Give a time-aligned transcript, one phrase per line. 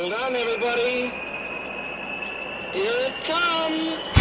[0.00, 0.12] Hold.
[2.72, 4.14] Here it comes.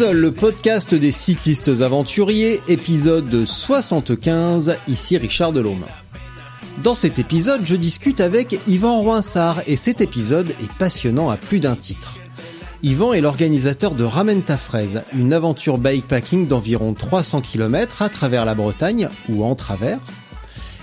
[0.00, 5.84] Le podcast des cyclistes aventuriers, épisode 75, ici Richard Delhomme.
[6.78, 11.60] Dans cet épisode, je discute avec Yvan Roinsard et cet épisode est passionnant à plus
[11.60, 12.18] d'un titre.
[12.82, 18.44] Yvan est l'organisateur de Ramène ta fraise, une aventure bikepacking d'environ 300 km à travers
[18.44, 20.00] la Bretagne ou en travers.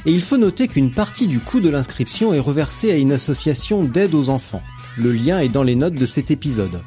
[0.06, 3.84] Et il faut noter qu'une partie du coût de l'inscription est reversée à une association
[3.84, 4.64] d'aide aux enfants.
[4.98, 6.80] Le lien est dans les notes de cet épisode.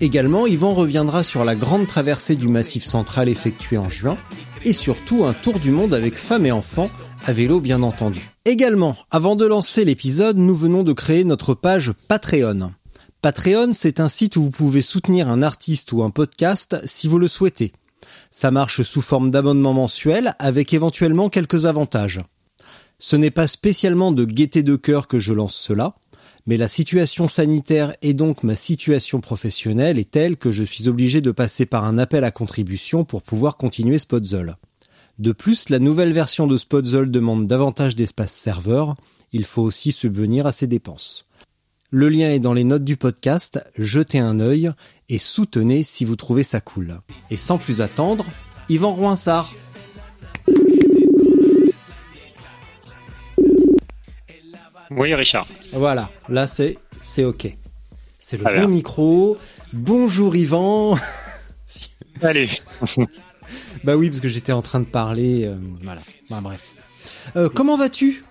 [0.00, 4.16] Également, Yvan reviendra sur la grande traversée du Massif central effectuée en juin,
[4.64, 6.90] et surtout un tour du monde avec femmes et enfants,
[7.26, 8.30] à vélo bien entendu.
[8.44, 12.72] Également, avant de lancer l'épisode, nous venons de créer notre page Patreon.
[13.20, 17.18] Patreon, c'est un site où vous pouvez soutenir un artiste ou un podcast si vous
[17.18, 17.72] le souhaitez.
[18.30, 22.20] Ça marche sous forme d'abonnement mensuel avec éventuellement quelques avantages.
[22.98, 25.94] Ce n'est pas spécialement de gaieté de cœur que je lance cela,
[26.46, 31.20] mais la situation sanitaire et donc ma situation professionnelle est telle que je suis obligé
[31.20, 34.56] de passer par un appel à contribution pour pouvoir continuer Spotzol.
[35.18, 38.94] De plus, la nouvelle version de Spotzol demande davantage d'espace serveur,
[39.32, 41.26] il faut aussi subvenir à ses dépenses.
[41.90, 44.70] Le lien est dans les notes du podcast, jetez un œil
[45.08, 47.00] et soutenez si vous trouvez ça cool.
[47.30, 48.26] Et sans plus attendre,
[48.68, 49.54] Yvan Roinsard.
[54.90, 55.48] Oui, Richard.
[55.72, 57.56] Voilà, là c'est c'est ok.
[58.20, 59.36] C'est le bon micro.
[59.72, 60.96] Bonjour Yvan.
[62.22, 62.50] Allez.
[63.84, 65.46] bah oui, parce que j'étais en train de parler.
[65.46, 66.02] euh, voilà.
[66.30, 66.72] Bah, bref.
[67.36, 68.22] Euh, comment vas-tu?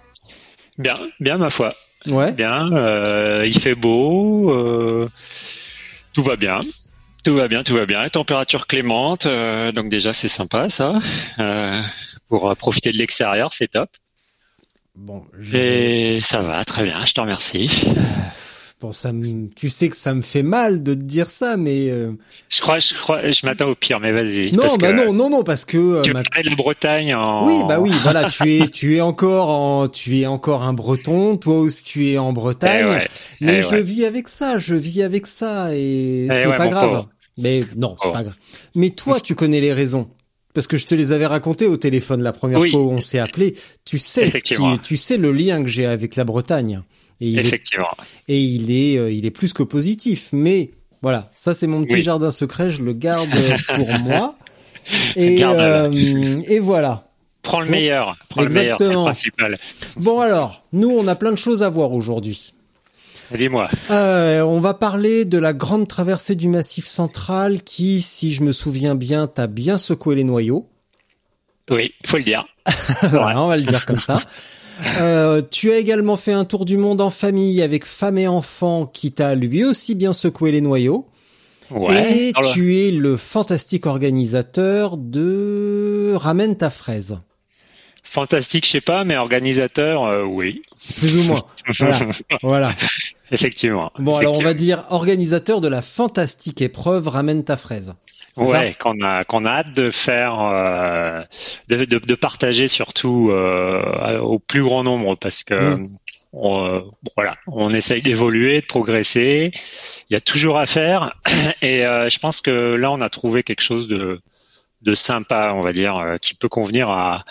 [0.78, 1.74] Bien, bien ma foi.
[2.06, 2.32] Ouais.
[2.32, 2.72] Bien.
[2.72, 5.10] euh, il fait beau.
[6.14, 6.60] tout va bien.
[7.26, 8.08] Tout va bien, tout va bien.
[8.10, 10.94] Température clémente, donc déjà c'est sympa ça.
[12.30, 13.90] Pour profiter de l'extérieur, c'est top.
[14.96, 17.06] Bon, je Et ça va, très bien.
[17.06, 17.70] Je te remercie.
[18.82, 19.50] bon, ça me...
[19.56, 22.12] tu sais que ça me fait mal de te dire ça, mais euh,
[22.50, 24.52] Je crois, je crois, je m'attends au pire, mais vas-y.
[24.52, 27.14] non, parce bah que non, non, non, parce que euh, Tu ma- de la Bretagne
[27.16, 27.46] en.
[27.48, 31.38] oui, bah oui, voilà, tu es, tu es encore en, tu es encore un Breton,
[31.38, 33.08] toi aussi tu es en Eh Bretagne, ouais,
[33.42, 33.82] mais eh je ouais.
[33.82, 36.90] vis avec ça, je vis avec ça et ce Eh n'est ouais, pas grave.
[36.90, 37.10] pauvre.
[37.40, 38.14] Mais non, c'est Oh.
[38.14, 38.36] pas grave.
[38.76, 40.08] Mais toi, tu connais les raisons.
[40.56, 42.72] Parce que je te les avais racontées au téléphone la première Oui.
[42.72, 43.56] fois où on s'est appelé.
[43.86, 46.82] Tu sais ce qui, tu sais le lien que j'ai avec la Bretagne.
[47.20, 47.88] Et il est, Effectivement.
[48.28, 50.30] et il est, euh, il est plus que positif.
[50.32, 52.02] Mais voilà, ça c'est mon petit Oui.
[52.04, 53.30] jardin secret, je le garde
[53.76, 54.36] pour moi.
[55.16, 55.90] Et, euh,
[56.48, 57.04] et voilà.
[57.42, 58.16] Prends le meilleur.
[58.30, 59.04] Prends le meilleur, c'est le Exactement.
[59.06, 59.56] principal.
[59.96, 62.54] Bon alors, nous on a plein de choses à voir aujourd'hui.
[63.36, 63.68] Dis-moi.
[63.90, 68.54] Euh, on va parler de la grande traversée du Massif central qui, si je me
[68.54, 70.70] souviens bien, t'a bien secoué les noyaux.
[71.70, 72.46] Oui, faut le dire.
[73.02, 74.20] Voilà, on va le dire comme ça.
[75.00, 78.86] Euh, tu as également fait un tour du monde en famille avec femme et enfants
[78.86, 81.08] qui t'a lui aussi bien secoué les noyaux.
[81.70, 82.18] Ouais.
[82.30, 87.20] et le- tu es le fantastique organisateur de Ramène ta fraise.
[88.04, 90.62] Fantastique, je sais pas, mais organisateur, euh, oui.
[90.98, 91.44] Plus ou moins.
[91.78, 92.00] Voilà.
[92.42, 92.76] voilà.
[93.32, 93.92] Effectivement.
[94.00, 97.96] Bon, alors on va dire organisateur de la fantastique épreuve Ramène ta fraise.
[98.38, 101.22] Ouais, qu'on a qu'on a hâte de faire, euh,
[101.70, 105.98] de, de, de partager surtout euh, au plus grand nombre parce que Mm.
[106.34, 106.82] on, euh,
[107.16, 109.52] voilà, on essaye d'évoluer, de progresser.
[110.10, 111.16] Il y a toujours à faire
[111.62, 114.20] et euh, je pense que là on a trouvé quelque chose de
[114.84, 117.24] de sympa, on va dire, euh, qui peut convenir à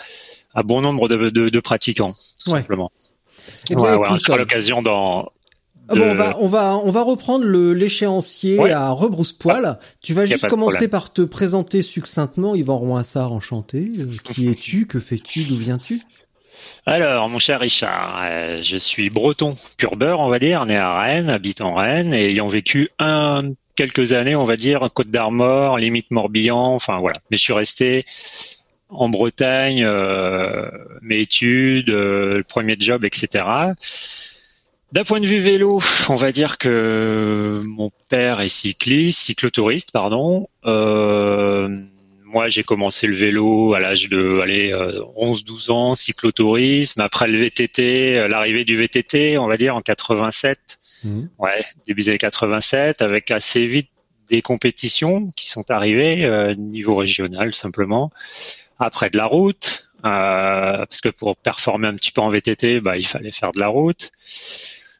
[0.53, 2.59] à bon nombre de, de, de pratiquants, tout Ouais.
[2.59, 2.91] simplement.
[3.69, 5.29] Eh bien, Ouais, ouais, on écoute, aura l'occasion d'en
[5.89, 8.71] Ah bon, on va, on va, on va reprendre le l'échéancier Ouais.
[8.71, 9.79] à rebrousse-poil.
[10.01, 12.55] Tu vas juste commencer par te présenter succinctement.
[12.55, 13.89] Yvan Roinsard, enchanté.
[13.99, 14.85] Euh, qui es-tu?
[14.87, 15.43] Que fais-tu?
[15.45, 16.01] D'où viens-tu?
[16.85, 20.99] Alors, mon cher Richard, euh, je suis breton pur beurre, on va dire, né à
[20.99, 26.09] Rennes, habitant Rennes, et ayant vécu un quelques années, on va dire, Côte d'Armor, limite
[26.11, 27.19] Morbihan, enfin voilà.
[27.29, 28.05] Mais je suis resté
[28.89, 30.69] en Bretagne, euh,
[31.01, 33.43] mes études, euh, le premier job, etc.
[34.91, 40.47] D'un point de vue vélo, on va dire que mon père est cycliste, cyclotouriste, pardon.
[40.65, 41.67] Euh,
[42.23, 47.01] moi, j'ai commencé le vélo à l'âge de allez, 11-12 ans, cyclotourisme.
[47.01, 50.77] Après le VTT, l'arrivée du VTT, on va dire en 87.
[51.03, 51.23] Mmh.
[51.37, 53.89] Ouais, début des années 87, avec assez vite
[54.29, 58.11] des compétitions qui sont arrivées euh, niveau régional simplement.
[58.79, 62.97] Après de la route, euh, parce que pour performer un petit peu en VTT, bah,
[62.97, 64.11] il fallait faire de la route.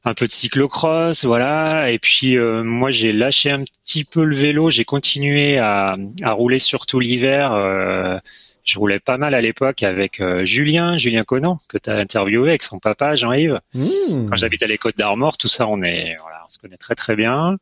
[0.07, 1.91] Un peu de cyclocross, voilà.
[1.91, 6.31] Et puis euh, moi j'ai lâché un petit peu le vélo, j'ai continué à, à
[6.31, 7.51] rouler surtout l'hiver.
[7.51, 8.17] Euh,
[8.63, 12.49] je roulais pas mal à l'époque avec euh, Julien, Julien Conan, que tu as interviewé
[12.51, 13.59] avec son papa Jean-Yves.
[13.73, 14.29] Mmh.
[14.29, 17.17] Quand j'habitais les Côtes d'Armor, tout ça, on est, voilà, on se connaît très très
[17.17, 17.57] bien.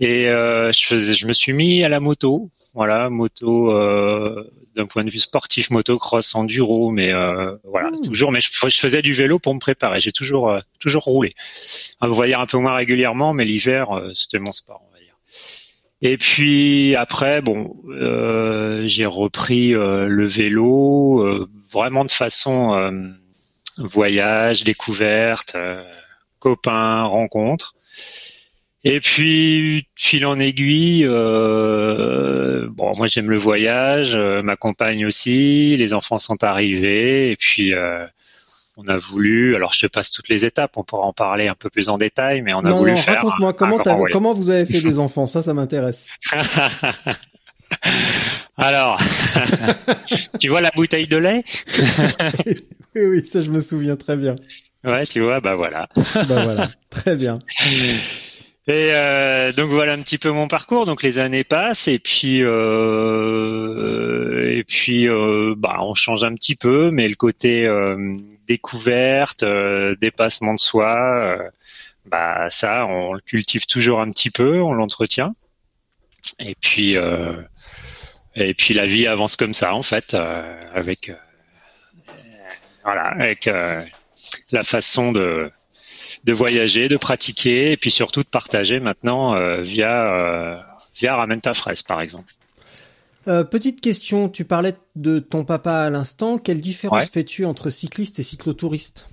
[0.00, 4.86] Et euh, je, faisais, je me suis mis à la moto, voilà, moto euh, d'un
[4.86, 8.00] point de vue sportif, motocross, enduro, mais euh, voilà, mmh.
[8.02, 8.32] toujours.
[8.32, 10.00] Mais je, faisais du vélo pour me préparer.
[10.00, 11.34] J'ai toujours euh, toujours roulé.
[12.00, 15.14] Vous voyez un peu moins régulièrement, mais l'hiver euh, c'était mon sport, on va dire.
[16.02, 17.76] Et puis après, bon,
[18.86, 23.12] j'ai repris le vélo vraiment de façon
[23.76, 25.58] voyage, découverte,
[26.38, 27.74] copains, rencontres.
[28.82, 35.76] Et puis, fil en aiguille, euh, bon, moi j'aime le voyage, euh, ma compagne aussi,
[35.76, 38.06] les enfants sont arrivés, et puis euh,
[38.78, 39.54] on a voulu.
[39.54, 41.98] Alors, je te passe toutes les étapes, on pourra en parler un peu plus en
[41.98, 43.16] détail, mais on a voulu non, faire.
[43.16, 43.78] Raconte-moi comment,
[44.10, 46.06] comment vous avez fait des enfants, ça, ça m'intéresse.
[48.56, 48.98] Alors,
[50.40, 51.44] tu vois la bouteille de lait?
[52.96, 54.34] Oui, oui, ça je me souviens très bien.
[54.82, 55.88] Ouais, tu vois, bah voilà.
[55.94, 57.38] bah voilà, très bien.
[58.70, 60.86] Et euh, donc voilà un petit peu mon parcours.
[60.86, 63.68] Donc les années passent et puis euh,
[64.56, 69.96] et puis euh, bah on change un petit peu, mais le côté euh, découverte, euh,
[70.00, 71.36] dépassement de soi,
[72.06, 75.32] bah ça on le cultive toujours un petit peu, on l'entretient.
[76.38, 76.94] Et puis
[78.36, 80.16] et puis la vie avance comme ça en fait,
[80.76, 81.10] avec
[82.84, 83.50] voilà avec
[84.52, 85.50] la façon de
[86.24, 90.56] de voyager, de pratiquer et puis surtout de partager maintenant euh, via euh,
[90.94, 92.32] via Ramène ta fraise par exemple.
[93.28, 96.38] Euh, petite question, tu parlais de ton papa à l'instant.
[96.38, 99.08] Quelle différence fais-tu entre cycliste et cyclotouriste?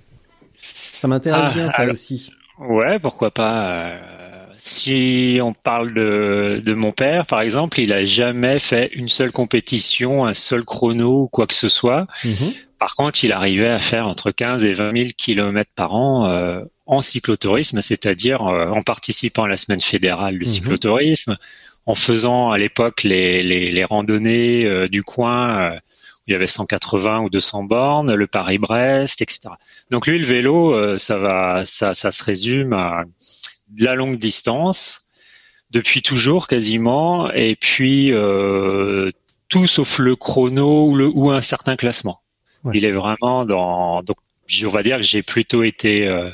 [0.54, 2.32] Ça m'intéresse ah, bien ça aussi.
[2.58, 3.92] Ouais, pourquoi pas.
[4.58, 9.32] Si on parle de, de mon père, par exemple, il a jamais fait une seule
[9.32, 12.06] compétition, un seul chrono ou quoi que ce soit.
[12.24, 12.52] Mhm.
[12.78, 16.60] Par contre, il arrivait à faire entre 15 et 20 000 kilomètres par an euh,
[16.86, 20.52] en cyclotourisme, c'est-à-dire euh, en participant à la semaine fédérale du mhm.
[20.52, 21.36] cyclotourisme,
[21.86, 25.76] en faisant à l'époque les, les, les, randonnées euh, du coin où
[26.28, 29.40] il y avait 180 ou 200 bornes, le Paris-Brest, etc.
[29.90, 33.04] Donc lui, le vélo, ça va, ça, ça se résume à
[33.70, 35.08] de la longue distance
[35.70, 38.12] depuis toujours quasiment, et puis
[39.48, 42.20] tout sauf le chrono ou, le, ou un certain classement.
[42.74, 44.02] Il est vraiment dans.
[44.02, 44.16] Donc,
[44.64, 46.30] on va dire que j'ai plutôt été euh,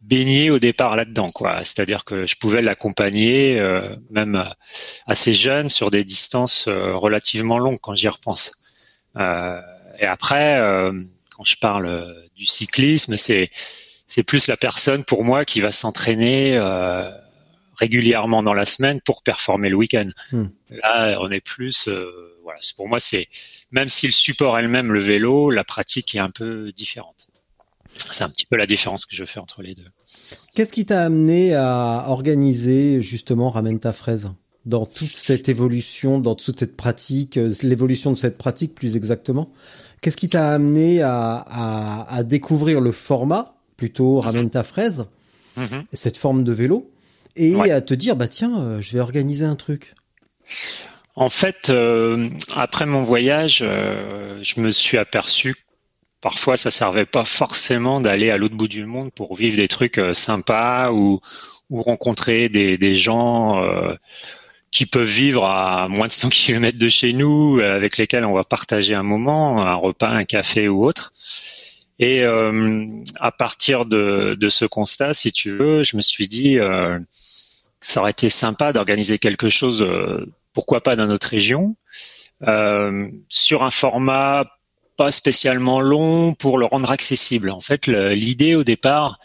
[0.00, 1.62] baigné au départ là-dedans, quoi.
[1.64, 4.52] C'est-à-dire que je pouvais l'accompagner, euh, même
[5.06, 8.52] assez jeune, sur des distances euh, relativement longues quand j'y repense.
[9.16, 10.58] et après,
[11.36, 13.50] quand je parle du cyclisme, c'est
[14.10, 16.58] c'est plus la personne pour moi qui va s'entraîner
[17.76, 20.08] régulièrement dans la semaine pour performer le week-end.
[20.32, 20.46] Hmm.
[20.70, 21.88] Là, on est plus,
[22.42, 23.26] voilà, pour moi c'est
[23.72, 27.28] même si le support elle-même, le vélo, la pratique est un peu différente.
[27.96, 29.86] C'est un petit peu la différence que je fais entre les deux.
[30.54, 34.30] Qu'est-ce qui t'a amené à organiser justement Ramène ta fraise
[34.66, 39.50] dans toute cette évolution, dans toute cette pratique, euh, l'évolution de cette pratique plus exactement?
[40.02, 44.20] Qu'est-ce qui t'a amené à, à, découvrir le format, plutôt.
[44.20, 45.06] Ramène ta fraise,
[45.56, 45.84] mhm.
[45.94, 46.90] cette forme de vélo,
[47.34, 49.94] et à te dire, bah tiens, euh, je vais organiser un truc
[51.16, 55.60] en fait, euh, après mon voyage, euh, je me suis aperçu que
[56.20, 59.98] parfois ça servait pas forcément d'aller à l'autre bout du monde pour vivre des trucs
[59.98, 61.20] euh, sympas ou,
[61.68, 63.62] ou rencontrer des, des gens
[64.70, 68.44] qui peuvent vivre à moins de 100 km de chez nous, avec lesquels on va
[68.44, 71.12] partager un moment, un repas, un café ou autre.
[72.02, 76.58] Et à partir de, de, ce constat, si tu veux, je me suis dit,
[77.80, 79.86] ça aurait été sympa d'organiser quelque chose
[80.52, 81.76] pourquoi pas dans notre région,
[82.46, 84.46] euh, sur un format
[84.96, 87.50] pas spécialement long pour le rendre accessible.
[87.50, 89.18] En fait, l'idée au départ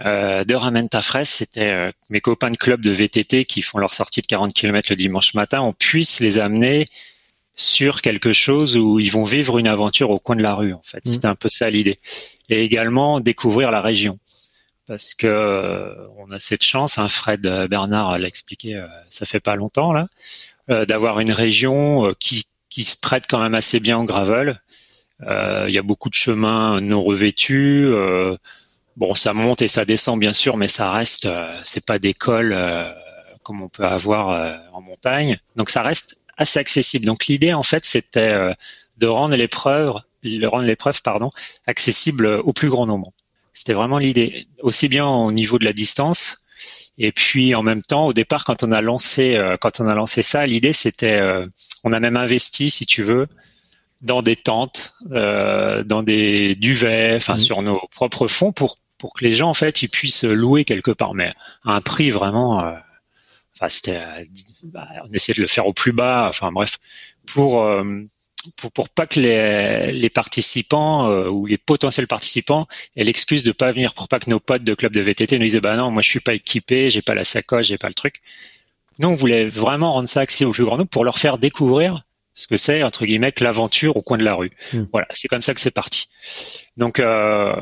[0.00, 3.92] euh, de Ramène ta c'était euh, mes copains de club de VTT qui font leur
[3.92, 6.88] sortie de 40 km le dimanche matin, on puisse les amener
[7.60, 10.72] sur quelque chose où ils vont vivre une aventure au coin de la rue.
[10.72, 11.98] En fait, c'était un peu ça l'idée.
[12.48, 14.18] Et également découvrir la région,
[14.90, 16.98] parce que euh, on a cette chance.
[16.98, 20.08] Hein, Fred Bernard l'a expliqué, euh, ça fait pas longtemps là,
[20.68, 24.60] euh, d'avoir une région qui qui se prête quand même assez bien au gravel.
[25.22, 27.88] Il y a beaucoup de chemins non revêtus.
[28.96, 31.28] bon, ça monte et ça descend bien sûr, mais ça reste,
[31.62, 32.56] c'est pas des cols
[33.42, 35.38] comme on peut avoir en montagne.
[35.56, 37.06] Donc ça reste assez accessible.
[37.06, 38.52] Donc l'idée en fait c'était euh,
[38.96, 39.94] de rendre l'épreuve,
[40.24, 41.30] de rendre l'épreuve pardon,
[41.66, 43.12] accessible au plus grand nombre.
[43.52, 46.46] C'était vraiment l'idée, aussi bien au niveau de la distance
[46.98, 49.94] et puis en même temps au départ quand on a lancé euh, quand on a
[49.94, 51.46] lancé ça, l'idée c'était euh,
[51.84, 53.28] on a même investi si tu veux
[54.00, 57.38] dans des tentes, dans des duvets, enfin mmh.
[57.38, 60.90] sur nos propres fonds pour pour que les gens en fait ils puissent louer quelque
[60.90, 61.34] part, mais
[61.66, 62.80] à un prix vraiment
[63.60, 64.24] Enfin, c'était, euh,
[64.64, 66.26] bah, on essayait de le faire au plus bas.
[66.30, 66.78] Enfin bref,
[67.26, 68.02] pour euh,
[68.56, 73.52] pour, pour, pas que les, les participants euh, ou les potentiels participants aient l'excuse de
[73.52, 75.90] pas venir, pour pas que nos potes de club de VTT nous disent bah non,
[75.90, 78.22] moi je suis pas équipé, j'ai pas la sacoche, j'ai pas le truc.
[78.98, 82.04] Nous, on voulait vraiment rendre ça accessible au plus grand nombre pour leur faire découvrir
[82.32, 84.52] ce que c'est entre guillemets l'aventure au coin de la rue.
[84.72, 84.84] Hmm.
[84.92, 86.08] Voilà, c'est comme ça que c'est parti.
[86.76, 87.54] Donc euh,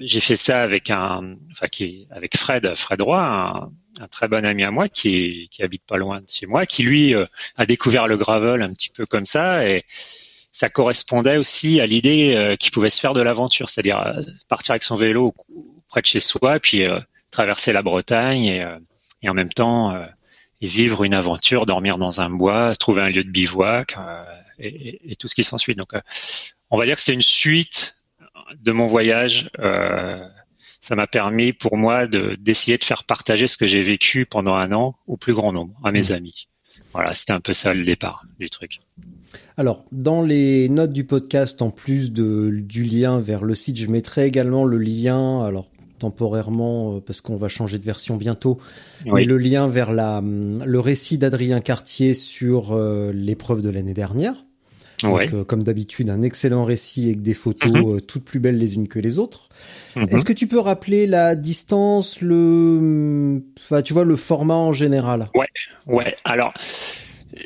[0.00, 4.44] j'ai fait ça avec un, enfin qui, avec Fred, Fred Roy, un, un très bon
[4.44, 7.66] ami à moi qui, qui habite pas loin de chez moi, qui lui euh, a
[7.66, 9.84] découvert le gravel un petit peu comme ça et
[10.50, 14.72] ça correspondait aussi à l'idée euh, qu'il pouvait se faire de l'aventure, c'est-à-dire euh, partir
[14.72, 15.34] avec son vélo
[15.88, 16.84] près de chez soi, puis
[17.30, 18.66] traverser la Bretagne et,
[19.22, 19.94] et en même temps
[20.60, 23.96] et vivre une aventure, dormir dans un bois, trouver un lieu de bivouac
[24.58, 25.74] et, et, tout ce qui s'ensuit.
[25.74, 25.90] Donc,
[26.70, 27.96] on va dire que c'était une suite
[28.56, 29.50] de mon voyage.
[30.82, 34.54] Ça m'a permis pour moi de d'essayer de faire partager ce que j'ai vécu pendant
[34.54, 36.12] un an au plus grand nombre, à mes mmh.
[36.12, 36.48] amis.
[36.92, 38.80] Voilà, c'était un peu ça le départ du truc.
[39.56, 43.86] Alors, dans les notes du podcast, en plus de, du lien vers le site, je
[43.86, 45.68] mettrai également le lien, alors
[46.00, 48.58] temporairement, euh, parce qu'on va changer de version bientôt,
[49.06, 54.34] mais le lien vers la, le récit d'Adrien Cartier sur euh, l'épreuve de l'année dernière.
[55.02, 58.00] Donc, euh, comme d'habitude, un excellent récit avec des photos mhm.
[58.02, 59.48] toutes plus belles les unes que les autres.
[59.96, 60.08] Mhm.
[60.10, 65.28] Est-ce que tu peux rappeler la distance, le, enfin, tu vois, le format en général?
[65.34, 65.48] Ouais,
[65.86, 66.14] ouais.
[66.24, 66.52] Alors,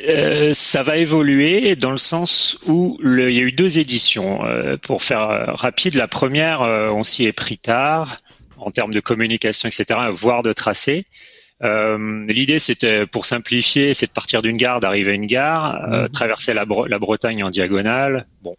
[0.08, 4.44] euh, ça va évoluer dans le sens où le, il y a eu deux éditions.
[4.44, 8.18] Euh, pour faire euh, rapide, la première, euh, on s'y est pris tard
[8.58, 11.06] en termes de communication, etc., voire de tracé.
[11.62, 16.02] Euh, L'idée, c'était, pour simplifier, c'est de partir d'une gare, d'arriver à une gare, euh,
[16.02, 16.08] mhm.
[16.10, 18.56] traverser la, la, Bretagne en diagonale, bon,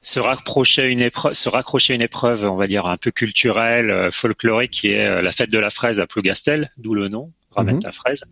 [0.00, 3.90] se raccrocher à une épreuve, se raccrocher une épreuve, on va dire un peu culturelle,
[3.90, 7.76] euh, folklorique, qui est la fête de la fraise à Plougastel, d'où le nom, ramène
[7.76, 7.82] mhm.
[7.82, 8.24] ta fraise,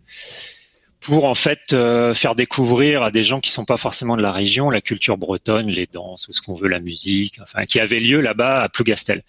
[0.99, 1.75] pour en fait
[2.15, 5.67] faire découvrir à des gens qui sont pas forcément de la région la culture bretonne,
[5.67, 9.21] les danses ou ce qu'on veut, la musique, enfin, qui avait lieu là-bas à Plougastel.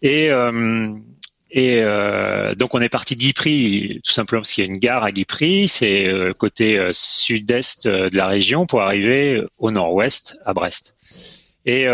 [0.00, 0.30] Et
[1.50, 4.78] et euh, donc on est parti de Guipry, tout simplement parce qu'il y a une
[4.78, 10.38] gare à Guipry, c'est euh, côté euh, sud-est de la région pour arriver au nord-ouest
[10.44, 10.96] à Brest.
[11.64, 11.86] Et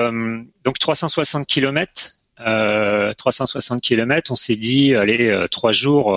[0.64, 6.16] donc 360 km, 360 km, on s'est dit allez trois jours,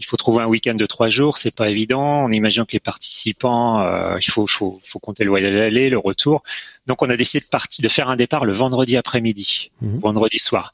[0.00, 2.24] il faut trouver un week-end de trois jours, c'est pas évident.
[2.24, 6.42] On imagine que les participants, il faut, faut, faut compter le voyage aller, le retour.
[6.88, 9.98] Donc on a décidé de partir, de faire un départ le vendredi après-midi, mmh.
[9.98, 10.72] vendredi soir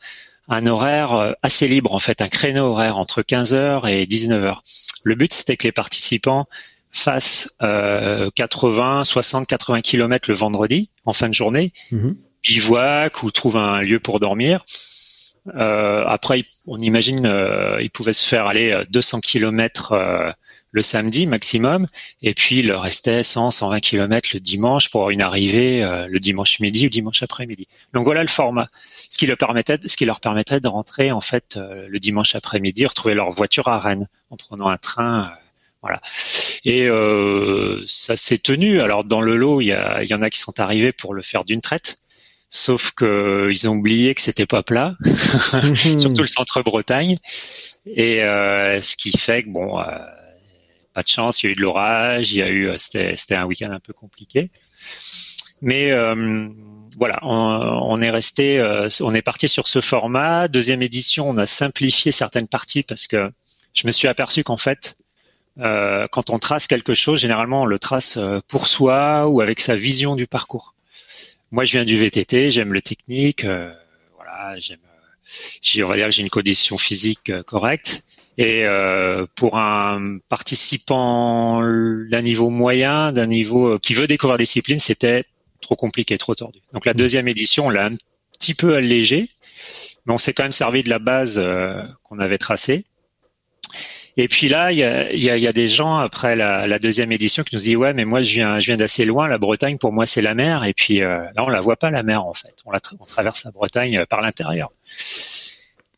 [0.48, 4.58] un horaire euh, assez libre en fait, un créneau horaire entre 15h et 19h.
[5.04, 6.46] Le but c'était que les participants
[6.90, 12.10] fassent euh, 80, 60, 80 km le vendredi en fin de journée, mmh.
[12.42, 14.64] bivouac ou trouvent un lieu pour dormir.
[15.54, 20.28] Euh, après, on imagine euh, ils pouvaient se faire aller 200 km euh,
[20.70, 21.86] le samedi maximum,
[22.22, 26.60] et puis il restait 100, 120 km le dimanche pour une arrivée euh, le dimanche
[26.60, 27.66] midi ou dimanche après-midi.
[27.94, 28.68] Donc voilà le format,
[29.10, 32.34] ce qui leur permettait, ce qui leur permettrait de rentrer en fait euh, le dimanche
[32.34, 35.24] après-midi, retrouver leur voiture à Rennes en prenant un train.
[35.24, 35.34] Euh,
[35.80, 36.00] voilà.
[36.64, 36.88] Et
[37.86, 38.80] ça s'est tenu.
[38.80, 41.44] Alors dans le lot, il y, y en a qui sont arrivés pour le faire
[41.44, 42.00] d'une traite
[42.48, 44.96] sauf que ils ont oublié que c'était pas plat,
[45.98, 47.16] surtout le centre Bretagne,
[47.86, 49.84] et euh, ce qui fait que bon, euh,
[50.98, 53.36] pas de chance, il y a eu de l'orage, il y a eu, euh, c'était
[53.36, 54.50] un week-end un peu compliqué,
[55.62, 56.48] mais euh,
[56.96, 60.48] voilà, on, on, est resté, euh, on est parti sur ce format.
[60.48, 63.30] Deuxième édition, on a simplifié certaines parties parce que
[63.74, 64.96] je me suis aperçu qu'en fait,
[65.56, 70.14] quand on trace quelque chose, généralement on le trace pour soi ou avec sa vision
[70.14, 70.74] du parcours
[71.50, 73.72] moi, je viens du VTT, j'aime le technique, euh,
[74.16, 74.78] voilà, j'aime.
[74.84, 78.02] Euh, j'ai, on va dire que j'ai une condition physique correcte.
[78.40, 78.64] Et
[79.34, 85.24] pour un participant d'un niveau moyen, d'un niveau qui veut découvrir la discipline, c'était
[85.60, 86.60] trop compliqué, trop tordu.
[86.72, 87.96] Donc la deuxième édition, on l'a un
[88.38, 89.28] petit peu allégé,
[90.06, 91.42] mais on s'est quand même servi de la base
[92.04, 92.84] qu'on avait tracée.
[94.20, 97.54] Et puis là, il y a, y a, des gens après la, deuxième édition qui
[97.54, 99.28] nous disent ouais, mais moi je viens, je viens d'assez loin.
[99.28, 100.64] La Bretagne pour moi c'est la mer.
[100.64, 102.54] Et puis euh, là, on la voit pas la mer en fait.
[102.66, 104.70] On, la on traverse la Bretagne euh, par l'intérieur.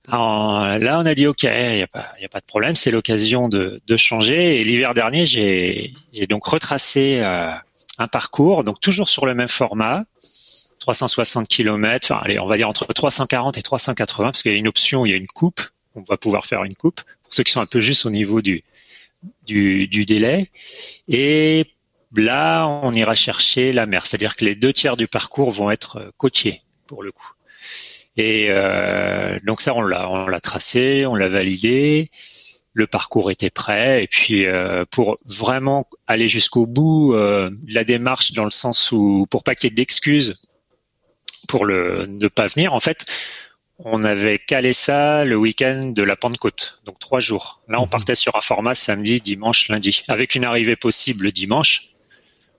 [0.07, 2.75] là, on a dit ok, il n'y a pas, y a pas de problème.
[2.75, 4.61] C'est l'occasion de, de changer.
[4.61, 7.51] Et l'hiver dernier, j'ai, j'ai donc retracé euh,
[7.97, 10.05] un parcours, donc toujours sur le même format.
[10.81, 14.59] 360 km, enfin, allez, on va dire entre 340 et 380, parce qu'il y a
[14.59, 15.61] une option, il y a une coupe,
[15.95, 18.43] on va pouvoir faire une coupe pour ceux qui sont un peu juste au niveau
[18.43, 18.65] du,
[19.47, 20.51] du, délai.
[21.07, 21.65] Et
[22.17, 25.99] là, on ira chercher la mer, c'est-à-dire que les deux tiers du parcours vont être
[25.99, 27.31] euh, côtiers pour le coup.
[28.17, 32.11] Et euh, donc ça, on l'a, on l'a tracé, on l'a validé.
[32.73, 34.03] Le parcours était prêt.
[34.03, 39.29] Et puis euh, pour vraiment aller jusqu'au bout de la démarche, dans le sens où
[39.31, 40.43] pour pas qu'il y ait d'excuses
[41.47, 43.07] pour le ne pas venir, en fait,
[43.85, 47.61] on avait calé ça le week-end de la Pentecôte, donc trois jours.
[47.69, 47.91] Là, on mhm.
[47.91, 51.91] partait sur un format samedi, dimanche, lundi, avec une arrivée possible dimanche.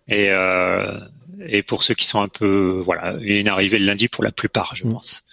[0.08, 1.00] Et, euh,
[1.48, 4.76] et pour ceux qui sont un peu, voilà, une arrivée le lundi pour la plupart,
[4.76, 4.94] je mhm.
[4.94, 5.24] pense.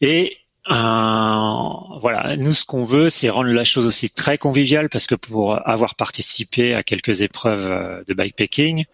[0.00, 0.36] Et
[0.70, 1.68] euh,
[2.00, 5.66] voilà, nous ce qu'on veut, c'est rendre la chose aussi très conviviale parce que pour
[5.68, 8.84] avoir participé à quelques épreuves euh, de bikepacking,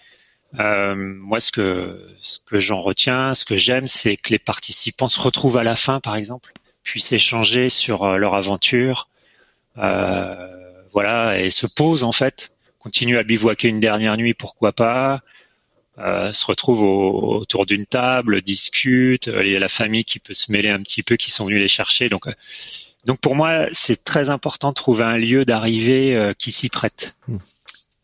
[0.61, 5.08] euh, moi, ce que ce que j'en retiens, ce que j'aime, c'est que les participants
[5.08, 6.52] se retrouvent à la fin, par exemple,
[6.84, 9.08] puissent échanger sur euh, leur aventure,
[9.78, 15.23] euh, voilà, et se posent en fait, continuent à bivouaquer une dernière nuit, pourquoi pas,
[15.99, 19.26] euh, se retrouvent autour d'une table, discutent.
[19.26, 21.61] Il y a la famille qui peut se mêler un petit peu, qui sont venus
[21.61, 22.08] les chercher.
[22.08, 22.28] Donc,
[23.06, 27.16] donc pour moi, c'est très important de trouver un lieu d'arrivée qui s'y prête.
[27.26, 27.38] Hmm.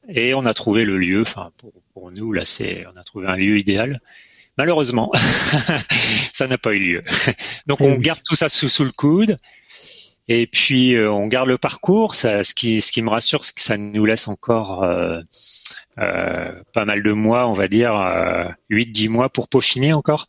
[0.09, 3.29] Et on a trouvé le lieu, enfin pour, pour nous là, c'est on a trouvé
[3.29, 4.01] un lieu idéal.
[4.59, 5.13] Malheureusement,
[6.35, 7.03] ça n'a pas eu lieu.
[7.67, 9.37] Donc on garde tout ça sous, sous le coude.
[10.29, 12.15] Et puis euh, on garde le parcours.
[12.15, 15.21] Ça, ce qui ce qui me rassure, c'est que ça nous laisse encore euh,
[15.99, 20.29] euh, pas mal de mois, on va dire euh, 8-10 mois pour peaufiner encore.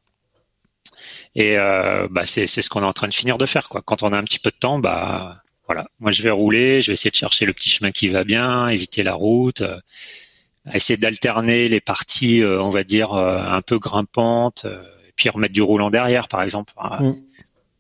[1.36, 3.82] Et euh, bah c'est c'est ce qu'on est en train de finir de faire quoi.
[3.82, 5.41] Quand on a un petit peu de temps, bah
[5.74, 8.26] voilà, moi je vais rouler, je vais essayer de chercher le petit chemin qui va
[8.26, 9.80] bien, éviter la route, euh,
[10.74, 15.54] essayer d'alterner les parties, euh, on va dire euh, un peu grimpantes, et puis remettre
[15.54, 16.74] du roulant derrière, par exemple.
[16.76, 17.14] Mm.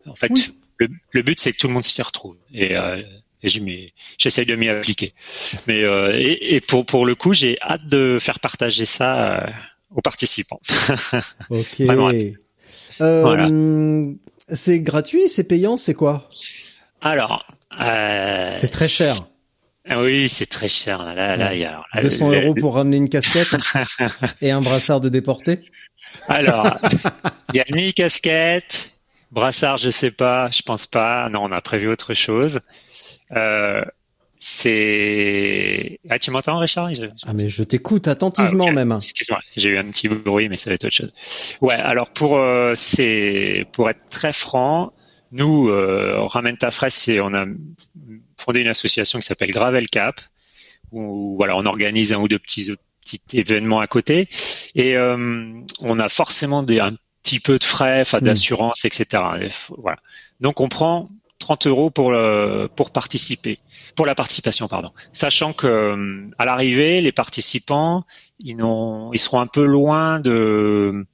[0.07, 0.31] En fait,
[0.77, 2.37] le, but c'est que tout le monde s'y retrouve.
[2.53, 2.75] Et,
[3.43, 5.13] j'essaye de m'y appliquer.
[5.67, 5.81] Mais
[6.13, 9.47] et, pour pour le coup, j'ai hâte de faire partager ça
[9.93, 10.61] aux participants.
[11.49, 11.81] ok.
[12.99, 13.49] voilà.
[14.47, 16.29] C'est gratuit, c'est payant, c'est quoi?
[17.01, 17.45] Alors,
[17.79, 19.15] euh, c'est très cher.
[19.89, 21.03] Ah oui, c'est très cher.
[21.03, 23.55] Là, là, y a, 200 euros pour ramener une casquette
[24.41, 25.61] et un brassard de déporté.
[26.27, 26.67] Alors,
[27.53, 28.97] il y a ni casquette,
[29.31, 31.29] brassard, je sais pas, je pense pas.
[31.29, 32.59] Non, on a prévu autre chose.
[33.35, 33.83] Euh,
[34.43, 35.99] c'est.
[36.09, 36.89] Ah, tu m'entends, Richard?
[37.27, 38.91] Ah, mais je t'écoute attentivement ah, même.
[38.91, 41.13] Excuse-moi, j'ai eu un petit bruit, mais ça va être autre chose.
[41.61, 44.91] Ouais, alors pour euh, c'est pour être très franc,
[45.31, 47.45] nous, euh, Ramène ta fraise, on a
[48.37, 50.19] fondé une association qui s'appelle Gravel Cap,
[50.91, 54.27] où voilà, on organise un ou deux petits, petits événements à côté,
[54.75, 56.91] et euh, on a forcément des, un
[57.23, 58.25] petit peu de frais, enfin hmm.
[58.25, 59.23] d'assurance, etc.
[59.77, 59.99] voilà.
[60.41, 62.13] Donc on prend 30 euros pour
[62.75, 63.59] pour participer,
[63.95, 64.91] pour la participation, pardon.
[65.13, 68.05] Sachant que euh, à l'arrivée, les participants,
[68.39, 68.57] ils,
[69.13, 71.05] ils seront un peu loin de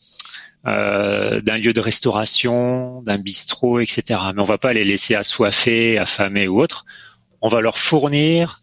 [0.66, 4.20] euh, d'un lieu de restauration, d'un bistrot, etc.
[4.36, 6.86] Mais on va pas les laisser assoiffés, affamés ou autres.
[7.42, 8.58] On va leur fournir,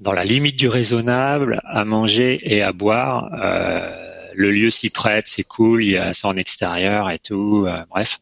[0.00, 3.30] dans la limite du raisonnable, à manger et à boire.
[3.40, 7.66] Euh, le lieu s'y prête, c'est cool, il y a ça en extérieur et tout,
[7.68, 8.18] euh, bref.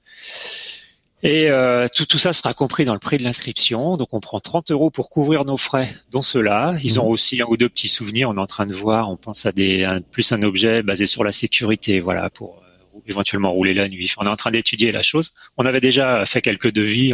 [1.23, 1.49] Et
[1.97, 3.97] tout, tout ça sera compris dans le prix de l'inscription.
[3.97, 6.77] Donc on prend 30 euros pour couvrir nos frais, dont ceux-là.
[6.85, 8.29] Ils ont aussi un ou deux petits souvenirs.
[8.29, 9.11] On est en train de voir.
[9.11, 12.63] On pense à des plus un objet basé sur la sécurité, voilà, pour
[13.07, 14.13] éventuellement rouler la nuit.
[14.19, 15.33] On est en train d'étudier la chose.
[15.57, 17.13] On avait déjà fait quelques devis.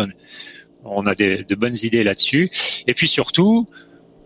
[0.85, 2.51] On, a de bonnes idées là-dessus.
[2.87, 3.67] Et puis surtout,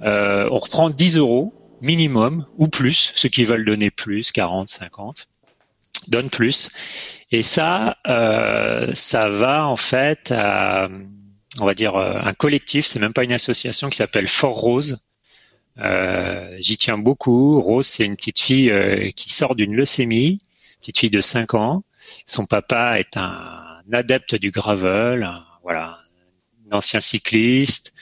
[0.03, 5.29] euh, on reprend 10 euros minimum ou plus, ceux qui veulent donner plus, 40, 50,
[6.09, 6.71] donnent plus.
[7.31, 10.89] Et ça, euh, ça va en fait à,
[11.61, 14.99] on va dire, euh, un collectif, c'est même pas une association qui s'appelle Fort Rose.
[16.59, 17.61] J'y tiens beaucoup.
[17.61, 18.73] Rose, c'est une petite fille
[19.15, 20.41] qui sort d'une leucémie
[20.81, 21.85] petite fille de 5 ans.
[22.27, 23.63] Son papa est un
[23.93, 25.99] adepte du gravel, un- voilà,
[26.71, 27.93] un ancien cycliste,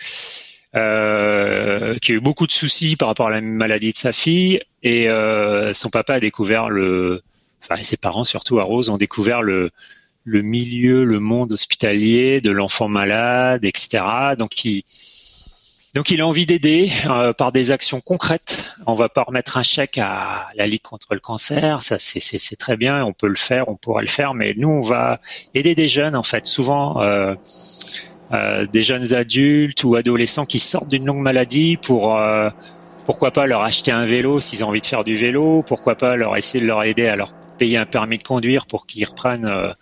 [0.75, 4.61] euh, qui a eu beaucoup de soucis par rapport à la maladie de sa fille,
[4.83, 7.23] et euh, son papa a découvert le,
[7.63, 9.71] enfin ses parents surtout à Rose ont découvert le
[10.25, 14.37] le milieu, le monde hospitalier de l'enfant malade, etc.
[14.39, 14.83] Donc il
[15.95, 18.75] donc il a envie d'aider euh, par des actions concrètes.
[18.87, 22.77] On va pas remettre un chèque à la Ligue contre le cancer, ça c'est très
[22.77, 25.21] bien, on peut le faire, on pourra le faire, mais nous on va
[25.55, 27.37] aider des jeunes en fait, souvent euh,
[28.33, 32.19] euh, des jeunes adultes ou adolescents qui sortent d'une longue maladie pour
[33.05, 36.17] pourquoi pas leur acheter un vélo s'ils ont envie de faire du vélo, pourquoi pas
[36.17, 39.75] leur essayer de leur aider à leur payer un permis de conduire pour qu'ils reprennent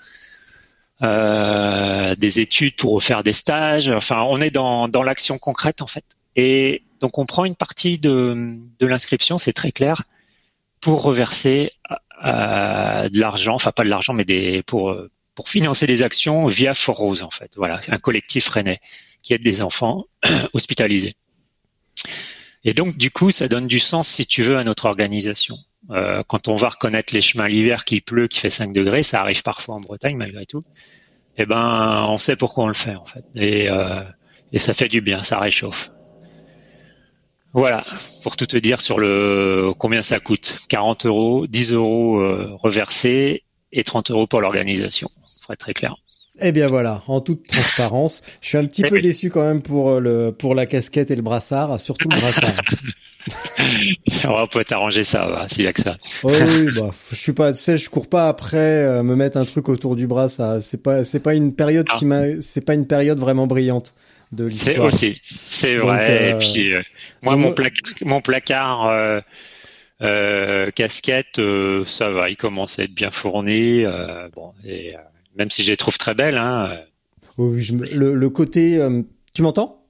[1.03, 3.88] euh, des études pour refaire des stages.
[3.88, 6.05] Enfin, on est dans, dans l'action concrète en fait.
[6.37, 10.03] Et donc on prend une partie de, de l'inscription, c'est très clair,
[10.81, 11.73] pour reverser
[12.25, 14.95] euh, de l'argent, enfin pas de l'argent, mais des pour
[15.35, 17.53] pour financer des actions via Fort Rose en fait.
[17.57, 18.81] Voilà, un collectif rennais
[19.23, 20.05] qui aide des enfants
[20.53, 21.15] hospitalisés.
[22.65, 25.57] Et donc du coup, ça donne du sens si tu veux à notre organisation.
[25.90, 29.21] Euh, quand on va reconnaître les chemins l'hiver, qu'il pleut, qu'il fait 5 degrés, ça
[29.21, 30.62] arrive parfois en Bretagne malgré tout.
[31.38, 34.01] Eh ben, on sait pourquoi on le fait en fait, et, euh,
[34.53, 35.90] et ça fait du bien, ça réchauffe.
[37.55, 37.85] Voilà,
[38.23, 40.57] pour tout te dire sur le combien ça coûte.
[40.68, 43.42] 40 euros, 10 euros euh, reversés
[43.73, 45.09] et 30 euros pour l'organisation.
[45.42, 45.95] Pour être très clair.
[46.40, 49.03] Eh bien voilà, en toute transparence, je suis un petit Eh peu oui.
[49.03, 52.55] déçu quand même pour le pour la casquette et le brassard, surtout le brassard.
[54.25, 55.97] On peut t'arranger ça, va, s'il y a que ça.
[56.23, 59.37] Oh oui, bah, je suis pas, tu sais, je cours pas après euh, me mettre
[59.38, 62.61] un truc autour du bras, ça, c'est pas, c'est pas une période qui m'a, c'est
[62.64, 63.95] pas une période vraiment brillante
[64.33, 64.87] de C'est l'histoire.
[64.87, 66.11] aussi, c'est vrai.
[66.11, 66.83] euh, et puis, euh,
[67.23, 69.21] moi, donc, mon, placard, mon placard euh,
[70.03, 73.85] euh, casquette, euh, ça va, il commence à être bien fourni.
[73.85, 75.01] euh, bon, et euh,
[75.37, 76.85] même si je les trouve très belles, hein, euh,
[77.38, 79.03] Oui, je me- le, le côté, euh,
[79.35, 79.82] tu m'entends?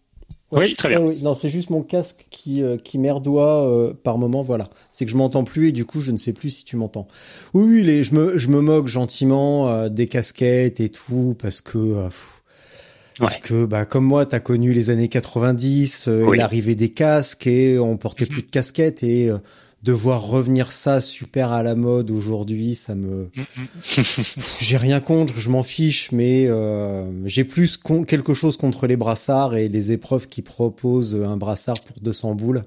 [0.52, 1.00] Oui, très bien.
[1.00, 1.20] Oui.
[1.22, 4.42] Non, c'est juste mon casque qui euh, qui merdoie euh, par moment.
[4.42, 6.76] Voilà, c'est que je m'entends plus et du coup je ne sais plus si tu
[6.76, 7.08] m'entends.
[7.54, 11.60] Oui, oui, les, je me je me moque gentiment euh, des casquettes et tout parce
[11.60, 12.42] que euh, pff,
[13.18, 13.40] parce Ouais.
[13.42, 16.38] que bah comme moi t'as connu les années 90 euh, Oui.
[16.38, 19.38] l'arrivée des casques et on portait plus de casquettes et euh,
[19.82, 23.30] de voir revenir ça super à la mode aujourd'hui, ça me
[24.60, 28.96] j'ai rien contre, je m'en fiche, mais euh, j'ai plus con- quelque chose contre les
[28.96, 32.62] brassards et les épreuves qui proposent un brassard pour 200 boules.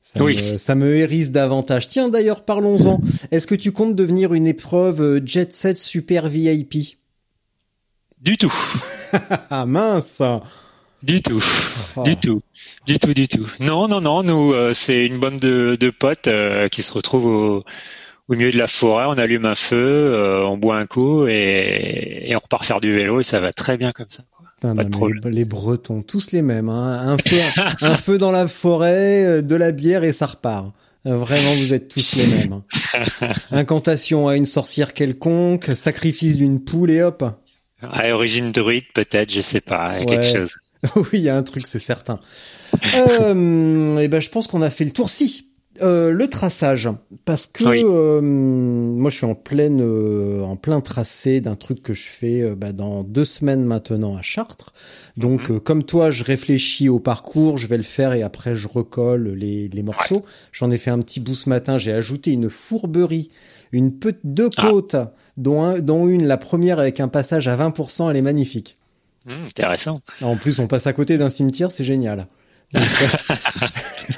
[0.00, 0.36] Ça, Oui.
[0.52, 1.86] me, ça me hérisse davantage.
[1.86, 3.00] Tiens, d'ailleurs, parlons-en.
[3.30, 6.98] Est-ce que tu comptes devenir une épreuve euh, Jet Set Super VIP
[8.20, 8.52] Du tout,
[9.50, 10.20] Ah mince
[11.02, 11.42] du tout,
[11.96, 12.02] Oh.
[12.04, 12.40] du tout,
[12.86, 13.46] du tout, du tout.
[13.60, 14.22] Non, non, non.
[14.22, 17.64] Nous, euh, c'est une bande de, de potes euh, qui se retrouvent au,
[18.28, 19.04] au milieu de la forêt.
[19.08, 22.90] On allume un feu, euh, on boit un coup et, et on repart faire du
[22.92, 24.22] vélo et ça va très bien comme ça.
[24.36, 24.46] quoi.
[24.56, 25.20] Putain, Pas non, de mais problème.
[25.24, 26.68] les, les Bretons, tous les mêmes.
[26.68, 27.00] Hein.
[27.06, 27.36] Un, feu,
[27.82, 30.72] un feu dans la forêt, euh, de la bière et ça repart.
[31.04, 32.62] Euh, Vraiment, vous êtes tous les mêmes.
[33.20, 33.32] hein.
[33.50, 37.24] Incantation à une sorcière quelconque, sacrifice d'une poule et hop.
[37.82, 40.06] À origine druide, peut-être, je sais pas, Ouais.
[40.06, 40.56] quelque chose.
[40.96, 42.18] oui, il y a un truc, c'est certain.
[42.94, 45.08] Euh, et ben, je pense qu'on a fait le tour.
[45.08, 45.46] Si,
[45.80, 46.88] euh, le traçage,
[47.24, 47.82] parce que Oui.
[47.84, 52.42] euh, moi, je suis en pleine, euh, en plein tracé d'un truc que je fais
[52.42, 54.72] euh, bah, dans deux semaines maintenant à Chartres.
[55.16, 55.56] Donc, Mhm.
[55.56, 59.28] euh, comme toi, je réfléchis au parcours, je vais le faire et après je recolle
[59.30, 60.22] les, les morceaux.
[60.52, 61.78] J'en ai fait un petit bout ce matin.
[61.78, 63.30] J'ai ajouté une fourberie,
[63.72, 63.92] une
[64.24, 64.68] deux Ah.
[64.70, 64.96] côtes,
[65.38, 68.76] dont, un, dont une, la première avec un passage à 20%, elle est magnifique.
[69.26, 70.00] Hum, intéressant.
[70.20, 72.26] En plus, on passe à côté d'un cimetière, c'est génial.
[72.72, 72.82] Donc,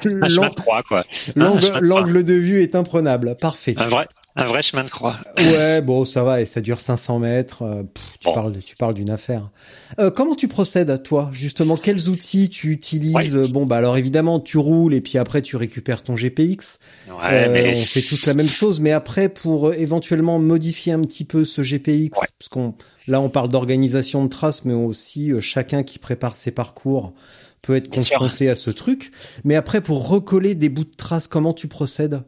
[0.05, 1.05] Un chemin l'an- de croix, quoi.
[1.35, 3.75] L'angle de vue est imprenable, parfait.
[3.77, 5.17] Un vrai, un vrai chemin de croix.
[5.39, 7.63] Ouais, bon, ça va, et ça dure 500 mètres.
[7.63, 8.35] euh, pff, tu Bon.
[8.35, 9.51] parles, tu parles d'une affaire.
[9.99, 11.77] Euh, comment tu procèdes, toi, justement?
[11.77, 13.35] Quels outils tu utilises?
[13.35, 13.49] Ouais.
[13.49, 16.79] Bon, bah alors évidemment, tu roules et puis après tu récupères ton GPX.
[17.09, 21.01] Ouais, Euh, mais on fait tous la même chose, mais après pour éventuellement modifier un
[21.01, 22.27] petit peu ce GPX, Ouais.
[22.39, 22.75] parce qu'on
[23.07, 27.15] là on parle d'organisation de traces, mais aussi euh, chacun qui prépare ses parcours
[27.63, 28.19] peut être Bien sûr.
[28.19, 29.13] confronté à ce truc.
[29.45, 32.23] Mais après pour recoller des bouts de traces, comment tu procèdes?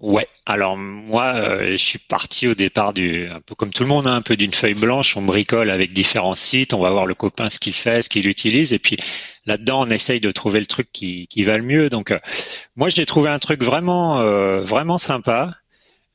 [0.00, 0.28] Ouais.
[0.46, 4.06] Alors moi, euh, je suis parti au départ du, un peu comme tout le monde,
[4.06, 5.16] hein, un peu d'une feuille blanche.
[5.16, 6.72] On bricole avec différents sites.
[6.72, 8.96] On va voir le copain ce qu'il fait, ce qu'il utilise, et puis
[9.44, 11.90] là-dedans, on essaye de trouver le truc qui, qui va le mieux.
[11.90, 12.18] Donc, euh,
[12.76, 15.54] moi, j'ai trouvé un truc vraiment, euh, vraiment sympa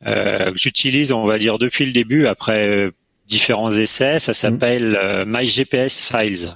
[0.05, 2.89] que j'utilise, on va dire depuis le début, après
[3.25, 4.19] différents essais.
[4.19, 6.55] Ça s'appelle euh, My GPS Files.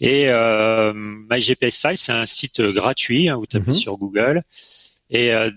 [0.00, 3.28] Et euh, My GPS Files, c'est un site gratuit.
[3.28, 3.74] hein, vous tapez Mhm.
[3.74, 4.42] sur Google.
[5.10, 5.50] Et euh,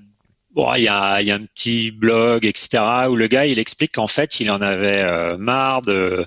[0.51, 3.93] bon, il y a, y a un petit blog, etc., où le gars, il explique
[3.95, 6.25] qu'en fait, il en avait euh, marre de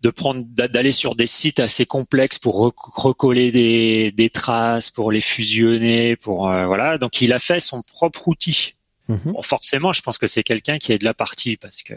[0.00, 2.54] de prendre d'aller sur des sites assez complexes pour
[2.94, 6.98] recoller des, des traces, pour les fusionner, pour euh, voilà.
[6.98, 8.74] Donc, il a fait son propre outil.
[9.08, 9.32] Mhm.
[9.32, 11.94] Bon, forcément, je pense que c'est quelqu'un qui est de la partie parce que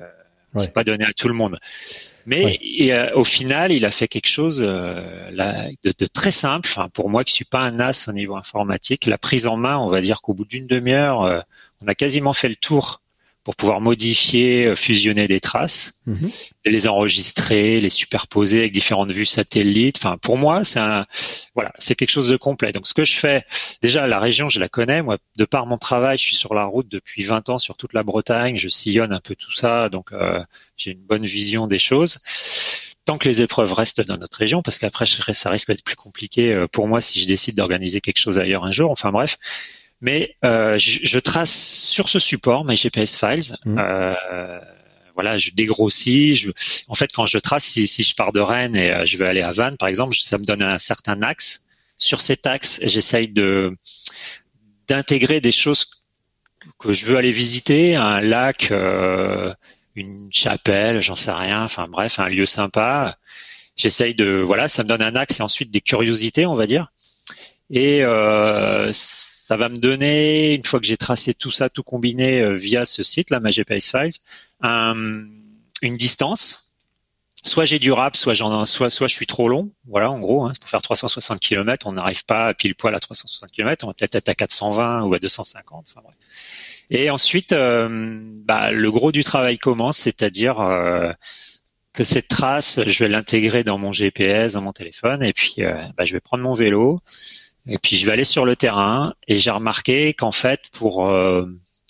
[0.55, 1.59] c'est pas donné à tout le monde.
[2.25, 2.59] Mais
[2.91, 5.31] euh, au final, il a fait quelque chose euh,
[5.83, 6.67] de, de, très simple.
[6.69, 9.77] Enfin, pour moi, qui suis pas un as au niveau informatique, la prise en main,
[9.77, 11.41] on va dire qu'au bout d'une demi-heure, euh,
[11.83, 13.00] on a quasiment fait le tour
[13.43, 16.29] pour pouvoir modifier, euh, fusionner des traces, mhm.
[16.65, 19.97] les enregistrer, les superposer avec différentes vues satellites.
[19.97, 21.05] Enfin, pour moi, c'est un,
[21.55, 22.71] voilà, c'est quelque chose de complet.
[22.71, 23.43] Donc, ce que je fais,
[23.81, 25.01] déjà, la région, je la connais.
[25.01, 27.93] Moi, de par mon travail, je suis sur la route depuis 20 ans sur toute
[27.93, 28.57] la Bretagne.
[28.57, 30.43] Je sillonne un peu tout ça, donc euh,
[30.77, 32.19] j'ai une bonne vision des choses.
[33.05, 36.53] Tant que les épreuves restent dans notre région, parce qu'après, ça risque d'être plus compliqué
[36.53, 38.91] euh, pour moi si je décide d'organiser quelque chose ailleurs un jour.
[38.91, 39.37] Enfin bref,
[40.01, 43.55] mais euh, je, je, trace sur ce support mes GPS files.
[43.65, 43.77] Mmh.
[43.79, 44.59] Euh,
[45.13, 46.35] voilà, je dégrossis.
[46.35, 46.51] Je,
[46.87, 49.27] en fait, quand je trace, si, si je pars de Rennes et euh, je veux
[49.27, 51.65] aller à Vannes, par exemple, ça me donne un certain axe.
[51.97, 53.77] Sur cet axe, j'essaye de
[54.87, 55.85] d'intégrer des choses
[56.79, 59.53] que je veux aller visiter, un lac, euh,
[59.95, 61.63] une chapelle, j'en sais rien.
[61.63, 63.17] Enfin bref, un lieu sympa.
[63.75, 66.91] J'essaye de voilà, ça me donne un axe et ensuite des curiosités, on va dire.
[67.69, 68.91] Et euh,
[69.51, 72.85] ça va me donner, une fois que j'ai tracé tout ça, tout combiné euh, via
[72.85, 74.11] ce site, là, ma GPS Files,
[74.63, 76.77] une distance.
[77.43, 78.33] Soit j'ai du rap, soit
[78.65, 79.69] soit, soit je suis trop long.
[79.89, 83.01] Voilà, en gros, hein, pour faire 360 km, on n'arrive pas à pile poil à
[83.01, 85.87] 360 km, on va peut-être être à 420 ou à 250.
[85.97, 86.07] Enfin,
[86.89, 91.11] Et ensuite, euh, bah, le gros du travail commence, c'est-à-dire euh,
[91.91, 95.57] que cette trace, je vais l'intégrer dans mon GPS, dans mon téléphone, et puis
[95.97, 97.01] bah, je vais prendre mon vélo,
[97.67, 101.45] et puis je vais aller sur le terrain et j'ai remarqué qu'en fait pour euh,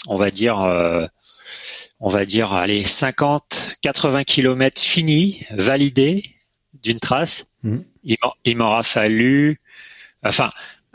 [0.07, 1.05] on va dire euh,
[1.99, 6.23] on va dire allez 50 80 km finis validés
[6.83, 7.77] d'une trace, mmh.
[8.45, 9.59] il m'aura fallu
[10.23, 10.51] enfin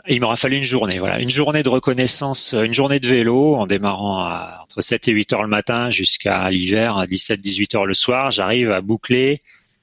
[0.09, 3.65] il m'aura fallu une journée, voilà, une journée de reconnaissance, une journée de vélo en
[3.65, 7.85] démarrant à, entre 7 et 8 heures le matin jusqu'à l'hiver à 17 18 heures
[7.85, 9.39] le soir, j'arrive à boucler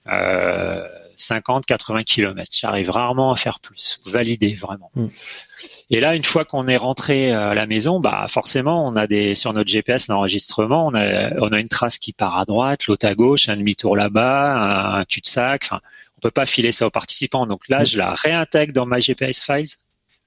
[0.09, 2.51] euh, 50, 80 km.
[2.59, 4.91] J'arrive rarement à faire plus, valider vraiment.
[4.95, 5.09] Hmm.
[5.91, 9.35] Et là, une fois qu'on est rentré à la maison, bah forcément, on a des
[9.35, 13.07] sur notre GPS d'enregistrement, on a on a une trace qui part à droite, l'autre
[13.07, 15.65] à gauche, un demi-tour là-bas, un, cul-de-sac.
[15.65, 15.81] Enfin,
[16.19, 17.47] on peut pas filer ça aux participants.
[17.47, 17.87] Donc là, hmm.
[17.87, 19.67] je la réintègre dans ma GPS files.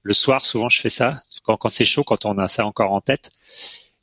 [0.02, 2.92] Le soir, souvent, je fais ça quand, quand c'est chaud, quand on a ça encore
[2.92, 3.30] en tête.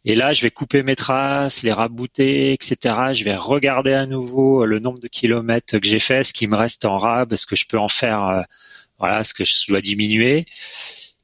[0.05, 2.77] Et là, je vais couper mes traces, les rabouter, etc.
[3.13, 6.55] Je vais regarder à nouveau le nombre de kilomètres que j'ai fait, ce qui me
[6.55, 8.41] reste en rab, ce que je peux en faire, euh,
[8.99, 10.45] voilà, ce que je dois diminuer.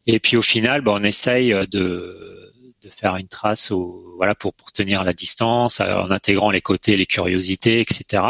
[0.08, 4.54] Et puis au final, bah, on essaye de, de faire une trace au, voilà, pour,
[4.54, 8.24] pour tenir la distance, euh, en intégrant les côtés, les curiosités, etc.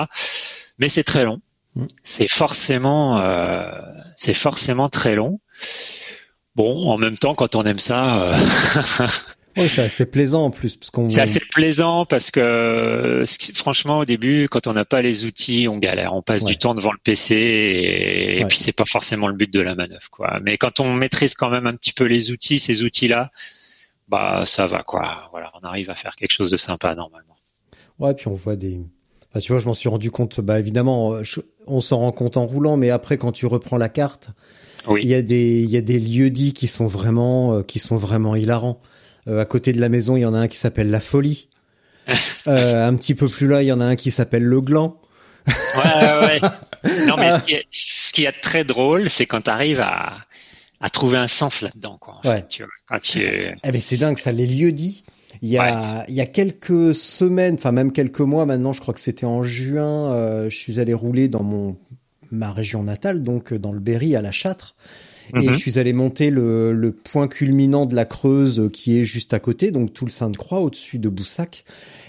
[0.78, 1.42] Mais c'est très long.
[1.76, 1.86] Mm.
[2.04, 3.72] C'est forcément, euh,
[4.18, 5.40] c'est forcément très long.
[6.56, 9.08] Bon, en même temps, quand on aime ça, euh,
[9.58, 10.78] Oui, c'est assez plaisant en plus.
[10.78, 11.10] parce qu'on.
[11.10, 13.24] C'est assez plaisant parce que
[13.56, 16.14] franchement, au début, quand on n'a pas les outils, on galère.
[16.14, 19.60] On passe du temps devant le PC et, puis c'est pas forcément le but de
[19.60, 20.40] la manœuvre, quoi.
[20.42, 23.32] Mais quand on maîtrise quand même un petit peu les outils, ces outils-là,
[24.08, 25.30] bah ça va, quoi.
[25.32, 27.36] Voilà, on arrive à faire quelque chose de sympa normalement.
[28.00, 28.80] Ouais, puis on voit des.
[29.34, 30.40] Bah, tu vois, je m'en suis rendu compte.
[30.42, 31.18] Bah évidemment,
[31.68, 34.30] on s'en rend compte en roulant, mais après, quand tu reprends la carte,
[34.90, 37.80] il y a des il y a des lieux dits qui sont vraiment euh, qui
[37.80, 38.82] sont vraiment hilarants.
[39.28, 41.48] Euh, à côté de la maison, il y en a un qui s'appelle La Folie.
[42.48, 45.00] euh, un petit peu plus là, il y en a un qui s'appelle Le Gland.
[45.48, 46.50] ouais, ouais.
[47.08, 50.18] Non, mais ce qui, est, ce qui est très drôle, c'est quand tu arrives à,
[50.80, 52.20] à trouver un sens là-dedans, quoi.
[52.24, 52.38] En ouais.
[52.38, 53.22] fait, tu vois, quand tu...
[53.22, 55.04] Eh ben, c'est dingue, ça, les lieux dits.
[55.42, 58.94] Il y a, il y a quelques semaines, enfin même quelques mois maintenant, je crois
[58.94, 61.78] que c'était en juin, euh, je suis allé rouler dans mon
[62.32, 64.76] ma région natale, donc dans le Berry à la Châtre.
[65.34, 65.54] Et mhm.
[65.54, 69.40] je suis allé monter le, le, point culminant de la Creuse qui est juste à
[69.40, 71.64] côté, donc tout le Sainte-Croix au-dessus de Boussac.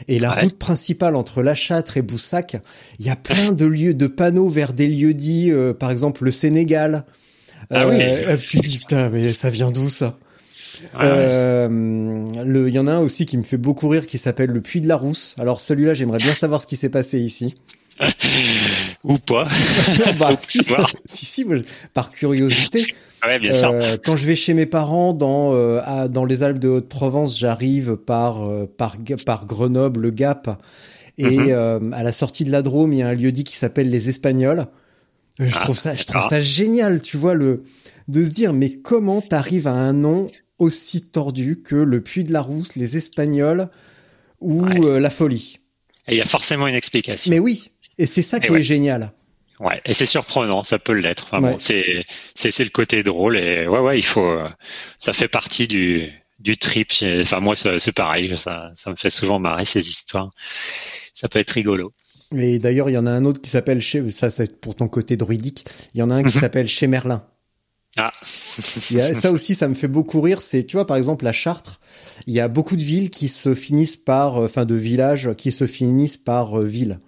[0.09, 2.57] Et la route principale entre La Châtre et Boussac,
[2.99, 6.25] il y a plein de lieux, de panneaux vers des lieux dits, euh, par exemple
[6.25, 7.05] le Sénégal.
[7.71, 7.97] Ah oui.
[8.01, 10.19] Euh, tu dis putain, mais ça vient d'où ça?
[10.97, 11.69] Euh,
[12.45, 14.61] le, il y en a un aussi qui me fait beaucoup rire qui s'appelle le
[14.61, 15.37] Puy de la Rousse.
[15.39, 17.55] Alors celui-là, j'aimerais bien savoir ce qui s'est passé ici.
[19.05, 19.49] Ou pas.
[20.19, 20.61] bah, si,
[21.07, 21.45] si, si,
[21.95, 22.87] par curiosité.
[23.25, 23.71] Ouais, bien sûr.
[23.71, 27.39] Euh, quand je vais chez mes parents dans euh, à, dans les Alpes de Haute-Provence,
[27.39, 30.61] j'arrive par euh, par par Grenoble, le Gap,
[31.19, 31.93] et mhm.
[31.93, 34.09] à la sortie de la Drôme, il y a un lieu dit qui s'appelle les
[34.09, 34.67] Espagnols.
[35.39, 37.65] Je ah, trouve ça, je trouve ça génial, tu vois le
[38.09, 42.33] de se dire mais comment t'arrives à un nom aussi tordu que le Puy de
[42.33, 43.69] la Rousse, les Espagnols
[44.41, 45.59] ou euh, la Folie?
[46.09, 47.31] Et il y a forcément une explication.
[47.31, 49.13] Mais oui, et c'est ça qui est génial.
[49.63, 51.25] Ouais, et c'est surprenant, ça peut l'être.
[51.27, 54.49] Enfin, bon, c'est c'est c'est le côté drôle et ouais ouais, il faut euh,
[54.99, 56.91] ça fait partie du du trip.
[57.21, 60.31] Enfin moi c'est pareil, ça ça me fait souvent marrer ces histoires.
[61.15, 61.95] Ça peut être rigolo.
[62.37, 64.89] Et d'ailleurs, il y en a un autre qui s'appelle chez ça c'est pour ton
[64.89, 65.65] côté druidique.
[65.95, 66.41] Il y en a un qui mhm.
[66.41, 67.25] s'appelle chez Merlin.
[67.99, 68.11] Ah.
[69.21, 70.41] ça aussi, ça me fait beaucoup rire.
[70.41, 71.79] C'est, tu vois, par exemple, la Chartres,
[72.27, 75.53] il y a beaucoup de villes qui se finissent par, euh, enfin, de villages qui
[75.53, 77.01] se finissent par euh, ville.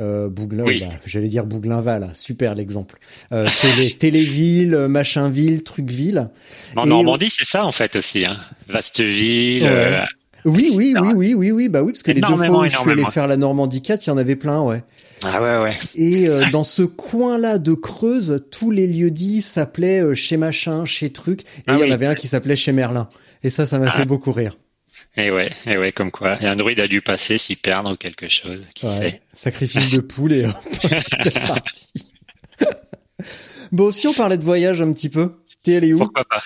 [0.00, 2.98] Euh, Bouglin, bah, j'allais dire Bouglinval, super l'exemple.
[3.32, 6.30] Euh, télé, Téléville, Machinville, Trucville.
[6.74, 8.24] En Normandie, c'est ça en fait aussi.
[8.24, 8.38] Hein.
[8.68, 9.66] Vasteville.
[9.66, 10.00] Euh,
[10.44, 12.76] oui, oui, oui, oui, oui, oui, bah oui, parce que les deux fois où je
[12.76, 14.82] suis allé faire la Normandie 4, il y en avait plein, ouais.
[15.22, 15.78] Ah ouais, ouais.
[15.96, 20.86] Et euh, dans ce coin-là de Creuse, tous les lieux dits s'appelaient euh, chez machin,
[20.86, 23.08] chez truc, et ah il y en avait un qui s'appelait chez Merlin.
[23.42, 23.98] Et ça, ça m'a ah.
[23.98, 24.56] fait beaucoup rire.
[25.16, 26.40] Et ouais, et ouais, comme quoi.
[26.40, 29.20] Et un druide a dû passer, s'y perdre ou quelque chose, qui sait.
[29.32, 30.46] Sacrifice de poule et
[31.22, 31.88] c'est parti.
[33.72, 35.98] bon, si on parlait de voyage un petit peu, t'es allé où?
[35.98, 36.42] Pourquoi pas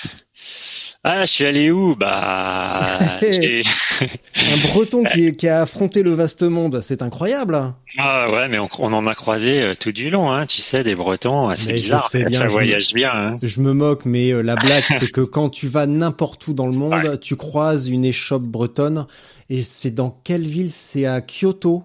[1.07, 6.81] ah, je suis allé où Bah, un Breton qui, qui, a affronté le vaste monde,
[6.83, 7.75] c'est incroyable.
[7.99, 10.47] Ah ouais, mais on, en a croisé euh, tout du long, hein.
[10.47, 12.09] Tu sais, des Bretons, c'est bizarre.
[12.15, 13.13] Bien, ça voyage bien.
[13.13, 13.39] Hein.
[13.43, 16.67] Je me moque, mais euh, la blague, c'est que quand tu vas n'importe où dans
[16.67, 19.07] le monde, tu croises une échoppe bretonne.
[19.51, 20.71] Et c'est dans quelle ville?
[20.71, 21.85] C'est à Kyoto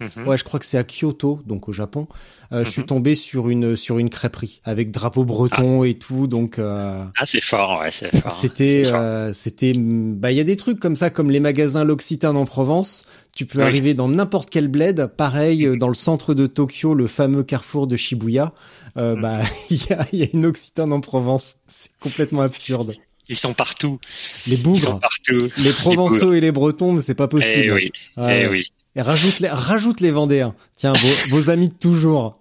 [0.00, 0.26] Mhm.
[0.26, 2.08] Ouais, je crois que c'est à Kyoto, donc au Japon.
[2.52, 2.86] Euh, Je suis mhm.
[2.86, 5.86] tombé sur une sur une crêperie avec drapeau breton ah.
[5.86, 6.58] et tout, donc.
[6.58, 8.32] Euh, ah, c'est fort, ouais, c'est fort.
[8.32, 12.36] C'était euh, c'était bah il y a des trucs comme ça comme les magasins L'Occitane
[12.36, 13.04] en Provence.
[13.36, 17.06] Tu peux arriver dans n'importe quel bled, pareil euh, dans le centre de Tokyo, le
[17.06, 18.52] fameux carrefour de Shibuya.
[18.96, 19.22] Euh, mhm.
[19.22, 19.38] Bah
[19.70, 21.56] il y a il y a une Occitane en Provence.
[21.66, 22.94] C'est complètement absurde.
[23.28, 24.00] Ils sont partout.
[24.48, 24.78] Les bougres.
[24.78, 25.48] Ils sont partout.
[25.58, 27.66] Les Provençaux et les Bretons, mais c'est pas possible.
[27.66, 27.92] Eh oui.
[28.18, 28.72] Eh oui.
[28.96, 30.54] Et rajoute les, rajoute les Vendéens.
[30.76, 32.40] Tiens, vos, vos amis de toujours.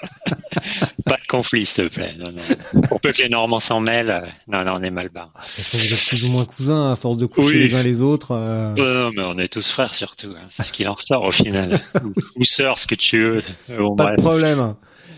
[1.04, 2.14] pas de conflit, s'il te plaît.
[2.24, 2.82] Non, non.
[2.82, 5.30] Pour peu que les Normands s'en mêlent, euh, non, non, on est mal barre.
[5.34, 7.74] Ah, de toute façon, vous êtes plus ou moins cousins à force de coucher les
[7.74, 8.30] uns les autres.
[8.32, 8.74] Euh...
[8.74, 10.34] Non, mais on est tous frères surtout.
[10.36, 10.44] Hein.
[10.46, 11.80] C'est ce qu'il en ressort au final.
[12.36, 13.42] ou, sœurs, ce que tu veux.
[13.76, 14.74] Bon, pas de problème.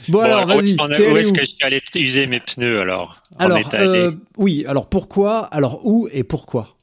[0.09, 0.75] Bon, alors vas-y.
[0.77, 3.23] Où est-ce que je suis allé user mes pneus alors?
[3.39, 4.65] Alors euh, oui.
[4.67, 6.77] Alors pourquoi Alors où et pourquoi?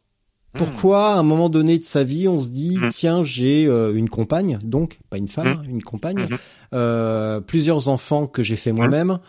[0.58, 2.90] Pourquoi, à un moment donné de sa vie, on se dit mmh.
[2.90, 5.70] tiens, j'ai euh, une compagne, donc pas une femme, mmh.
[5.70, 6.28] une compagne,
[6.74, 9.20] euh, plusieurs enfants que j'ai fait moi-même.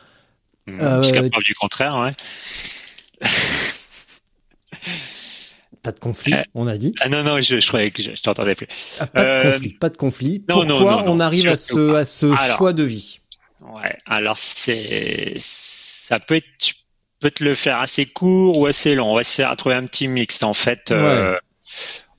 [0.68, 2.14] Euh, Jusqu'à preuve du contraire, ouais.
[5.82, 6.94] pas de conflit, on a dit.
[7.00, 8.68] Ah non non, je, je croyais que je, t'entendais plus.
[8.98, 10.44] Ah, pas de conflit, pas de conflit.
[10.48, 13.20] Non, Pourquoi on arrive à ce à ce choix de vie?
[13.74, 16.46] Ouais, alors c'est ça peut être
[17.20, 19.10] peut te le faire assez court ou assez long.
[19.10, 20.90] On va essayer de trouver un petit mixte en fait.
[20.90, 21.38] Euh,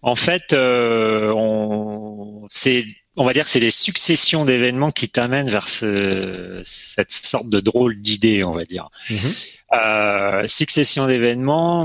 [0.04, 2.86] en fait, euh, on, c'est,
[3.18, 8.02] on va dire, c'est des successions d'événements qui t'amènent vers ce, cette sorte de drôle
[8.02, 8.88] d'idée, on va dire.
[9.10, 9.32] Mhm.
[9.74, 11.84] Euh, succession d'événements,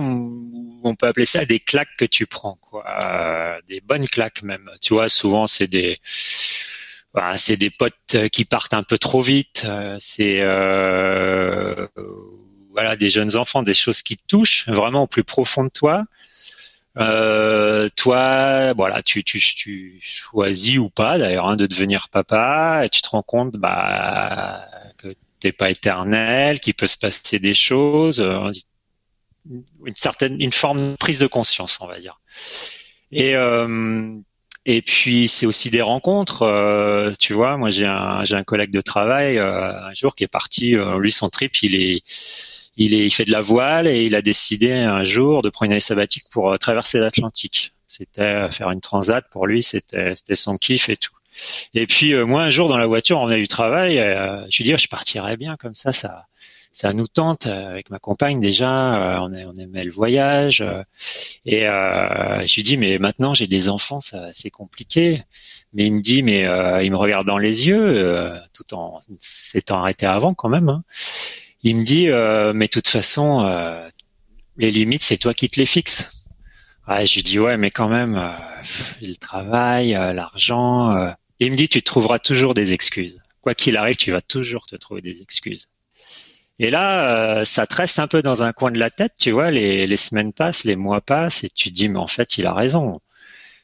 [0.82, 2.84] on peut appeler ça des claques que tu prends, quoi.
[3.04, 4.70] Euh, des bonnes claques même.
[4.80, 5.96] Tu vois, souvent c'est des
[7.14, 9.66] bah, c'est des potes qui partent un peu trop vite.
[9.98, 11.86] C'est euh,
[12.76, 16.04] voilà des jeunes enfants, des choses qui touchent vraiment au plus profond de toi.
[16.98, 22.90] Euh, toi, voilà, tu, tu, tu choisis ou pas d'ailleurs hein, de devenir papa, et
[22.90, 24.66] tu te rends compte bah,
[24.98, 28.50] que t'es pas éternel, qu'il peut se passer des choses, euh,
[29.84, 32.20] une certaine, une forme de prise de conscience, on va dire.
[33.10, 34.18] Et euh,
[34.66, 37.14] et puis c'est aussi des rencontres.
[37.18, 40.76] Tu vois, moi j'ai un j'ai un collègue de travail un jour qui est parti.
[40.98, 42.02] lui son trip, il est
[42.76, 45.66] il, est, il fait de la voile et il a décidé un jour de prendre
[45.66, 47.72] une année sabbatique pour euh, traverser l'Atlantique.
[47.86, 51.12] C'était euh, faire une transat pour lui, c'était son kiff et tout.
[51.74, 53.96] Et puis euh, moi un jour dans la voiture, on a eu travail,
[54.50, 56.26] je lui dis oh, je partirais bien comme ça, ça
[56.72, 60.62] ça nous tente avec ma compagne déjà, on, on aimait le voyage
[61.46, 65.22] et je lui dis mais maintenant j'ai des enfants, ça c'est compliqué.
[65.72, 66.40] Mais il me dit mais
[66.84, 70.68] il me regarde dans les yeux tout en s'étant arrêté avant quand même.
[70.68, 70.84] Hein
[71.62, 73.88] il me dit euh, mais de toute façon euh,
[74.56, 76.28] les limites c'est toi qui te les fixes.
[76.88, 78.30] Ouais, je lui dis ouais mais quand même euh,
[79.02, 81.14] le travail, l'argent.
[81.40, 83.20] il me dit tu trouveras toujours des excuses.
[83.40, 85.68] Quoi qu'il arrive, tu vas toujours te trouver des excuses.
[86.58, 89.50] Et là, ça te reste un peu dans un coin de la tête, tu vois.
[89.50, 92.46] Les, les semaines passent, les mois passent, et tu te dis mais en fait il
[92.46, 92.98] a raison.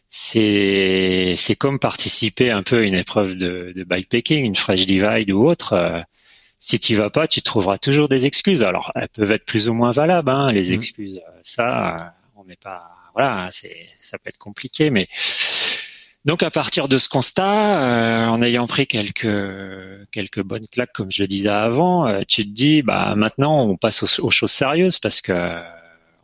[0.08, 5.30] C'est c'est comme participer un peu à une épreuve de, de bikepacking, une fresh divide
[5.30, 6.04] ou autre
[6.64, 8.62] si tu vas pas, tu trouveras toujours des excuses.
[8.62, 10.74] Alors, elles peuvent être plus ou moins valables, hein, les Mhm.
[10.74, 11.20] excuses.
[11.42, 15.08] Ça, on n'est pas, voilà, c'est, ça peut être compliqué, mais
[16.24, 19.26] donc à partir de ce constat, euh, en ayant pris quelques
[20.12, 23.76] quelques bonnes claques, comme je le disais avant, euh, tu te dis, bah maintenant on
[23.76, 25.60] passe aux, aux choses sérieuses parce que euh,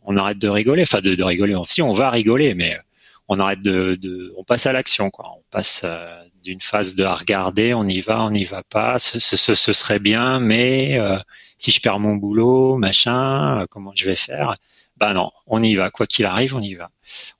[0.05, 1.55] on arrête de rigoler, enfin de, de rigoler.
[1.67, 2.79] Si on va rigoler, mais euh,
[3.27, 5.25] on arrête de, de on passe à l'action, quoi.
[5.37, 8.97] On passe euh, d'une phase de à regarder, on y va, on n'y va pas,
[8.99, 11.17] ce, ce, serait bien, mais euh,
[11.57, 14.57] si je perds mon boulot, machin, euh, comment je vais faire?
[14.97, 16.89] Bah non, on y va, quoi qu'il arrive, on y va,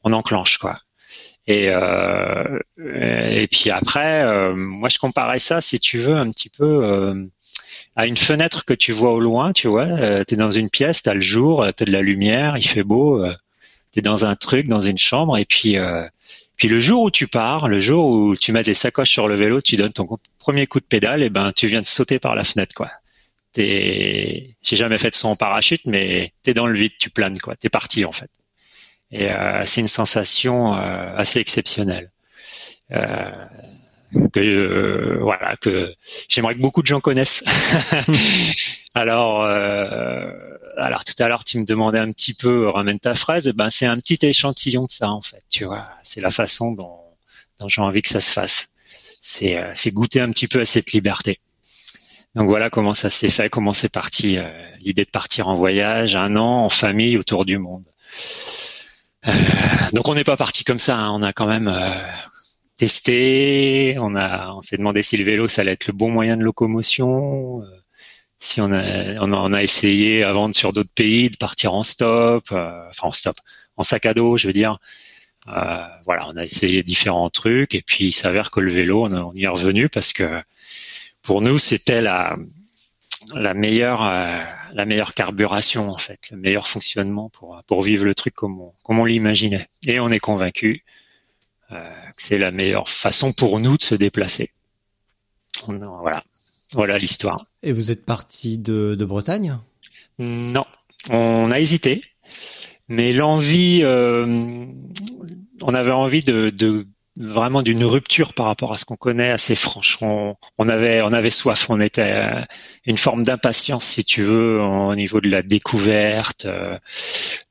[0.04, 0.80] on enclenche, quoi.
[1.48, 7.12] Et, euh, et puis après, moi je comparais ça, si tu veux, un petit peu
[7.96, 11.02] à une fenêtre que tu vois au loin, tu vois, tu es dans une pièce,
[11.02, 13.26] tu as le jour, tu as de la lumière, il fait beau,
[13.92, 15.76] tu es dans un truc, dans une chambre, et puis,
[16.60, 19.36] puis le jour où tu pars, le jour où tu mets tes sacoches sur le
[19.36, 20.08] vélo, tu donnes ton
[20.38, 22.92] premier coup de pédale, et ben tu viens de sauter par la fenêtre, quoi.
[23.54, 27.56] T'es, j'ai jamais fait de son parachute, mais t'es dans le vide, tu planes, quoi.
[27.56, 28.30] T'es parti en fait.
[29.12, 32.12] Et euh, c'est une sensation euh, assez exceptionnelle.
[32.92, 33.32] Euh,
[34.34, 35.94] que euh, voilà que
[36.28, 37.44] j'aimerais que beaucoup de gens connaissent.
[38.96, 40.32] alors euh,
[40.80, 43.70] alors tout à l'heure tu me demandais un petit peu ramène ta fraise, eh ben
[43.70, 45.88] c'est un petit échantillon de ça en fait, tu vois.
[46.04, 47.00] C'est la façon dont
[47.60, 48.70] dont j'ai envie que ça se fasse.
[49.22, 51.40] C'est euh, goûter un petit peu à cette liberté.
[52.36, 54.50] Donc voilà comment ça s'est fait, comment c'est parti euh,
[54.80, 57.84] l'idée de partir en voyage, un an en famille autour du monde.
[59.28, 59.32] Euh,
[59.94, 61.12] donc on n'est pas parti comme ça, hein.
[61.12, 62.08] on a quand même euh,
[62.78, 66.38] testé, on a, on s'est demandé si le vélo ça allait être le bon moyen
[66.38, 67.79] de locomotion, euh,
[68.40, 72.88] si on a, on a, essayé avant sur d'autres pays de partir en stop, euh,
[72.90, 73.36] enfin en stop,
[73.76, 74.80] en sac à dos, je veux dire.
[75.48, 79.34] Euh, voilà, on a essayé différents trucs et puis il s'avère que le vélo, on,
[79.34, 80.42] y est revenu parce que
[81.22, 82.36] pour nous c'était la
[83.36, 88.16] la meilleure euh, la meilleure carburation en fait, le meilleur fonctionnement pour pour vivre le
[88.16, 89.68] truc comme on comme on l'imaginait.
[89.88, 90.84] Et on est convaincu
[91.72, 94.52] euh, que c'est la meilleure façon pour nous de se déplacer.
[95.68, 96.24] Voilà,
[96.74, 97.46] voilà l'histoire.
[97.64, 99.58] Et vous êtes parti de, de Bretagne?
[100.20, 100.64] Non,
[101.10, 102.02] on a hésité,
[102.88, 104.66] mais l'envie, euh,
[105.62, 109.56] on avait envie de, de vraiment d'une rupture par rapport à ce qu'on connaît assez
[109.56, 109.98] franche.
[110.02, 112.42] On, on avait, on avait soif, on était euh,
[112.86, 116.46] une forme d'impatience, si tu veux, au niveau de la découverte.
[116.46, 116.78] euh.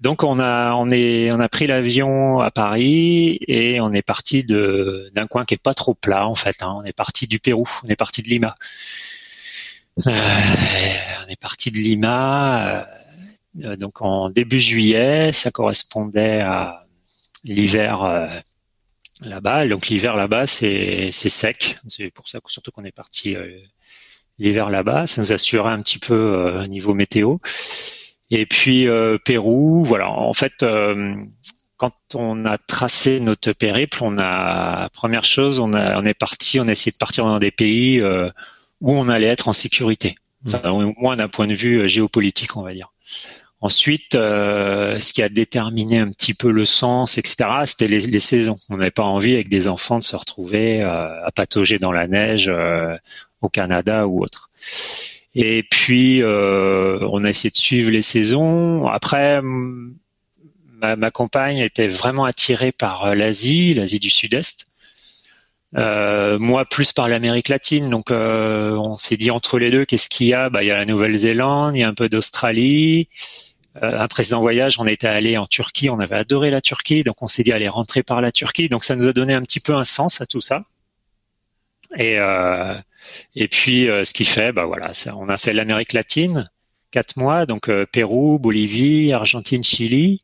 [0.01, 4.43] Donc on a, on est, on a pris l'avion à Paris et on est parti
[4.45, 6.63] de d'un coin qui est pas trop plat en fait.
[6.63, 6.75] hein.
[6.79, 8.55] On est parti du Pérou, on est parti de Lima.
[10.07, 10.11] Euh,
[11.25, 12.83] on est parti de Lima.
[12.83, 12.85] euh,
[13.65, 16.87] euh, donc en début juillet, ça correspondait à
[17.45, 18.43] l'hiver
[19.21, 19.67] là-bas.
[19.67, 21.79] Donc l'hiver là-bas, c'est sec.
[21.87, 23.59] C'est pour ça que surtout qu'on est parti euh,
[24.39, 27.39] l'hiver là-bas, ça nous assurait un petit peu euh, niveau météo.
[28.31, 30.11] Et puis euh, Pérou, voilà.
[30.11, 30.65] En fait,
[31.77, 36.61] quand on a tracé notre périple, on a première chose, on a on est parti,
[36.61, 38.01] on a essayé de partir dans des pays
[38.81, 40.17] où on allait être en sécurité.
[40.47, 42.93] Enfin, au moins d'un point de vue euh, géopolitique, on va dire.
[43.61, 48.21] Ensuite, euh, ce qui a déterminé un petit peu le sens, etc., c'était les, les
[48.21, 48.55] saisons.
[48.71, 52.07] On n'avait pas envie avec des enfants de se retrouver euh, à patauger dans la
[52.07, 52.97] neige euh,
[53.43, 54.51] au Canada ou autre.
[55.35, 58.87] Et puis, euh, on a essayé de suivre les saisons.
[58.87, 64.68] Après, ma, ma compagne était vraiment attirée par l'Asie, l'Asie du Sud-Est.
[65.77, 67.91] Euh, moi, plus par l'Amérique latine.
[67.91, 70.49] Donc, euh, on s'est dit entre les deux, qu'est-ce qu'il y a?
[70.49, 73.09] Bah, il y a la Nouvelle-Zélande, il y a un peu d'Australie.
[73.83, 77.23] Euh, un précédent voyage, on était allé en Turquie, on avait adoré la Turquie, donc
[77.23, 78.69] on s'est dit allez rentrer par la Turquie.
[78.69, 80.63] Donc, ça nous a donné un petit peu un sens à tout ça.
[81.97, 82.75] Et euh,
[83.35, 86.45] et puis, euh, ce qui fait, bah voilà, ça, on a fait l'Amérique latine,
[86.91, 90.23] quatre mois, donc euh, Pérou, Bolivie, Argentine, Chili.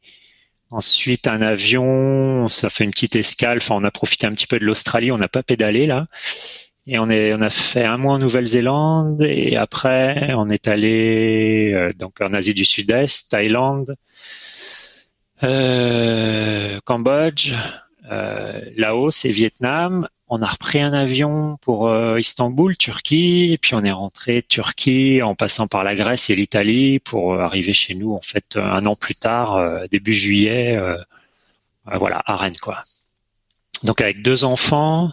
[0.75, 3.59] Ensuite, un avion, ça fait une petite escale.
[3.59, 5.13] Enfin, on a profité un petit peu de l'Australie.
[5.13, 6.09] On n'a pas pédalé là,
[6.89, 11.71] et on est, on a fait un mois en Nouvelle-Zélande, et après, on est allé
[11.73, 13.95] euh, donc en Asie du Sud-Est, Thaïlande,
[15.45, 17.53] euh, Cambodge,
[18.11, 20.09] euh, Laos et Vietnam.
[20.29, 25.23] On a repris un avion pour euh, Istanbul, Turquie, et puis on est rentré Turquie
[25.23, 28.87] en passant par la Grèce et l'Italie pour euh, arriver chez nous en fait un
[28.87, 30.97] an plus tard, euh, début juillet, euh,
[31.89, 32.83] euh, voilà, à Rennes quoi.
[33.83, 35.13] Donc avec deux enfants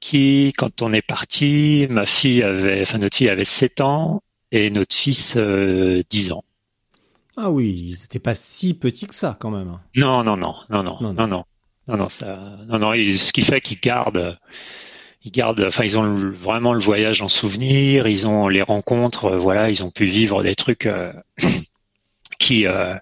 [0.00, 4.70] qui, quand on est parti, ma fille avait, enfin notre fille avait 7 ans et
[4.70, 6.44] notre fils euh, 10 ans.
[7.36, 9.78] Ah oui, ils étaient pas si petits que ça quand même.
[9.94, 11.44] Non, non, non, non, non, Non, non, non, non,
[11.96, 12.92] non, ça, non, non.
[12.94, 14.38] il- Ce qui fait qu'ils gardent,
[15.24, 19.24] ils gardent, enfin ils ont le- vraiment le voyage en souvenir, ils ont les rencontres,
[19.26, 21.12] euh, voilà, ils ont pu vivre des trucs euh,
[22.38, 22.94] qui euh,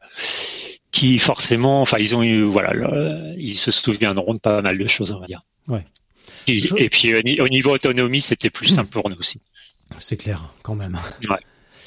[0.93, 4.87] qui forcément, enfin ils ont eu, voilà, le- ils se souviendront de pas mal de
[4.87, 5.43] choses, on va dire.
[5.69, 5.85] Ouais.
[6.47, 9.41] Et, Je- et puis au ni- au niveau autonomie, c'était plus simple pour nous aussi.
[9.99, 10.97] C'est clair, quand même.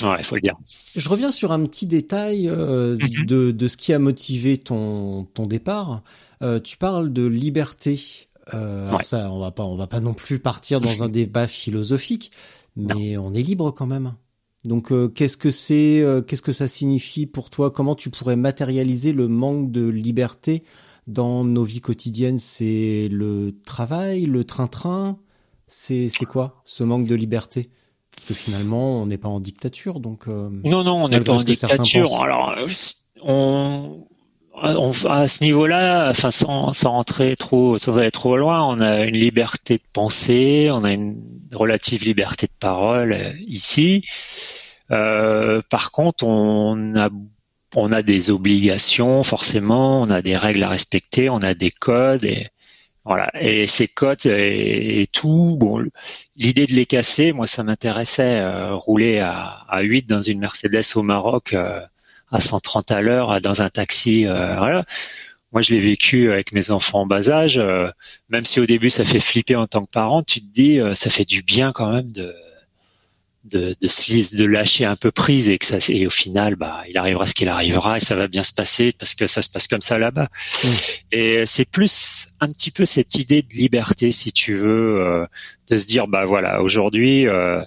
[0.01, 0.55] Ouais, il faut le dire.
[0.95, 3.25] Je reviens sur un petit détail euh, Mhm.
[3.25, 6.01] de, de ce qui a motivé ton, ton départ.
[6.41, 7.99] Euh, tu parles de liberté.
[8.53, 11.47] Euh, alors ça, on va pas, on va pas non plus partir dans un débat
[11.47, 12.31] philosophique,
[12.75, 14.13] mais on est libre quand même.
[14.65, 17.71] Donc, euh, qu'est-ce que c'est, euh, qu'est-ce que ça signifie pour toi?
[17.71, 20.63] Comment tu pourrais matérialiser le manque de liberté
[21.07, 22.39] dans nos vies quotidiennes?
[22.39, 25.17] C'est le travail, le train-train?
[25.67, 27.69] C'est, c'est quoi ce manque de liberté?
[28.15, 30.27] Parce que finalement, on n'est pas en dictature, donc.
[30.27, 32.21] euh, Non, non, on n'est pas en dictature.
[32.21, 32.67] Alors, euh,
[33.21, 34.07] on,
[34.63, 39.05] on, à ce niveau-là, enfin, sans, sans rentrer trop, sans aller trop loin, on a
[39.05, 41.21] une liberté de penser, on a une
[41.53, 44.05] relative liberté de parole euh, ici.
[44.91, 47.09] Euh, par contre, on a,
[47.75, 52.25] on a des obligations, forcément, on a des règles à respecter, on a des codes
[52.25, 52.47] et
[53.05, 53.31] voilà.
[53.41, 55.83] Et ces codes et, et tout, bon,
[56.35, 58.39] l'idée de les casser, moi, ça m'intéressait.
[58.41, 61.81] euh, rouler à, à 8 dans une Mercedes au Maroc euh,
[62.31, 64.85] à 130 à l'heure dans un taxi, euh, voilà.
[65.51, 67.57] Moi, je l'ai vécu avec mes enfants en bas âge.
[67.57, 67.89] euh,
[68.29, 70.95] même si au début, ça fait flipper en tant que parent, tu te dis, euh,
[70.95, 72.35] ça fait du bien quand même de
[73.45, 76.83] de, de, se- de lâcher un peu prise et que ça et au final bah
[76.89, 79.49] il arrivera ce qu'il arrivera et ça va bien se passer parce que ça se
[79.49, 80.27] passe comme ça là-bas
[81.11, 85.25] et c'est plus un petit peu cette idée de liberté si tu veux euh,
[85.69, 87.63] de se dire bah voilà aujourd'hui euh,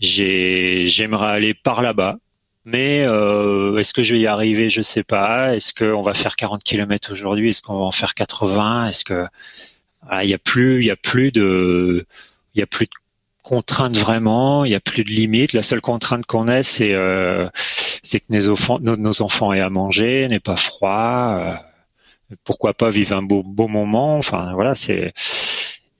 [0.00, 2.16] j'ai j'aimerais aller par là-bas
[2.64, 4.68] mais euh, est-ce que je vais y arriver?
[4.68, 7.50] Je sais pas est-ce qu'on va faire 40 km aujourd'hui?
[7.50, 9.26] Est-ce qu'on va en faire 80 est-ce que
[10.02, 12.06] voilà, il y a plus il y a plus de
[12.54, 12.90] il y a plus de
[13.42, 15.52] contraintes vraiment, il n'y a plus de limites.
[15.52, 17.48] La seule contrainte qu'on ait, c'est euh,
[18.02, 21.38] c'est que nos enfants, nos, nos enfants aient à manger, n'aient pas froid.
[21.40, 21.54] euh,
[22.44, 24.16] pourquoi pas vivre un beau beau moment.
[24.18, 25.12] Enfin voilà, c'est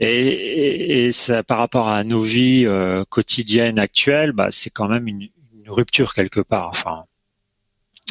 [0.00, 4.88] et, et, et ça par rapport à nos vies euh, quotidiennes actuelles, bah c'est quand
[4.88, 5.28] même une,
[5.64, 6.68] une rupture quelque part.
[6.68, 7.04] Enfin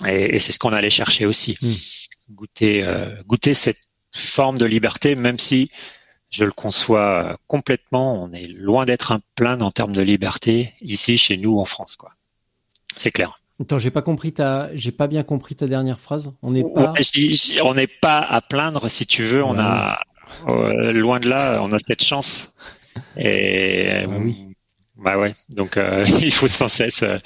[0.08, 2.34] et, et c'est ce qu'on allait chercher aussi, Mm.
[2.36, 3.78] goûter euh, goûter cette
[4.16, 5.70] forme de liberté, même si
[6.30, 8.20] je le conçois complètement.
[8.24, 11.96] On est loin d'être un plein en termes de liberté ici chez nous en France,
[11.96, 12.12] quoi.
[12.96, 13.40] C'est clair.
[13.62, 16.34] Attends, j'ai pas compris ta, j'ai pas bien compris ta dernière phrase.
[16.42, 16.94] On n'est pas.
[17.64, 19.44] On n'est pas à plaindre, si tu veux.
[19.44, 19.60] On Ouais.
[19.62, 20.00] a
[20.48, 22.56] euh, loin de là, on a cette chance.
[23.18, 24.53] Et Ah oui.
[25.04, 25.36] Bah ouais.
[25.50, 27.18] Donc euh, il faut sans cesse euh,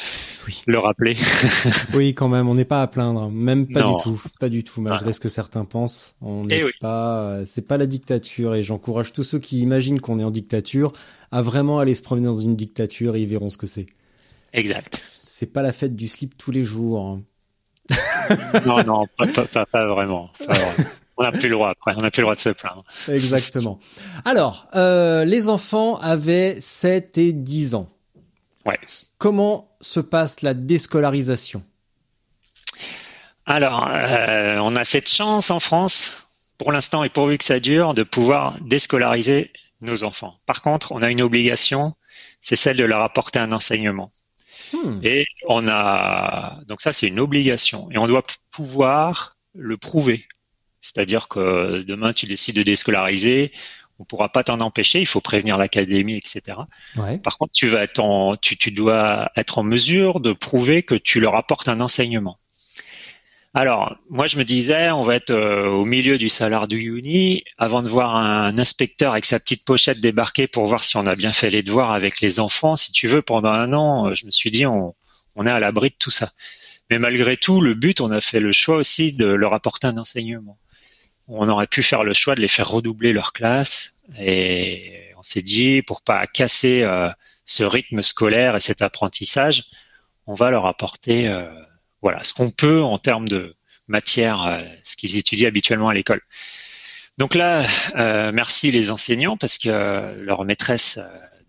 [0.48, 0.62] Oui.
[0.68, 1.16] le rappeler.
[1.94, 3.96] Oui, quand même, on n'est pas à plaindre, même pas Non.
[3.96, 5.14] du tout, pas du tout, malgré Ah.
[5.14, 6.16] ce que certains pensent.
[6.22, 6.72] On Eh n'est oui.
[6.82, 10.32] pas, euh, c'est pas la dictature, et j'encourage tous ceux qui imaginent qu'on est en
[10.32, 10.92] dictature
[11.32, 13.86] à vraiment aller se promener dans une dictature et ils verront ce que c'est.
[14.54, 15.04] exact.
[15.30, 17.00] C'est pas la fête du slip tous les jours.
[17.00, 17.22] hein.
[18.66, 20.30] Non, non, pas, pas, pas, pas vraiment.
[20.46, 20.90] Pas vraiment.
[21.18, 21.94] On n'a plus le droit après.
[21.96, 22.84] On n'a plus le droit de se plaindre.
[23.10, 23.80] Exactement.
[24.26, 27.90] Alors, euh, les enfants avaient 7 et 10 ans.
[28.66, 28.80] Ouais.
[29.18, 31.64] Comment se passe la déscolarisation?
[33.46, 37.94] Alors, euh, on a cette chance en France, pour l'instant et pourvu que ça dure,
[37.94, 39.52] de pouvoir déscolariser
[39.82, 40.36] nos enfants.
[40.46, 41.96] Par contre, on a une obligation,
[42.42, 44.12] c'est celle de leur apporter un enseignement.
[44.74, 45.00] Hmm.
[45.02, 50.28] Et on a donc ça, c'est une obligation, et on doit pouvoir le prouver.
[50.88, 53.52] C'est-à-dire que demain, tu décides de déscolariser,
[54.00, 55.00] on pourra pas t'en empêcher.
[55.02, 56.60] Il faut prévenir l'académie, etc.
[56.96, 57.18] Ouais.
[57.18, 60.96] Par contre, tu vas être en, tu, tu dois être en mesure de prouver que
[60.96, 62.38] tu leur apportes un enseignement.
[63.54, 67.44] Alors, moi, je me disais, on va être euh, au milieu du salaire du Uni
[67.58, 71.16] avant de voir un inspecteur avec sa petite pochette débarquer pour voir si on a
[71.16, 72.76] bien fait les devoirs avec les enfants.
[72.76, 74.94] Si tu veux, pendant un an, je me suis dit, on,
[75.36, 76.32] on est à l'abri de tout ça.
[76.90, 79.98] Mais malgré tout, le but, on a fait le choix aussi de leur apporter un
[79.98, 80.58] enseignement.
[81.28, 85.42] On aurait pu faire le choix de les faire redoubler leur classe et on s'est
[85.42, 87.10] dit, pour pas casser euh,
[87.46, 89.66] ce rythme scolaire et cet apprentissage,
[90.26, 91.50] on va leur apporter euh,
[92.02, 93.56] voilà ce qu'on peut en termes de
[93.88, 96.22] matière, euh, ce qu'ils étudient habituellement à l'école.
[97.18, 97.66] Donc là,
[97.96, 101.00] euh, merci les enseignants parce que leurs maîtresses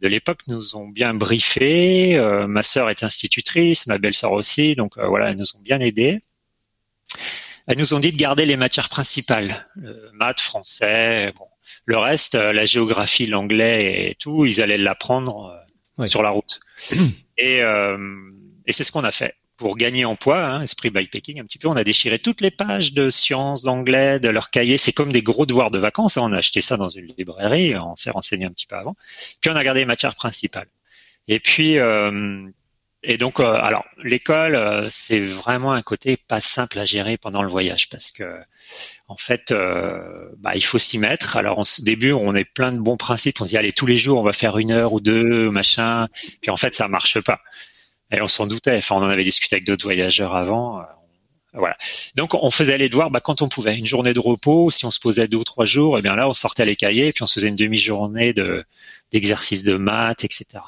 [0.00, 2.16] de l'époque nous ont bien briefé.
[2.16, 6.20] Euh, ma sœur est institutrice, ma belle-sœur aussi, donc voilà, elles nous ont bien aidés.
[7.68, 9.66] Elles nous ont dit de garder les matières principales,
[10.14, 11.46] maths, français, bon.
[11.84, 16.06] Le reste, euh, la géographie, l'anglais et tout, ils allaient l'apprendre euh, Ouais.
[16.08, 16.60] sur la route.
[17.38, 17.98] et euh,
[18.66, 19.34] et c'est ce qu'on a fait.
[19.56, 22.50] pour gagner en poids, hein, esprit bikepacking un petit peu, on a déchiré toutes les
[22.52, 24.76] pages de sciences, d'anglais, de leur cahier.
[24.78, 26.16] C'est comme des gros devoirs de vacances.
[26.16, 26.22] Hein.
[26.24, 28.94] On a acheté ça dans une librairie, on s'est renseigné un petit peu avant.
[29.40, 30.68] Puis on a gardé les matières principales.
[31.26, 32.48] Et puis, euh,
[33.10, 37.40] et donc, euh, alors l'école, euh, c'est vraiment un côté pas simple à gérer pendant
[37.42, 38.24] le voyage parce que,
[39.08, 39.52] en fait,
[40.36, 41.38] bah, il faut s'y mettre.
[41.38, 43.40] Alors, au début, on est plein de bons principes.
[43.40, 46.08] On se dit allez tous les jours, on va faire une heure ou deux, machin.
[46.42, 47.40] Puis en fait, ça marche pas.
[48.10, 48.76] Et on s'en doutait.
[48.76, 50.80] Enfin, on en avait discuté avec d'autres voyageurs avant.
[50.80, 50.82] Euh,
[51.54, 51.78] voilà.
[52.14, 53.78] Donc, on faisait les devoirs bah, quand on pouvait.
[53.78, 56.14] Une journée de repos, si on se posait deux ou trois jours, et eh bien
[56.14, 58.64] là, on sortait les cahiers, puis on se faisait une demi-journée de
[59.12, 60.60] d'exercice de maths, etc.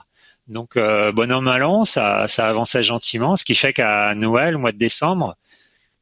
[0.49, 4.73] Donc, euh, bonhomme mal ça, ça avançait gentiment, ce qui fait qu'à Noël, au mois
[4.73, 5.37] de décembre,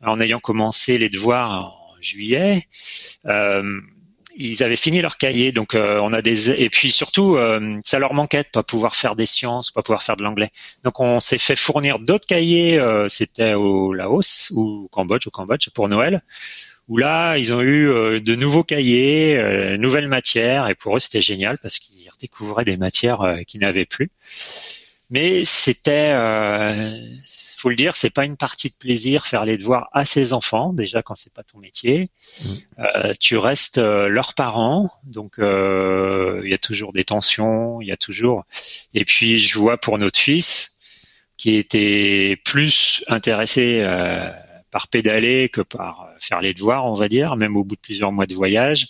[0.03, 2.67] en ayant commencé les devoirs en juillet,
[3.27, 3.81] euh,
[4.37, 7.37] ils avaient fini leur cahier, donc euh, on a des et puis surtout
[7.85, 10.51] ça leur manquait de pas pouvoir faire des sciences, pas pouvoir faire de l'anglais.
[10.85, 12.81] Donc on s'est fait fournir d'autres cahiers.
[13.09, 16.23] C'était au Laos ou au Cambodge, au Cambodge pour Noël,
[16.89, 21.59] où là ils ont eu de nouveaux cahiers, nouvelles matières et pour eux c'était génial
[21.59, 24.11] parce qu'ils redécouvraient des matières qu'ils n'avaient plus.
[25.11, 26.13] Mais c'était
[27.59, 30.73] faut le dire, c'est pas une partie de plaisir faire les devoirs à ses enfants
[30.73, 32.05] déjà quand c'est pas ton métier.
[32.05, 32.49] Mm.
[32.79, 37.89] Euh, tu restes euh, leurs parents, donc euh, il y a toujours des tensions, il
[37.89, 38.45] y a toujours.
[38.95, 40.79] Et puis je vois pour notre fils
[41.37, 43.85] qui était plus intéressé
[44.73, 48.13] par pédaler que par faire les devoirs, on va dire, même au bout de plusieurs
[48.13, 48.89] mois de voyage,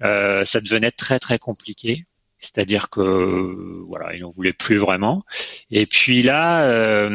[0.00, 2.06] ça devenait très très compliqué.
[2.38, 5.24] C'est-à-dire que voilà, il n'en voulait plus vraiment.
[5.70, 7.08] Et puis là, euh,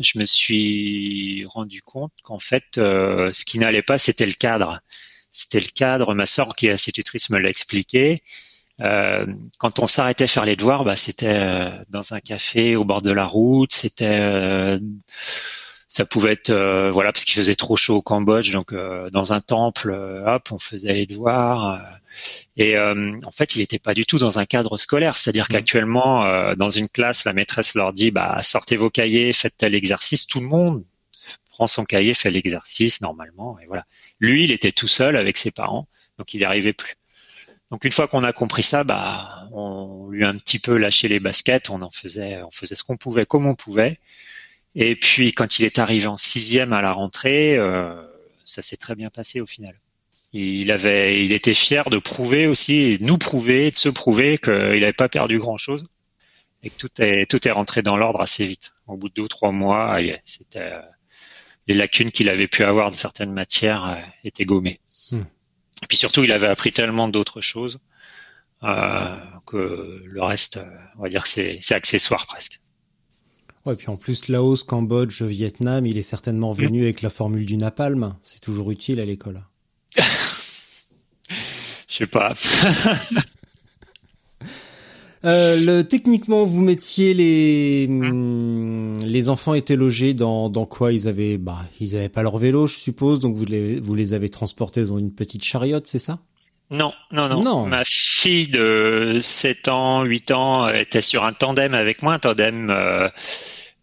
[0.00, 4.80] je me suis rendu compte qu'en fait, euh, ce qui n'allait pas, c'était le cadre.
[5.32, 6.14] C'était le cadre.
[6.14, 8.22] Ma sœur, qui est institutrice, me l'a expliqué.
[8.80, 9.26] Euh,
[9.58, 13.24] quand on s'arrêtait faire les devoirs, bah, c'était dans un café au bord de la
[13.26, 13.72] route.
[13.72, 14.78] C'était
[15.88, 16.52] ça pouvait être
[16.90, 20.94] voilà parce qu'il faisait trop chaud au Cambodge donc dans un temple hop on faisait
[20.94, 21.80] les devoirs
[22.56, 25.16] et euh, en fait, il n'était pas du tout dans un cadre scolaire.
[25.16, 25.52] C'est-à-dire mmh.
[25.52, 29.74] qu'actuellement, euh, dans une classe, la maîtresse leur dit bah, sortez vos cahiers, faites tel
[29.74, 30.26] exercice.
[30.26, 30.84] Tout le monde
[31.50, 33.58] prend son cahier, fait l'exercice normalement.
[33.60, 33.84] Et voilà.
[34.20, 36.94] Lui, il était tout seul avec ses parents, donc il n'y arrivait plus.
[37.70, 41.08] Donc une fois qu'on a compris ça, bah, on lui a un petit peu lâché
[41.08, 41.68] les baskets.
[41.68, 43.98] On en faisait, on faisait ce qu'on pouvait, comme on pouvait.
[44.76, 48.00] Et puis quand il est arrivé en sixième à la rentrée, euh,
[48.44, 49.74] ça s'est très bien passé au final
[50.38, 54.52] il avait, il était fier de prouver aussi, de nous prouver, de se prouver qu'il
[54.52, 55.86] n'avait pas perdu grand chose
[56.62, 58.74] et que tout est, tout est rentré dans l'ordre assez vite.
[58.86, 60.80] Au bout de deux ou trois mois, c'était euh,
[61.66, 64.80] les lacunes qu'il avait pu avoir de certaines matières euh, étaient gommées.
[65.10, 65.22] Hmm.
[65.82, 67.78] Et puis surtout, il avait appris tellement d'autres choses
[68.62, 69.16] euh,
[69.46, 70.58] que le reste,
[70.98, 72.58] on va dire, c'est accessoire presque.
[73.66, 77.56] Ouais, puis en plus, Laos, Cambodge, Vietnam, il est certainement venu avec la formule du
[77.56, 78.14] napalm.
[78.22, 79.42] C'est toujours utile à l'école.
[79.96, 80.04] Je
[81.88, 82.32] sais pas.
[85.24, 90.92] Euh, le, techniquement, vous mettiez les hum, les enfants étaient logés dans dans quoi?
[90.92, 94.14] Ils avaient bah ils avaient pas leur vélo, je suppose, donc vous les vous les
[94.14, 96.20] avez transportés dans une petite chariote, c'est ça?
[96.70, 97.66] Non, non, non, non.
[97.66, 102.70] Ma fille de 7 ans, 8 ans était sur un tandem avec moi, un tandem
[102.70, 103.08] euh,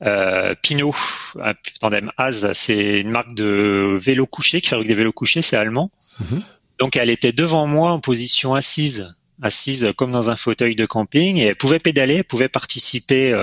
[0.04, 0.96] euh, Pinot,
[1.42, 5.58] un tandem Az, c'est une marque de vélo couché qui fabrique des vélos couchés, c'est
[5.58, 5.92] allemand.
[6.20, 6.44] Mhm.
[6.80, 11.38] Donc elle était devant moi en position assise, assise comme dans un fauteuil de camping,
[11.38, 13.34] et elle pouvait pédaler, elle pouvait participer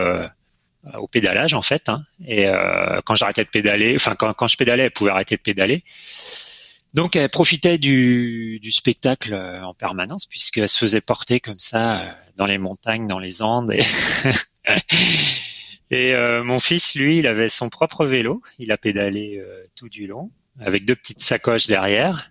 [0.86, 1.90] euh, au pédalage en fait.
[1.90, 2.04] Hein.
[2.26, 5.42] Et euh, quand j'arrêtais de pédaler, enfin quand, quand je pédalais, elle pouvait arrêter de
[5.42, 5.84] pédaler.
[6.94, 12.16] Donc elle profitait du, du spectacle euh, en permanence puisqu'elle se faisait porter comme ça
[12.36, 13.72] dans les montagnes, dans les Andes.
[13.72, 13.80] Et,
[15.90, 18.42] et euh, mon fils, lui, il avait son propre vélo.
[18.58, 19.42] Il a pédalé
[19.74, 22.30] tout du long avec deux petites sacoches derrière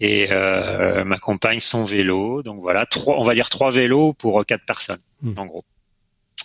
[0.00, 2.42] et euh, ma compagne son vélo.
[2.42, 5.34] Donc voilà, trois, on va dire trois vélos pour quatre personnes hmm.
[5.36, 5.64] en gros.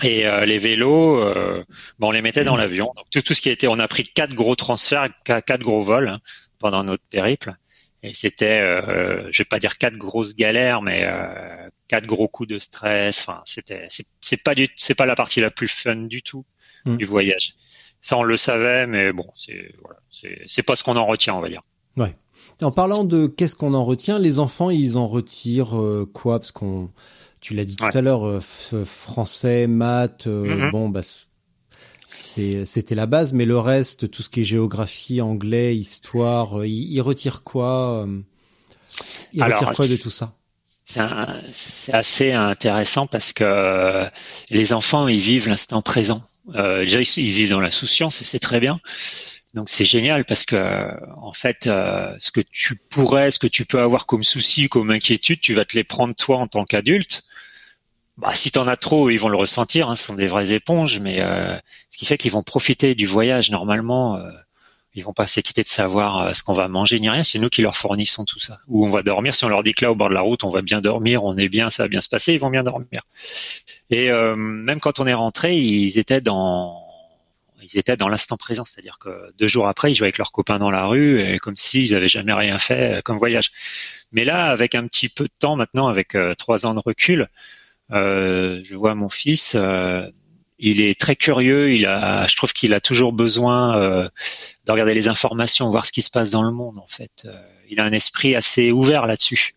[0.01, 1.63] Et euh, les vélos, euh,
[1.99, 2.91] bon, on les mettait dans l'avion.
[2.95, 6.09] Donc tout, tout ce qui était, on a pris quatre gros transferts, quatre gros vols
[6.09, 6.19] hein,
[6.59, 7.53] pendant notre périple.
[8.01, 12.49] Et c'était, euh, je vais pas dire quatre grosses galères, mais euh, quatre gros coups
[12.49, 13.21] de stress.
[13.21, 13.85] Enfin, c'était,
[14.21, 16.45] c'est pas du, c'est pas la partie la plus fun du tout
[16.85, 16.97] hmm.
[16.97, 17.53] du voyage.
[18.01, 19.99] Ça, on le savait, mais bon, c'est voilà,
[20.45, 21.61] c'est pas ce qu'on en retient, on va dire.
[21.95, 22.15] Ouais.
[22.61, 26.39] En parlant de qu'est-ce qu'on en retient, les enfants, ils en retirent euh, quoi?
[26.39, 26.89] Parce qu'on,
[27.41, 30.71] tu l'as dit tout à l'heure, euh, français, maths, euh, mm-hmm.
[30.71, 31.01] bon, bah,
[32.09, 37.43] c'était la base, mais le reste, tout ce qui est géographie, anglais, histoire, ils, retirent
[37.43, 38.05] quoi
[39.33, 40.35] Ils retirent quoi de tout ça?
[40.85, 44.09] C'est assez intéressant parce que
[44.49, 46.21] les enfants ils vivent l'instant présent.
[46.55, 48.79] Euh, déjà ils vivent dans la souciance et c'est très bien.
[49.53, 53.65] Donc c'est génial parce que en fait euh, ce que tu pourrais, ce que tu
[53.65, 57.23] peux avoir comme souci, comme inquiétude, tu vas te les prendre toi en tant qu'adulte.
[58.17, 59.89] Bah, si t'en as trop, ils vont le ressentir.
[59.89, 61.57] Hein, ce sont des vraies éponges, mais euh,
[61.89, 64.19] ce qui fait qu'ils vont profiter du voyage normalement.
[64.93, 67.23] Euh, ils vont pas s'inquiéter de savoir euh, ce qu'on va manger ni rien.
[67.23, 68.59] C'est nous qui leur fournissons tout ça.
[68.67, 69.35] Où on va dormir.
[69.35, 71.23] Si on leur dit que là, au bord de la route, on va bien dormir,
[71.23, 73.01] on est bien, ça va bien se passer, ils vont bien dormir.
[73.89, 76.81] Et euh, même quand on est rentré, ils étaient dans
[77.65, 80.59] ils étaient dans l'instant présent, c'est-à-dire que deux jours après, ils jouaient avec leurs copains
[80.59, 83.51] dans la rue, et comme s'ils avaient jamais rien fait euh, comme voyage.
[84.11, 87.29] Mais là, avec un petit peu de temps maintenant, avec trois ans de recul,
[87.91, 90.09] euh, je vois mon fils, euh,
[90.65, 91.73] il est très curieux.
[91.73, 94.09] Il a, je trouve qu'il a toujours besoin euh,
[94.65, 96.77] de regarder les informations, voir ce qui se passe dans le monde.
[96.77, 97.37] En fait, euh,
[97.69, 99.55] il a un esprit assez ouvert là-dessus.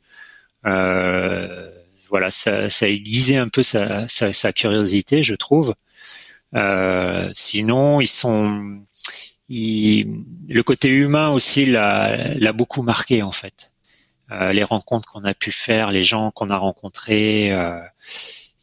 [0.67, 1.71] Euh,
[2.11, 5.75] voilà, ça, ça a aiguisé un peu sa, curiosité, je trouve.
[6.57, 8.81] Euh, sinon, ils sont,
[9.49, 13.73] le côté humain aussi l'a beaucoup marqué en fait.
[14.31, 17.53] Les rencontres qu'on a pu faire, les gens qu'on a rencontrés,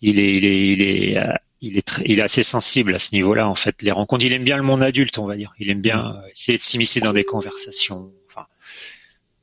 [0.02, 1.18] il est, il est, il est
[1.64, 3.82] il est très, il est assez sensible à ce niveau-là en fait.
[3.82, 5.54] Les rencontres, il aime bien le monde adulte, on va dire.
[5.60, 6.22] Il aime bien mm.
[6.24, 8.12] euh, essayer de s'immiscer dans des conversations.
[8.28, 8.46] Enfin,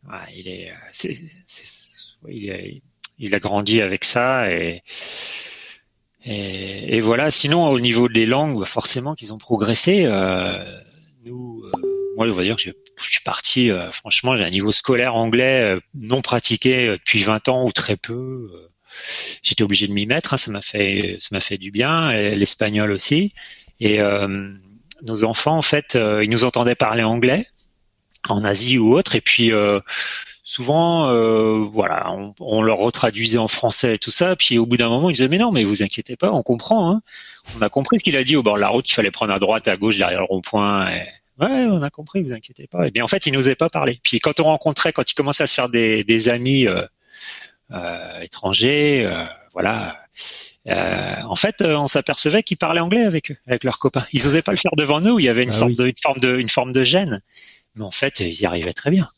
[0.06, 1.16] ouais, il est, euh, c'est,
[2.28, 2.82] il, est,
[3.18, 4.82] il a grandi avec ça et,
[6.26, 7.30] et, et voilà.
[7.30, 10.02] Sinon, au niveau des langues, forcément qu'ils ont progressé.
[10.04, 10.78] Euh,
[11.24, 11.70] nous, euh,
[12.18, 12.70] moi, on va dire que je,
[13.02, 13.70] je suis parti.
[13.70, 18.69] Euh, franchement, j'ai un niveau scolaire anglais non pratiqué depuis 20 ans ou très peu
[19.42, 20.34] j'étais obligé de m'y mettre.
[20.34, 22.12] Hein, ça m'a fait, ça m'a fait du bien.
[22.12, 23.32] L'espagnol aussi.
[23.80, 24.52] Et euh,
[25.02, 27.46] nos enfants, en fait, euh, ils nous entendaient parler anglais
[28.28, 29.16] en Asie ou autre.
[29.16, 29.80] Et puis euh,
[30.42, 31.06] souvent,
[31.70, 34.36] voilà, on, leur retraduisait en français et tout ça.
[34.36, 36.92] Puis au bout d'un moment, ils disaient mais non, mais vous inquiétez pas, on comprend.
[36.92, 37.00] Hein.
[37.56, 39.32] On a compris ce qu'il a dit au bord de la route qu'il fallait prendre
[39.32, 40.90] à droite, à gauche derrière le rond-point.
[41.40, 42.86] Ouais, on a compris, vous inquiétez pas.
[42.86, 43.98] Et bien en fait, ils nous avaient pas parlé.
[44.02, 46.66] Puis quand on rencontrait, quand ils commençaient à se faire des, amis
[48.22, 50.00] étrangers, euh, voilà.
[50.66, 54.06] Euh, en fait, on s'apercevait qu'ils parlaient anglais avec eux, avec leurs copains.
[54.12, 55.18] Ils n'osaient pas le faire devant nous.
[55.18, 57.22] Il y avait une, ah sorte de, une forme de, une forme de gêne.
[57.76, 59.08] Mais en fait, ils y arrivaient très bien.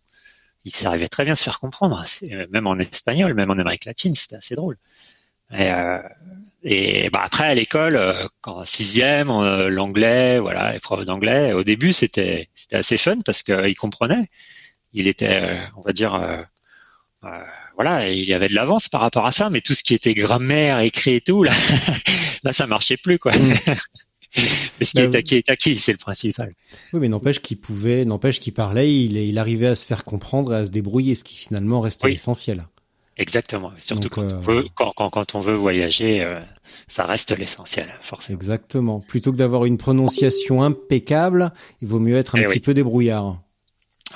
[0.64, 2.04] Ils y arrivaient très bien à se faire comprendre.
[2.50, 4.76] Même en espagnol, même en Amérique latine, c'était assez drôle.
[5.52, 5.98] Et, euh,
[6.62, 9.28] et bah après à l'école, quand sixième,
[9.68, 11.52] l'anglais, voilà, les profs d'anglais.
[11.52, 14.30] Au début, c'était c'était assez fun parce qu'ils comprenaient.
[14.94, 16.46] Il était, on va dire,
[17.76, 20.14] voilà, il y avait de l'avance par rapport à ça, mais tout ce qui était
[20.14, 21.52] grammaire, écrit et tout, là,
[22.44, 23.32] là ça marchait plus, quoi.
[23.32, 23.54] Mm.
[24.78, 26.54] mais ce qui est acquis est acquis, c'est le principal.
[26.92, 30.54] Oui, mais n'empêche qu'il pouvait, n'empêche qu'il parlait, il, il arrivait à se faire comprendre
[30.54, 32.66] et à se débrouiller, ce qui finalement reste l'essentiel.
[33.18, 33.72] Exactement.
[33.78, 36.28] Surtout quand, on euh, veut, quand, quand, quand, on veut voyager, euh,
[36.88, 38.36] ça reste l'essentiel, forcément.
[38.36, 39.00] Exactement.
[39.00, 41.52] Plutôt que d'avoir une prononciation impeccable,
[41.82, 43.38] il vaut mieux être un eh petit peu débrouillard.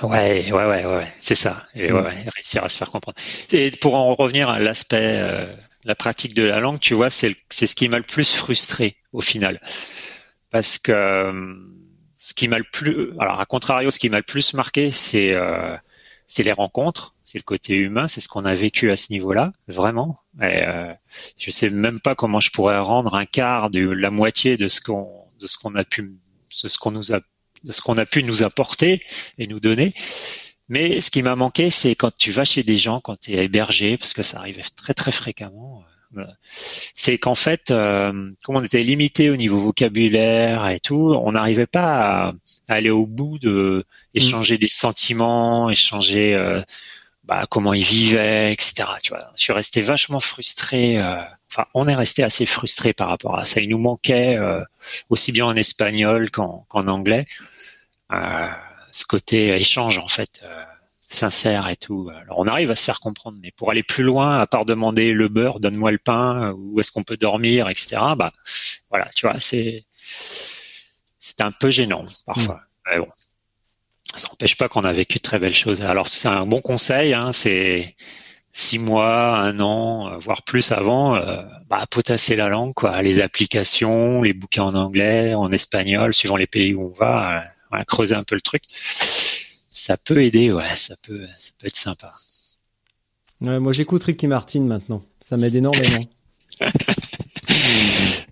[0.03, 1.65] Ouais, ouais, ouais, ouais, c'est ça.
[1.75, 1.95] Et mm.
[1.95, 3.17] ouais, réussir à se faire comprendre.
[3.51, 7.35] Et pour en revenir à l'aspect, euh, la pratique de la langue, tu vois, c'est
[7.49, 9.61] c'est ce qui m'a le plus frustré au final,
[10.51, 11.55] parce que euh,
[12.17, 15.31] ce qui m'a le plus, alors à contrario, ce qui m'a le plus marqué, c'est
[15.33, 15.75] euh,
[16.27, 19.53] c'est les rencontres, c'est le côté humain, c'est ce qu'on a vécu à ce niveau-là,
[19.67, 20.17] vraiment.
[20.41, 20.93] Et euh,
[21.37, 24.81] je sais même pas comment je pourrais rendre un quart de la moitié de ce
[24.81, 26.01] qu'on de ce qu'on a pu,
[26.63, 27.21] de ce qu'on nous a
[27.63, 29.01] de ce qu'on a pu nous apporter
[29.37, 29.93] et nous donner.
[30.69, 33.45] Mais ce qui m'a manqué, c'est quand tu vas chez des gens, quand tu es
[33.45, 35.83] hébergé, parce que ça arrivait très très fréquemment,
[36.17, 36.23] euh,
[36.93, 41.67] c'est qu'en fait, euh, comme on était limité au niveau vocabulaire et tout, on n'arrivait
[41.67, 42.33] pas à,
[42.67, 44.59] aller au bout de échanger mm.
[44.59, 46.61] des sentiments, échanger euh,
[47.27, 48.89] bah, comment ils vivaient, etc.
[49.03, 50.97] Tu vois, je suis resté vachement frustré.
[50.97, 51.21] Euh,
[51.51, 53.59] enfin, on est resté assez frustré par rapport à ça.
[53.59, 54.63] Il nous manquait euh,
[55.09, 57.25] aussi bien en espagnol qu'en anglais
[58.13, 58.47] euh,
[58.91, 60.41] ce côté échange en fait
[61.09, 62.09] sincère et tout.
[62.21, 65.11] Alors on arrive à se faire comprendre, mais pour aller plus loin, à part demander
[65.11, 68.01] le beurre, donne-moi le pain, où est-ce qu'on peut dormir, etc.
[68.17, 68.29] Bah
[68.89, 69.83] voilà, tu vois, c'est
[71.17, 72.55] c'est un peu gênant parfois.
[72.55, 72.89] Mm.
[72.89, 73.09] Mais bon,
[74.17, 75.81] ça n'empêche pas qu'on a vécu de très belles choses.
[75.81, 77.95] Alors c'est un bon conseil, hein, c'est
[78.51, 83.19] six mois, un an, euh, voire plus avant, euh, bah, potasser la langue, quoi, les
[83.19, 87.43] applications, les bouquins en anglais, en espagnol, suivant les pays où on va,
[87.73, 88.63] euh, creuser un peu le truc.
[89.69, 92.11] Ça peut aider, ouais, ça peut, ça peut être sympa.
[93.41, 96.03] Ouais, moi j'écoute Ricky Martin maintenant, ça m'aide énormément.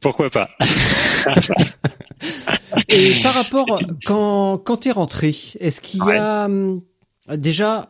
[0.01, 0.49] Pourquoi pas?
[2.89, 6.81] Et par rapport, quand, quand tu es rentré, est-ce qu'il y a hum,
[7.29, 7.89] déjà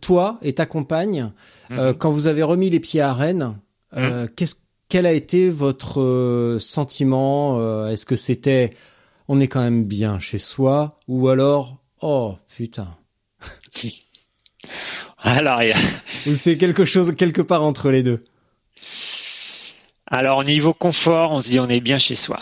[0.00, 1.32] toi et ta compagne,
[1.72, 3.56] Euh, quand vous avez remis les pieds à Rennes,
[3.96, 4.54] euh, qu'est-ce
[4.88, 8.70] quel a été votre euh, sentiment euh, Est-ce que c'était
[9.28, 12.96] on est quand même bien chez soi ou alors oh putain
[15.18, 15.72] Alors, il
[16.26, 18.22] ou c'est quelque chose quelque part entre les deux?
[20.06, 22.38] Alors, au niveau confort, on se dit on est bien chez soi.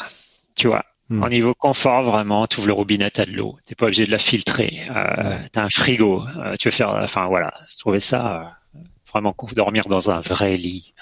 [0.55, 0.85] Tu vois.
[1.11, 1.22] Hmm.
[1.22, 3.59] Au niveau confort, vraiment, tu ouvres le robinet, t'as de l'eau.
[3.66, 4.80] T'es pas obligé de la filtrer.
[4.90, 5.36] Euh.
[5.52, 6.22] T'as un frigo.
[6.38, 8.80] Euh, tu veux faire, enfin voilà, je trouvais ça euh,
[9.12, 10.94] vraiment cool, dormir dans un vrai lit.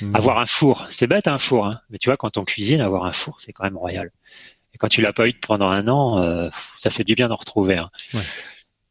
[0.00, 0.16] Hmm.
[0.16, 1.80] Avoir un four, c'est bête un four, hein.
[1.90, 4.10] mais tu vois quand on cuisine, avoir un four, c'est quand même royal.
[4.72, 6.48] Et quand tu l'as pas eu pendant un an, euh,
[6.78, 7.76] ça fait du bien d'en retrouver.
[7.76, 7.90] hein.
[8.14, 8.20] Ouais.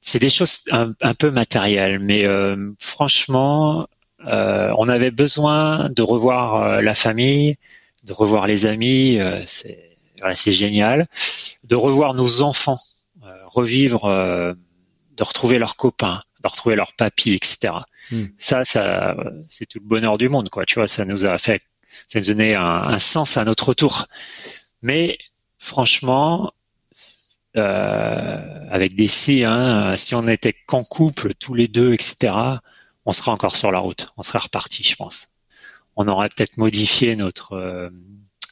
[0.01, 3.87] C'est des choses un, un peu matérielles, mais euh, franchement,
[4.27, 7.57] euh, on avait besoin de revoir la famille,
[8.05, 9.88] de revoir les amis, euh, c'est
[10.33, 11.07] c'est génial,
[11.63, 12.79] de revoir nos enfants,
[13.23, 14.53] euh, revivre, euh,
[15.15, 17.73] de retrouver leurs copains, de retrouver leurs papis, etc.
[18.11, 18.25] Hmm.
[18.37, 20.65] Ça, ça, euh, c'est tout le bonheur du monde, quoi.
[20.65, 21.61] Tu vois, ça nous a fait,
[22.07, 24.05] ça nous a donné un, un sens à notre retour.
[24.81, 25.17] Mais
[25.57, 26.51] franchement,
[27.57, 32.33] euh, avec des si, hein, si on était qu'en couple, tous les deux, etc.,
[33.05, 35.29] on serait encore sur la route, on serait reparti, je pense.
[35.95, 37.89] On aurait peut-être modifié notre euh,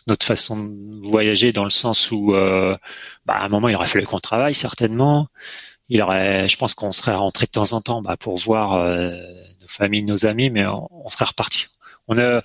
[0.08, 2.76] notre façon de voyager dans le sens où, euh,
[3.26, 5.28] bah, à un moment, il aurait fallu qu'on travaille certainement.
[5.90, 9.12] Il aurait, je pense qu'on serait rentré de temps en temps bah, pour voir euh,
[9.62, 11.68] nos familles, nos amis, mais on, serait reparti.
[12.08, 12.42] On a,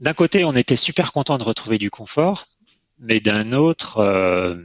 [0.00, 2.44] d'un côté, on était super content de retrouver du confort,
[2.98, 4.56] mais d'un autre, euh,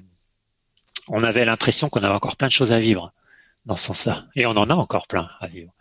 [1.08, 3.12] on avait l'impression qu'on avait encore plein de choses à vivre
[3.66, 5.72] dans ce sens-là, et on en a encore plein à vivre.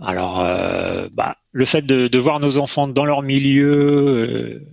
[0.00, 4.66] Alors, euh, bah, le fait de, de voir nos enfants dans leur milieu, euh,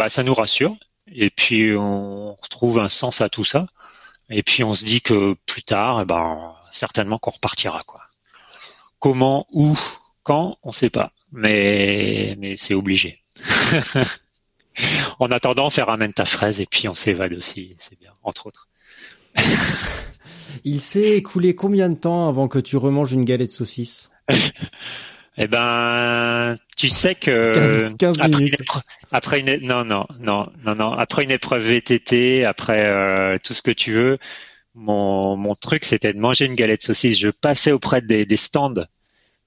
[0.00, 0.74] bah, ça nous rassure.
[1.12, 3.66] Et puis, on retrouve un sens à tout ça.
[4.30, 7.82] Et puis, on se dit que plus tard, eh ben, certainement qu'on repartira.
[7.86, 8.00] Quoi.
[8.98, 9.78] Comment, où,
[10.22, 11.12] quand, on sait pas.
[11.32, 13.22] Mais, mais c'est obligé.
[15.18, 17.74] en attendant, faire amène ta fraise et puis on s'évade aussi.
[17.76, 18.68] C'est bien, entre autres.
[20.64, 24.08] il s'est écoulé combien de temps avant que tu remanges une galette saucisse
[25.42, 30.48] Eh ben, tu sais que 15 15 après, une épreuve- après une non non non
[30.66, 34.18] non non après une épreuve VTT, après euh, tout ce que tu veux,
[34.74, 37.18] mon mon truc c'était de manger une galette saucisse.
[37.18, 38.84] Je passais auprès des, des stands.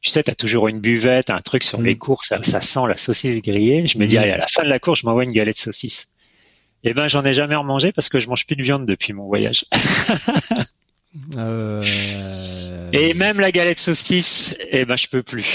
[0.02, 1.86] Tu sais, t'as toujours une buvette, un truc sur Mm.
[1.86, 3.86] les courses, ça, ça sent la saucisse grillée.
[3.88, 4.20] Je me dis Mm.
[4.22, 6.16] allez à la fin de la course, je m'envoie une galette saucisse.
[6.84, 9.26] Eh ben, j'en ai jamais remangé parce que je mange plus de viande depuis mon
[9.28, 9.64] voyage.
[11.38, 15.45] Euh, Et même la galette saucisse, eh ben je peux plus,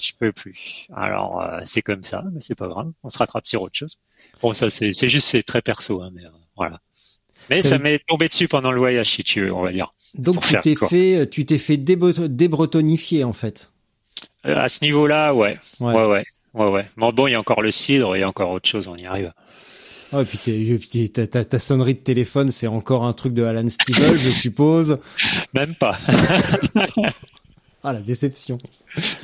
[0.00, 0.86] je peux plus.
[0.94, 3.96] Alors euh, c'est comme ça, mais c'est pas grave, on se rattrape sur autre chose.
[4.42, 6.80] Bon ça c'est juste c'est très perso, hein, mais euh, voilà.
[7.50, 9.90] Mais ça m'est tombé dessus pendant le voyage, si tu veux, on va dire.
[10.14, 13.70] Donc tu t'es fait, tu t'es fait débreto- débretonifier en fait.
[14.44, 15.94] À ce niveau-là, ouais, Ouais.
[15.94, 16.24] ouais, ouais,
[16.54, 16.86] ouais, ouais.
[16.96, 18.96] Mais bon, il y a encore le cidre, il y a encore autre chose, on
[18.96, 19.32] y arrive.
[20.12, 23.04] Oh, et puis, t'es- et puis t'es- ta, ta, ta sonnerie de téléphone, c'est encore
[23.04, 24.98] un truc de Alan Stivell, je suppose.
[25.54, 25.98] Même pas.
[27.84, 28.58] Ah la déception.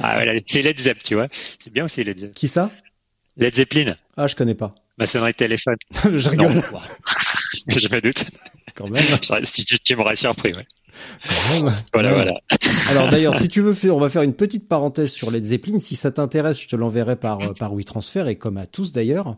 [0.00, 1.26] Ah, ouais, c'est Led Zepp, tu vois.
[1.58, 2.34] C'est bien aussi Led Zepp.
[2.34, 2.70] Qui ça?
[3.36, 4.74] Led Zeppelin, Ah, je connais pas.
[4.96, 5.74] ma sonnerie de téléphone.
[6.04, 6.52] je rigole.
[7.68, 8.24] Je me doute.
[8.74, 9.02] Quand même.
[9.52, 10.66] tu, tu, tu m'aurais surpris, ouais.
[11.26, 11.64] Quand même.
[11.64, 12.16] quand Voilà, même.
[12.24, 12.40] voilà.
[12.88, 15.78] Alors d'ailleurs, si tu veux faire, on va faire une petite parenthèse sur Led Zeppelin.
[15.78, 19.36] Si ça t'intéresse, je te l'enverrai par euh, par WeTransfer et comme à tous d'ailleurs.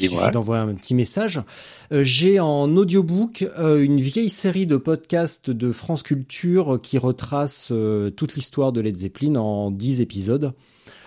[0.00, 1.40] Il suffit d'envoyer un petit message.
[1.92, 7.68] Euh, J'ai en audiobook euh, une vieille série de podcasts de France Culture qui retrace
[7.70, 10.52] euh, toute l'histoire de Led Zeppelin en 10 épisodes.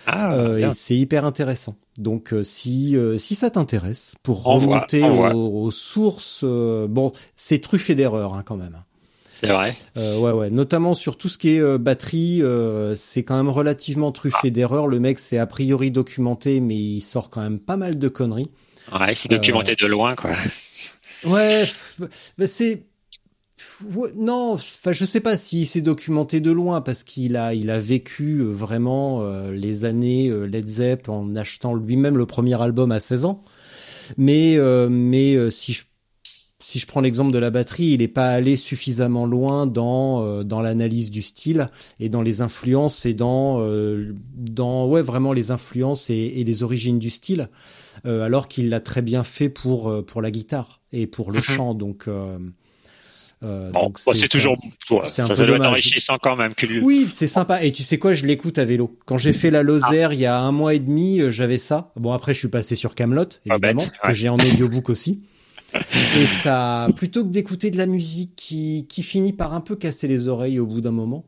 [0.06, 1.76] Ah, et c'est hyper intéressant.
[1.96, 5.34] Donc si si ça t'intéresse, pour Envoie, remonter envoie.
[5.34, 8.76] aux, aux sources, bon, c'est truffé d'erreurs hein, quand même.
[9.40, 9.74] c'est vrai.
[9.96, 13.48] Euh, ouais, ouais, notamment sur tout ce qui est euh, batterie, euh, c'est quand même
[13.48, 14.86] relativement truffé d'erreurs.
[14.88, 18.50] Le mec, c'est a priori documenté, mais il sort quand même pas mal de conneries.
[18.92, 20.32] Ouais, c'est Euh, documenté de loin, quoi.
[21.24, 21.64] Ouais,
[22.46, 22.82] c'est
[24.16, 27.78] non, enfin je sais pas si c'est documenté de loin parce qu'il a il a
[27.78, 32.92] vécu euh, vraiment euh, les années euh, Led Zepp en achetant lui-même le premier album
[32.92, 33.42] à 16 ans.
[34.18, 35.84] Mais euh, mais euh, si je
[36.60, 40.42] si je prends l'exemple de la batterie, il n'est pas allé suffisamment loin dans euh,
[40.44, 41.70] dans l'analyse du style
[42.00, 46.62] et dans les influences et dans euh, dans ouais vraiment les influences et, et les
[46.62, 47.46] origines du style, euh,
[48.04, 51.42] alors qu'il l'a très bien fait pour euh, pour la guitare et pour le Mhm.
[51.44, 51.74] chant.
[51.74, 52.38] Donc euh,
[53.42, 54.56] euh, Bon, bon, c'est- toujours,
[54.90, 56.54] ouais, ça, peu doit être enrichissant quand même.
[56.54, 56.66] Que...
[56.82, 57.62] oui, c'est sympa.
[57.62, 58.96] Et tu sais quoi, je l'écoute à vélo.
[59.04, 61.92] Quand j'ai fait la Lozère il y a un mois et demi, euh, j'avais ça.
[61.96, 64.14] Bon, après, je suis passé sur Camelot, bête, évidemment, que ouais.
[64.14, 65.24] j'ai en audiobook aussi.
[66.16, 70.06] Et ça, plutôt que d'écouter de la musique qui, qui finit par un peu casser
[70.08, 71.24] les oreilles au bout d'un moment,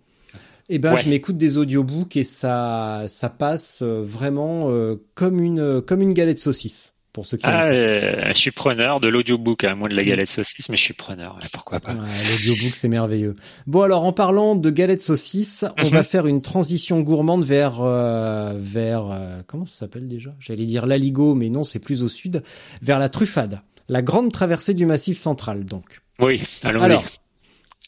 [0.69, 1.01] Eh ben, Ouais.
[1.03, 6.12] je m'écoute des audiobooks et ça, ça passe euh, vraiment euh, comme une, comme une
[6.12, 9.95] galette saucisse pour ceux qui Ah, euh, je suis preneur de l'audiobook, hein, moins de
[9.95, 11.39] la galette saucisse, mais je suis preneur.
[11.53, 11.99] pourquoi pas Ouais,
[12.31, 13.35] L'audiobook, c'est merveilleux.
[13.67, 15.93] Bon, alors, en parlant de galettes saucisses, on Mhm.
[15.93, 20.35] va faire une transition gourmande vers, euh, vers, euh, comment ça s'appelle déjà?
[20.41, 22.43] J'allais dire l'Aligo, mais non, c'est plus au sud,
[22.83, 23.62] vers la truffade.
[23.89, 26.01] La grande traversée du massif central, donc.
[26.19, 26.85] Oui, allons-y.
[26.85, 27.05] Alors.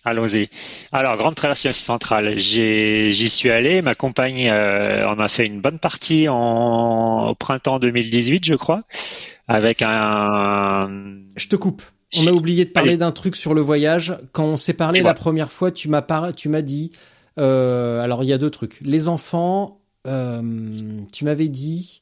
[0.09, 0.47] Allons-y.
[0.91, 2.39] Alors, grande traversée centrale.
[2.39, 3.83] J'y suis allé.
[3.83, 8.85] Ma compagne, euh, on a fait une bonne partie en, au printemps 2018, je crois,
[9.47, 10.89] avec un.
[11.37, 11.83] Je te coupe.
[12.17, 14.17] On a oublié de parler d'un truc sur le voyage.
[14.33, 16.35] Quand on s'est parlé la première fois, tu m'as par...
[16.35, 16.91] tu m'as dit,
[17.39, 18.81] euh, alors il y a deux trucs.
[18.81, 20.41] Les enfants, euh,
[21.13, 22.01] tu m'avais dit,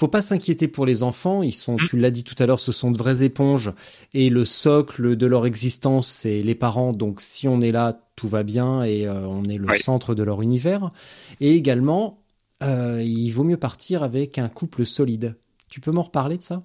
[0.00, 1.42] faut pas s'inquiéter pour les enfants.
[1.42, 3.70] Ils sont, tu l'as dit tout à l'heure, ce sont de vraies éponges
[4.14, 6.92] et le socle de leur existence, c'est les parents.
[6.94, 9.78] Donc si on est là, tout va bien et euh, on est le Oui.
[9.78, 10.88] centre de leur univers.
[11.40, 12.22] Et également,
[12.62, 15.36] euh, il vaut mieux partir avec un couple solide.
[15.68, 16.62] Tu peux m'en reparler de ça?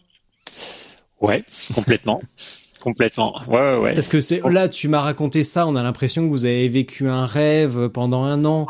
[1.19, 2.21] Ouais, complètement.
[2.85, 3.41] complètement.
[3.47, 3.93] Ouais, ouais, ouais.
[3.95, 5.67] Parce que c'est là, tu m'as raconté ça.
[5.67, 8.67] On a l'impression que vous avez vécu un rêve pendant un an,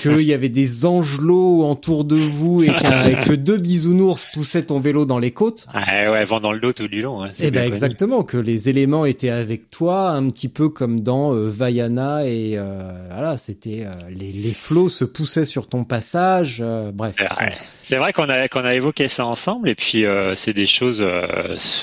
[0.00, 5.04] qu'il y avait des angelots autour de vous et, que deux bisounours poussaient ton vélo
[5.04, 5.66] dans les côtes.
[5.74, 7.22] Ouais, ouais, vent dans le dos tout du long.
[7.24, 11.34] hein, Eh ben exactement, que les éléments étaient avec toi, un petit peu comme dans
[11.34, 16.58] euh, Vaiana et euh, voilà, c'était euh, les, les flots se poussaient sur ton passage.
[16.60, 17.16] euh, bref.
[17.18, 17.52] Ouais.
[17.82, 20.04] C'est vrai qu'on a qu'on a évoqué ça ensemble et puis
[20.36, 21.04] c'est des choses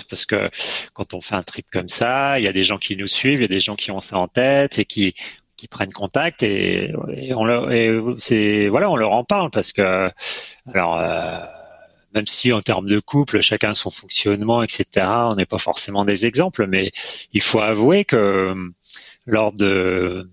[0.09, 0.49] parce que
[0.93, 3.41] quand on fait un comme ça, il y a des gens qui nous suivent, il
[3.41, 5.13] y a des gens qui ont ça en tête et qui
[5.57, 9.71] qui prennent contact et, et on leur et c'est voilà on leur en parle parce
[9.73, 10.11] que
[10.71, 11.39] alors euh,
[12.13, 16.27] même si en termes de couple chacun son fonctionnement etc on n'est pas forcément des
[16.27, 16.91] exemples mais
[17.33, 18.69] il faut avouer que euh,
[19.25, 20.29] lors de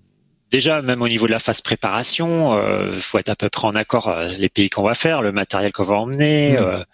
[0.51, 3.75] déjà même au niveau de la phase préparation, euh, faut être à peu près en
[3.75, 6.85] accord euh, les pays qu'on va faire, le matériel qu'on va emmener, euh,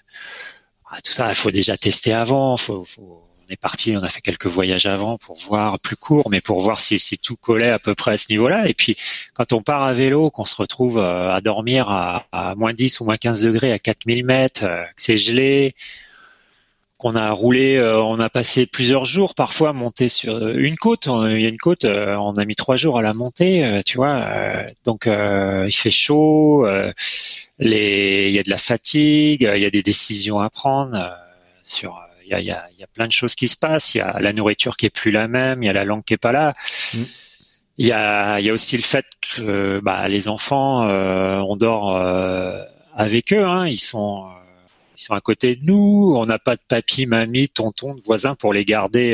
[0.90, 2.56] ah, tout ça, il faut déjà tester avant.
[2.56, 6.40] Faut, faut- est parti, on a fait quelques voyages avant pour voir plus court, mais
[6.40, 8.68] pour voir si, tout collait à peu près à ce niveau-là.
[8.68, 8.96] Et puis
[9.34, 13.04] quand on part à vélo, qu'on se retrouve euh, à dormir à, moins 10 ou
[13.04, 15.74] moins 15 degrés à 4000 mètres, euh, que c'est gelé,
[16.98, 21.06] qu'on a roulé, euh, on a passé plusieurs jours parfois à monter sur une côte.
[21.06, 24.26] Il y a une côte, on a mis trois jours à la monter, tu vois.
[24.84, 26.66] donc il fait chaud,
[27.58, 31.16] il y a de la fatigue, il y a des décisions à prendre.
[31.62, 33.94] sur, y a, il y, a, il y a plein de choses qui se passent.
[33.94, 36.04] Il y a la nourriture qui est plus la même, il y a la langue
[36.04, 36.54] qui est pas là.
[36.94, 37.02] Mm.
[37.80, 41.56] Il y a, il y a aussi le fait que bah, les enfants, euh, on
[41.56, 42.62] dort euh,
[42.94, 43.42] avec eux.
[43.42, 44.30] Hein, ils sont euh,
[44.98, 46.14] ils sont à côté de nous.
[46.14, 49.12] On n'a pas de papy, mamie, tonton, de voisins pour les garder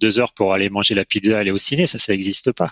[0.00, 1.88] deux heures pour aller manger la pizza, aller au ciné.
[1.88, 2.70] Ça, ça n'existe pas.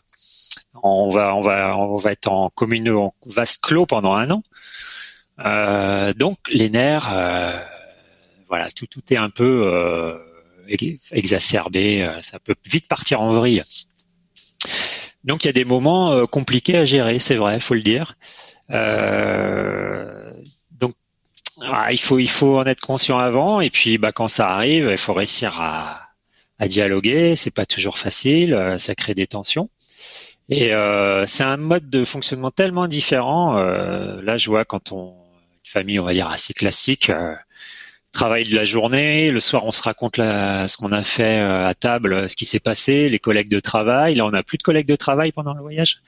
[0.84, 4.44] On va, on va, on va être en commune, en vase clos pendant un an.
[6.14, 7.10] Donc les nerfs,
[8.48, 10.18] voilà, tout, tout est un peu euh,
[11.12, 12.02] exacerbé.
[12.04, 13.62] euh, Ça peut vite partir en vrille.
[15.24, 18.16] Donc il y a des moments euh, compliqués à gérer, c'est vrai, faut le dire.
[18.70, 20.32] Euh,
[20.72, 20.94] donc
[21.68, 24.88] ah, il faut il faut en être conscient avant et puis bah quand ça arrive,
[24.90, 26.02] il faut réussir à,
[26.58, 27.36] à dialoguer.
[27.36, 29.70] C'est pas toujours facile, ça crée des tensions.
[30.50, 30.70] Et
[31.26, 33.54] c'est un mode de fonctionnement tellement différent.
[33.56, 35.14] Là, je vois quand on
[35.64, 37.10] une famille, on va dire assez classique,
[38.12, 41.66] travail de la journée, le soir on se raconte la, ce qu'on a fait euh,
[41.66, 44.14] à table, ce qui s'est passé, les collègues de travail.
[44.14, 46.00] Là, on n'a plus de collègues de travail pendant le voyage.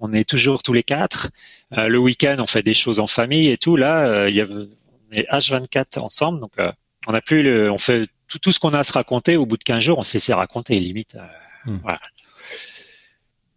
[0.00, 1.30] On est toujours tous les quatre.
[1.76, 3.76] Euh, le week-end, on fait des choses en famille et tout.
[3.76, 6.72] Là, euh, y a, on est H24 ensemble, donc euh,
[7.06, 9.36] on a plus le, on fait tout, tout ce qu'on a à se raconter.
[9.36, 11.14] Au bout de 15 jours, on s'est raconter limite.
[11.16, 11.26] euh,
[11.64, 11.78] Hmm.
[11.82, 12.00] Voilà.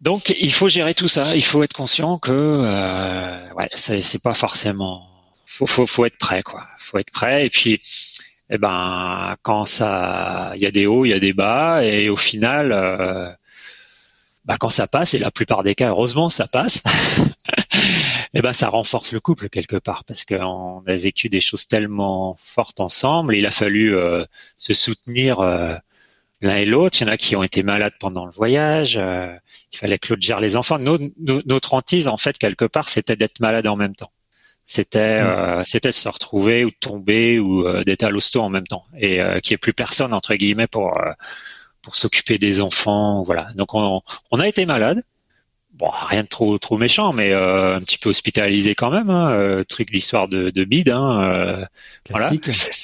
[0.00, 1.36] Donc, il faut gérer tout ça.
[1.36, 5.15] Il faut être conscient que, euh, ouais, c'est pas forcément.
[5.46, 6.66] Faut, faut, être prêt, quoi.
[6.78, 7.46] Faut être prêt.
[7.46, 7.80] Et puis,
[8.50, 12.08] eh ben, quand ça, il y a des hauts, il y a des bas, et
[12.08, 13.30] au final, euh,
[14.44, 16.82] bah, quand ça passe, et la plupart des cas, heureusement, ça passe.
[18.34, 22.36] eh ben, ça renforce le couple quelque part, parce qu'on a vécu des choses tellement
[22.38, 23.36] fortes ensemble.
[23.36, 24.24] Il a fallu euh,
[24.58, 25.40] se soutenir.
[25.40, 25.76] euh,
[26.42, 27.00] l'un et l'autre.
[27.00, 28.96] Il y en a qui ont été malades pendant le voyage.
[28.96, 30.78] il fallait que l'autre gère les enfants.
[30.78, 34.10] Notre hantise, en fait, quelque part, c'était d'être malade en même temps.
[34.66, 35.26] C'était, Mm.
[35.26, 38.66] euh, c'était de se retrouver ou de tomber ou euh, d'être à l'hosto en même
[38.66, 41.12] temps et euh, qu'il n'y ait plus personne entre guillemets pour euh,
[41.82, 43.22] pour s'occuper des enfants.
[43.22, 43.48] Voilà.
[43.54, 44.02] Donc on,
[44.32, 45.02] on a été malade.
[45.72, 49.10] Bon, rien de trop trop méchant, mais euh, un petit peu hospitalisé quand même.
[49.10, 50.88] Hein, euh, truc l'histoire de, de bide.
[50.88, 51.64] Hein, euh,
[52.10, 52.28] Voilà.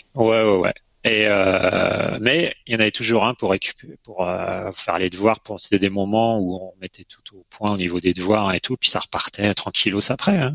[0.15, 0.75] Ouais, ouais, ouais.
[1.05, 5.11] Et euh, mais il y en avait toujours un pour récupérer, pour euh, faire les
[5.11, 5.41] devoirs.
[5.41, 8.61] Pour c'était des moments où on mettait tout au point au niveau des devoirs et
[8.61, 10.37] tout, puis ça repartait tranquillos après.
[10.37, 10.51] Hein.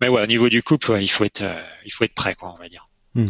[0.00, 2.34] Mais ouais, au niveau du couple, ouais, il faut être, euh, il faut être prêt,
[2.34, 2.88] quoi, on va dire.
[3.14, 3.26] Hmm.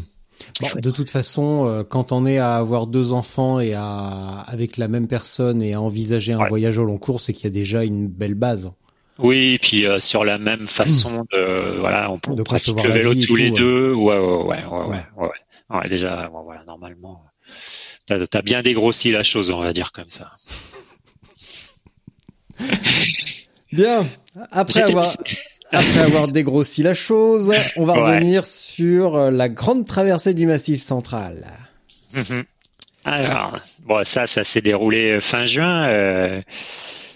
[0.60, 4.76] Bon, de toute façon, euh, quand on est à avoir deux enfants et à avec
[4.76, 6.48] la même personne et à envisager un Ouais.
[6.48, 8.70] voyage au long cours, c'est qu'il y a déjà une belle base.
[9.18, 13.14] Oui, et puis euh, sur la même façon de, voilà, on, De pratique le vélo
[13.14, 13.94] tous les deux.
[13.94, 15.04] Ouais, ouais, ouais, ouais, ouais, Ouais.
[15.16, 15.30] ouais, ouais.
[15.78, 17.24] Ouais, déjà, ouais, voilà, normalement,
[18.06, 20.32] t'as as bien dégrossi la chose, on va dire comme ça.
[23.72, 24.06] Bien.
[24.52, 25.06] Après avoir
[25.72, 28.00] après avoir dégrossi la chose, on va Ouais.
[28.16, 31.44] revenir sur euh, la grande traversée du Massif Central.
[32.14, 32.44] Mhm.
[33.04, 36.40] Alors, bon, ça, ça s'est déroulé fin juin euh,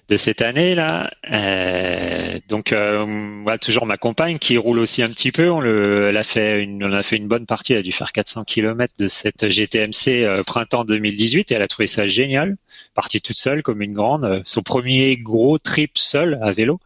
[0.09, 1.11] de cette année là.
[1.33, 5.51] Euh, donc, euh, toujours ma compagne qui roule aussi un petit peu.
[5.51, 7.73] On le, elle a fait une, on a fait une bonne partie.
[7.73, 11.69] Elle a dû faire 400 km de cette GTMC euh, printemps 2018 et elle a
[11.69, 12.57] trouvé ça génial.
[12.95, 14.25] Partie toute seule comme une grande.
[14.25, 16.79] Euh, Son premier gros trip seul à vélo.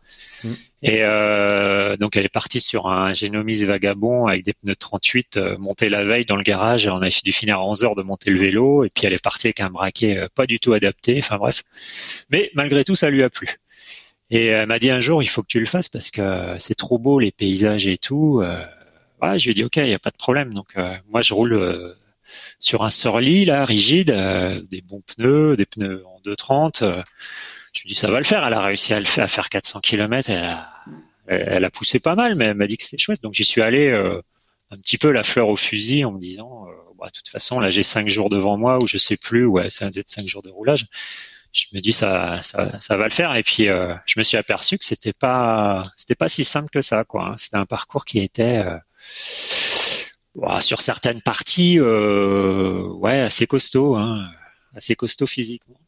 [0.84, 5.56] Et euh, donc elle est partie sur un Genomics vagabond avec des pneus 38, euh,
[5.88, 6.86] la veille dans le garage.
[6.86, 9.22] On a dû finir à 11 heures de monter le vélo et puis elle est
[9.22, 11.18] partie avec un braquet euh, pas du tout adapté.
[11.18, 11.62] Enfin bref,
[12.30, 13.48] mais malgré tout ça lui a plu.
[14.30, 16.74] Et elle m'a dit un jour il faut que tu le fasses parce que c'est
[16.74, 18.40] trop beau les paysages et tout.
[18.42, 18.64] Euh,
[19.36, 20.52] je lui ai dit ok, il y a pas de problème.
[20.52, 21.94] Donc euh, moi je roule euh,
[22.60, 26.84] sur un Surly là rigide, euh, des bons pneus, des pneus en 230.
[27.74, 28.44] Je lui dis ça va le faire.
[28.46, 30.30] Elle a réussi à le faire, à faire 400 km.
[30.30, 30.70] Elle a,
[31.26, 33.22] elle a poussé pas mal, mais elle m'a dit que c'était chouette.
[33.22, 34.18] Donc j'y suis allé euh,
[34.70, 37.60] un petit peu la fleur au fusil en me disant, euh, bah, de toute façon
[37.60, 40.26] là j'ai cinq jours devant moi ou je sais plus, ouais ça va être cinq
[40.26, 40.86] jours de roulage.
[41.52, 43.36] Je me dis ça, ça, ça va le faire.
[43.36, 46.80] Et puis euh, je me suis aperçu que c'était pas, c'était pas si simple que
[46.80, 47.28] ça, quoi.
[47.28, 47.36] hein.
[47.36, 48.76] C'était un parcours qui était euh,
[50.34, 54.28] ouah, sur certaines parties, euh, ouais, assez costaud, hein,
[54.74, 55.78] assez costaud physiquement.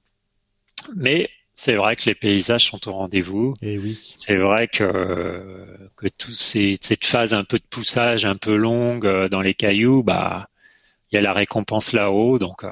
[0.97, 1.29] Mais
[1.59, 3.55] c'est vrai que les paysages sont au rendez-vous.
[3.63, 3.99] Et oui.
[4.17, 9.07] C'est vrai que que tout ces, cette phase un peu de poussage, un peu longue
[9.07, 10.49] euh, dans les cailloux, bah
[11.11, 12.69] il y a la récompense là-haut, donc euh,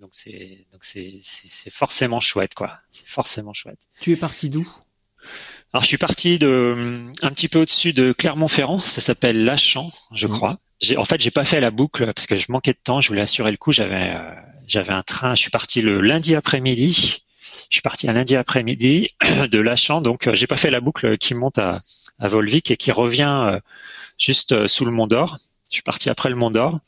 [0.00, 2.78] donc c'est donc c'est c'est forcément chouette quoi.
[2.90, 3.80] C'est forcément chouette.
[4.00, 4.68] Tu es parti d'où?
[5.72, 6.74] Alors je suis parti de
[7.22, 10.32] un petit peu au-dessus de Clermont-Ferrand, ça s'appelle Lachamp, je Mhm.
[10.32, 10.56] crois.
[10.80, 13.08] J'ai en fait j'ai pas fait la boucle parce que je manquais de temps, je
[13.08, 13.70] voulais assurer le coup.
[13.70, 14.34] J'avais euh,
[14.66, 17.22] j'avais un train, je suis parti le lundi après-midi.
[17.70, 19.08] Je suis parti un lundi après-midi
[19.50, 21.80] de Lachamp, donc euh, j'ai pas fait la boucle qui monte à
[22.22, 23.60] à Volvic et qui revient euh,
[24.18, 25.38] juste euh, sous le Mont d'Or.
[25.70, 26.78] Je suis parti après le Mont d'Or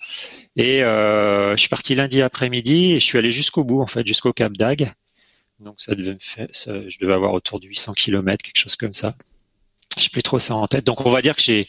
[0.56, 4.06] et euh, je suis parti lundi après-midi et je suis allé jusqu'au bout en fait,
[4.06, 4.92] jusqu'au Cap d'Agde.
[5.60, 8.76] Donc ça devait me faire, ça- je devais avoir autour de 800 km, quelque chose
[8.76, 9.14] comme ça.
[9.96, 10.84] J'ai plus trop ça en tête.
[10.84, 11.66] Donc on va dire que j'ai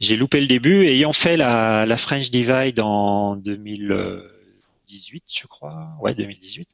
[0.00, 0.84] j'ai loupé le début.
[0.86, 3.36] Ayant fait la, la French Divide en
[4.86, 5.88] 2018, je crois.
[6.00, 6.68] Ouais, 2018.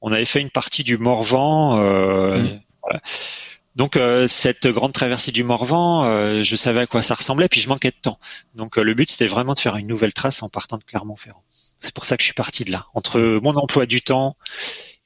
[0.00, 1.78] On avait fait une partie du Morvan.
[1.78, 2.60] Euh, Mm.
[2.82, 3.00] voilà.
[3.74, 7.60] Donc euh, cette grande traversée du Morvan, euh, je savais à quoi ça ressemblait, puis
[7.60, 8.18] je manquais de temps.
[8.54, 11.42] Donc euh, le but c'était vraiment de faire une nouvelle trace en partant de Clermont-Ferrand.
[11.78, 12.86] C'est pour ça que je suis parti de là.
[12.94, 14.36] Entre mon emploi du temps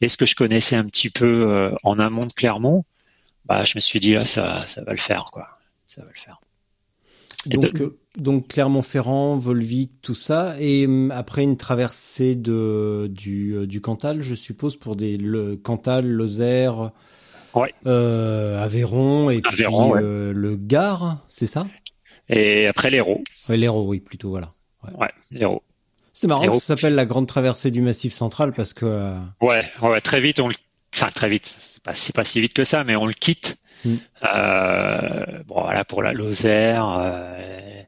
[0.00, 2.84] et ce que je connaissais un petit peu euh, en amont de Clermont,
[3.44, 5.58] bah je me suis dit là ça ça va le faire quoi.
[5.86, 6.40] Ça va le faire.
[7.48, 13.66] Donc, euh, donc Clermont-Ferrand, Volvic, tout ça, et hum, après une traversée de du, euh,
[13.66, 16.90] du Cantal, je suppose pour des le Cantal, Lozère,
[17.54, 17.72] Ouais.
[17.86, 20.00] euh, Aveyron et Aveyron, puis ouais.
[20.02, 21.66] euh, le Gard, c'est ça?
[22.28, 23.22] Et après l'Hérault.
[23.48, 24.50] ouais, L'Hérault, oui, plutôt voilà.
[24.98, 25.62] Ouais, l'Hérault.
[26.12, 30.00] C'est marrant ça s'appelle la grande traversée du Massif Central parce que euh, Ouais, ouais,
[30.00, 30.54] très vite on le
[30.94, 33.58] enfin très vite, c'est pas, c'est pas si vite que ça, mais on le quitte.
[33.84, 33.94] Mm.
[34.24, 37.82] Euh, bon voilà pour la Lozère euh,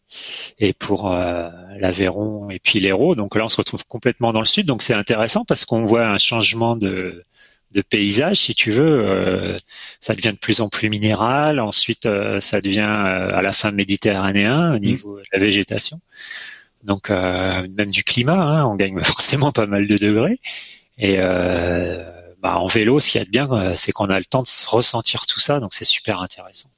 [0.59, 3.15] et pour euh, l'Aveyron et puis l'Hérault.
[3.15, 6.07] Donc là on se retrouve complètement dans le sud, donc c'est intéressant parce qu'on voit
[6.07, 7.25] un changement de
[7.73, 9.59] de paysage, si tu veux,
[10.01, 11.61] ça devient de plus en plus minéral.
[11.61, 12.09] Ensuite,
[12.41, 16.01] ça devient à la fin méditerranéen au niveau de la végétation.
[16.83, 20.41] Donc même du climat, hein, on gagne forcément pas mal de degrés.
[20.99, 22.03] Et euh,
[22.43, 24.43] bah, en vélo, ce qu'il y a de bien, euh, c'est qu'on a le temps
[24.43, 26.69] de se ressentir tout ça, donc c'est super intéressant.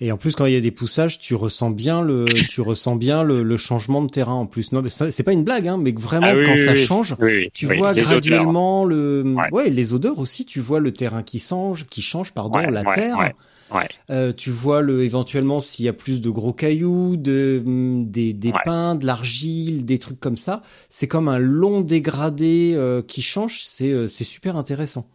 [0.00, 2.96] et en plus quand il y a des poussages, tu ressens bien le tu ressens
[2.96, 4.72] bien le, le changement de terrain en plus.
[4.72, 6.84] Non, mais c'est pas une blague, hein, mais vraiment Ah oui, quand oui, ça oui.
[6.84, 7.16] change,
[7.54, 8.04] Tu vois odeurs.
[8.04, 9.48] graduellement le, Ouais.
[9.52, 9.70] ouais.
[9.70, 10.44] les odeurs aussi.
[10.44, 13.32] Tu vois le terrain qui change, qui change, pardon, Ouais, la ouais, terre.
[13.72, 13.88] Ouais.
[14.10, 18.32] Euh, tu vois le éventuellement s'il y a plus de gros cailloux, de hum, des,
[18.32, 18.96] des Ouais.
[18.96, 20.62] de l'argile, des trucs comme ça.
[20.90, 23.60] C'est comme un long dégradé euh, qui change.
[23.62, 25.06] C'est euh, c'est super intéressant.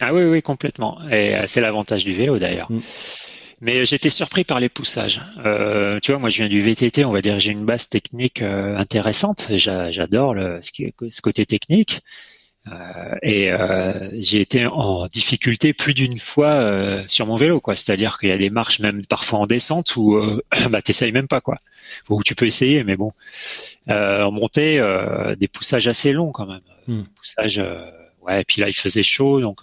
[0.00, 0.98] Ah oui, oui, complètement.
[1.10, 2.70] Et c'est l'avantage du vélo d'ailleurs.
[2.70, 2.80] Mm.
[3.60, 5.22] Mais j'étais surpris par les poussages.
[5.44, 8.42] Euh, tu vois, moi je viens du VTT, on va dire j'ai une base technique
[8.42, 9.50] euh, intéressante.
[9.56, 12.00] J'adore ce côté technique.
[12.72, 17.74] Euh, et euh, j'ai été en difficulté plus d'une fois euh, sur mon vélo, quoi.
[17.74, 20.20] C'est-à-dire qu'il y a des marches même parfois en descente où
[20.70, 21.58] bah t'essayes même pas, quoi.
[22.08, 23.12] Ou tu peux essayer, mais bon.
[23.88, 24.80] en montée,
[25.38, 26.60] des poussages assez longs quand même.
[26.86, 27.02] Hmm.
[27.14, 27.62] Poussages,
[28.22, 28.40] ouais.
[28.40, 29.62] Et puis là, il faisait chaud, donc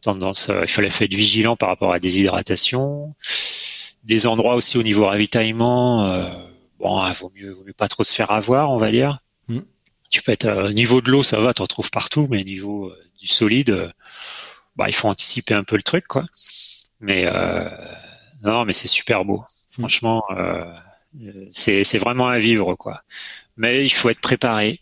[0.00, 3.14] tendance, il fallait être vigilant par rapport à la déshydratation.
[4.02, 6.38] Des endroits aussi au niveau ravitaillement,
[6.80, 9.20] bon, il vaut mieux, vaut mieux pas trop se faire avoir, on va dire.
[9.46, 9.60] Hmm
[10.12, 12.42] tu peux être au euh, niveau de l'eau, ça va, tu en trouves partout, mais
[12.42, 13.88] au niveau euh, du solide, euh,
[14.76, 16.26] bah il faut anticiper un peu le truc, quoi.
[17.00, 17.24] Mais
[18.44, 19.44] non, mais c'est super beau.
[19.70, 20.22] Franchement,
[21.50, 23.02] c'est c'est vraiment à vivre, quoi.
[23.56, 24.80] Mais il faut être préparé.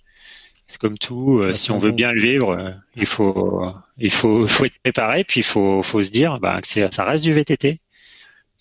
[0.66, 4.78] C'est comme tout, si on veut bien le vivre, il faut il faut faut être
[4.82, 7.80] préparé, puis il faut faut se dire bah, que ça reste du VTT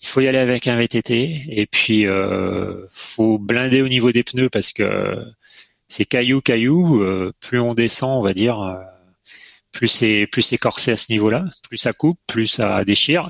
[0.02, 4.22] il faut y aller avec un VTT et puis euh, faut blinder au niveau des
[4.22, 5.24] pneus parce que
[5.90, 8.76] c'est caillou caillou, euh, plus on descend, on va dire, euh,
[9.72, 13.28] plus c'est plus c'est corsé à ce niveau-là, plus ça coupe, plus ça déchire.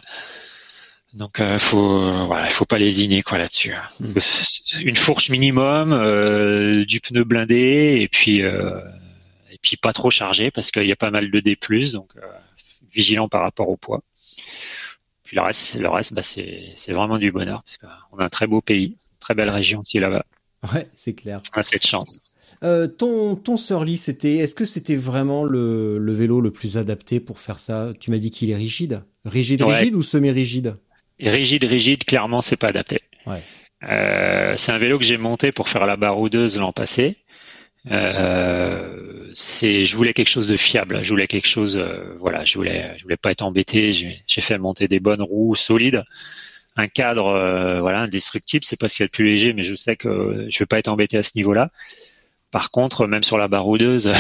[1.14, 3.72] Donc euh, faut voilà, faut pas lésiner quoi là-dessus.
[3.72, 3.82] Hein.
[3.98, 4.12] Hmm.
[4.82, 10.70] Une fourche minimum, euh, du pneu blindé et puis et puis pas trop chargé parce
[10.70, 11.58] qu'il y a pas mal de D+,
[11.92, 12.12] donc
[12.92, 14.02] vigilant par rapport au poids.
[15.24, 18.28] Puis le reste, le reste, bah, c'est c'est vraiment du bonheur parce qu'on a un
[18.28, 20.26] très beau pays, très belle région aussi là-bas.
[20.74, 21.40] Ouais, c'est clair.
[21.56, 22.20] On a cette chance.
[22.62, 27.18] Euh, ton ton Surly, c'était est-ce que c'était vraiment le, le vélo le plus adapté
[27.18, 27.92] pour faire ça?
[27.98, 30.76] Tu m'as dit qu'il est rigide, rigide, rigide ou semi-rigide?
[31.18, 32.04] Rigide, rigide.
[32.04, 32.98] Clairement, c'est pas adapté.
[33.26, 33.42] Ouais.
[33.82, 37.16] Euh, c'est un vélo que j'ai monté pour faire la baroudeuse l'an passé.
[37.90, 41.02] Euh, c'est, je voulais quelque chose de fiable.
[41.02, 43.90] Je voulais quelque chose, euh, voilà, je voulais, je voulais pas être embêté.
[43.90, 46.04] J'ai fait monter des bonnes roues solides,
[46.76, 48.64] un cadre, euh, voilà, indestructible.
[48.66, 50.66] C'est pas ce qu'il y a de plus léger, mais je sais que je vais
[50.66, 51.70] pas être embêté à ce niveau-là.
[52.50, 54.12] Par contre, même sur la baroudeuse,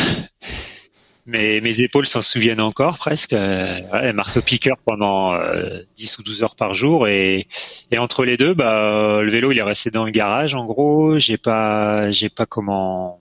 [1.26, 3.32] mes, mes épaules s'en souviennent encore presque.
[3.32, 7.48] Euh, marteau piqueur pendant 10 euh, ou 12 heures par jour et,
[7.90, 11.18] et entre les deux, bah, le vélo il est resté dans le garage en gros.
[11.18, 13.20] J'ai pas, j'ai pas comment,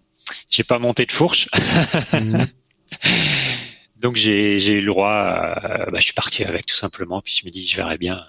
[0.49, 1.47] j'ai pas monté de fourche.
[2.11, 2.47] Mhm.
[3.97, 5.53] Donc j'ai, j'ai eu le droit,
[5.91, 7.21] bah, je suis parti avec tout simplement.
[7.21, 8.25] Puis je me dis, je verrai bien.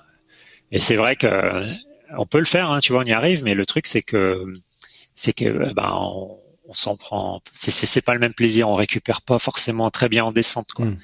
[0.70, 1.62] Et c'est vrai que
[2.18, 3.42] on peut le faire, hein, tu vois, on y arrive.
[3.42, 4.52] Mais le truc c'est que,
[5.14, 6.38] c'est que, bah, on,
[6.70, 7.42] on s'en prend.
[7.52, 8.68] C'est pas le même plaisir.
[8.68, 10.70] On récupère pas forcément très bien en descente.
[10.72, 10.86] Quoi.
[10.86, 10.98] Hmm.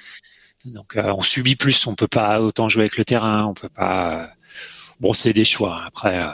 [0.67, 1.87] Donc euh, on subit plus.
[1.89, 3.45] On peut pas autant jouer avec le terrain.
[3.45, 4.31] On peut pas.
[5.01, 5.83] Bon, c'est des choix.
[5.85, 6.29] Après, euh,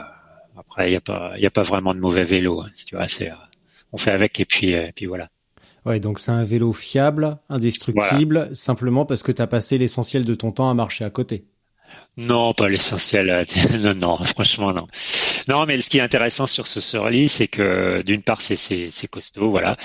[0.58, 2.60] après, il y a pas, il y a pas vraiment de mauvais vélo.
[2.60, 3.34] Hein, tu vois, c'est, euh,
[3.92, 5.30] on fait avec et puis, et puis voilà.
[5.86, 10.34] Ouais, donc c'est un vélo fiable, indestructible, simplement parce que tu as passé l'essentiel de
[10.34, 11.46] ton temps à marcher à côté.
[12.18, 13.46] Non, pas l'essentiel.
[13.78, 14.86] non, non, franchement non.
[15.48, 19.08] Non, mais ce qui est intéressant sur ce Surly, c'est que d'une part c'est c'est
[19.08, 19.76] costaud, voilà.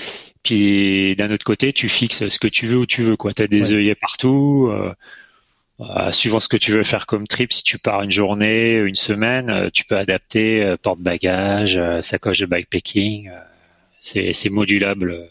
[0.42, 3.32] Puis d'un autre côté, tu fixes ce que tu veux où tu veux, quoi.
[3.32, 4.68] T'as des œillets partout.
[4.70, 4.94] Euh,
[5.80, 8.96] euh, suivant ce que tu veux faire comme trip, si tu pars une journée, une
[8.96, 13.30] semaine, euh, tu peux adapter porte-bagages, sacoche de bikepacking.
[13.98, 15.30] c'est c'est modulable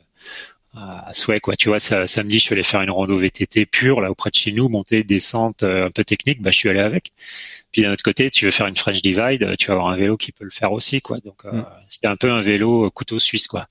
[0.77, 1.55] à souhait quoi.
[1.55, 4.35] Tu vois, ça, samedi, je suis allé faire une rando VTT pure là auprès de
[4.35, 7.11] chez nous, montée, descente, euh, un peu technique, bah je suis allé avec.
[7.71, 9.95] Puis d'un autre côté, tu veux faire une French Divide, euh, tu vas avoir un
[9.95, 11.19] vélo qui peut le faire aussi quoi.
[11.19, 11.65] Donc euh, mm.
[11.89, 13.67] c'est un peu un vélo couteau suisse quoi.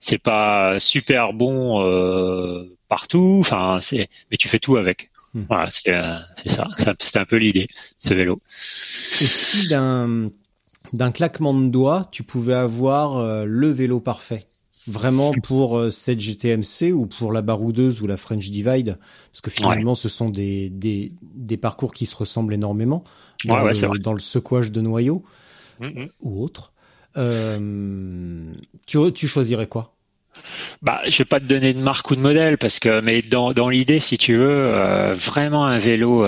[0.00, 5.10] C'est pas super bon partout, enfin c'est, mais tu fais tout avec.
[5.34, 5.42] Mm.
[5.48, 6.68] Voilà, c'est ça.
[7.00, 7.66] C'est un peu l'idée
[7.98, 8.40] ce vélo.
[9.20, 10.30] Et si d'un
[10.92, 14.46] d'un claquement de doigts, tu pouvais avoir le vélo parfait?
[14.88, 18.98] Vraiment pour euh, cette GTMC ou pour la baroudeuse ou la French Divide?
[19.30, 23.04] Parce que finalement, ce sont des, des, des, parcours qui se ressemblent énormément
[23.44, 25.22] dans, le, dans le secouage de noyaux
[25.80, 26.08] mm-hmm.
[26.20, 26.72] ou autre.
[27.16, 28.52] Euh,
[28.86, 29.94] tu, tu choisirais quoi?
[30.80, 33.52] Bah, je vais pas te donner de marque ou de modèle parce que, mais dans,
[33.52, 36.26] dans l'idée, si tu veux, euh, vraiment un vélo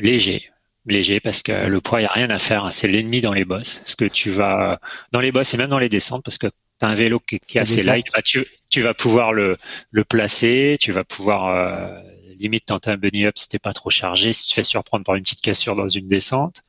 [0.00, 0.50] léger,
[0.84, 2.66] léger parce que le poids, il y a rien à faire.
[2.66, 2.72] Hein.
[2.72, 3.80] c'est l'ennemi dans les bosses.
[3.86, 4.80] Ce que tu vas
[5.12, 6.48] dans les bosses et même dans les descentes parce que
[6.78, 9.56] tu as un vélo qui, est assez light, bah, tu, tu, vas pouvoir le,
[9.90, 12.00] le placer, tu vas pouvoir euh,
[12.38, 15.14] limite tenter un bunny up si t'es pas trop chargé, si tu fais surprendre par
[15.14, 16.62] une petite cassure dans une descente.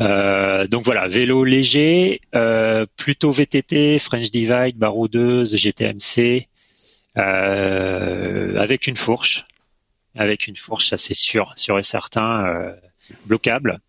[0.00, 6.48] Euh, donc voilà, vélo léger, euh, plutôt VTT, French Divide, baroudeuse, GTMC,
[7.18, 9.46] euh, avec une fourche,
[10.14, 12.72] avec une fourche, ça c'est sûr, sûr et certain, euh,
[13.26, 13.80] bloquable.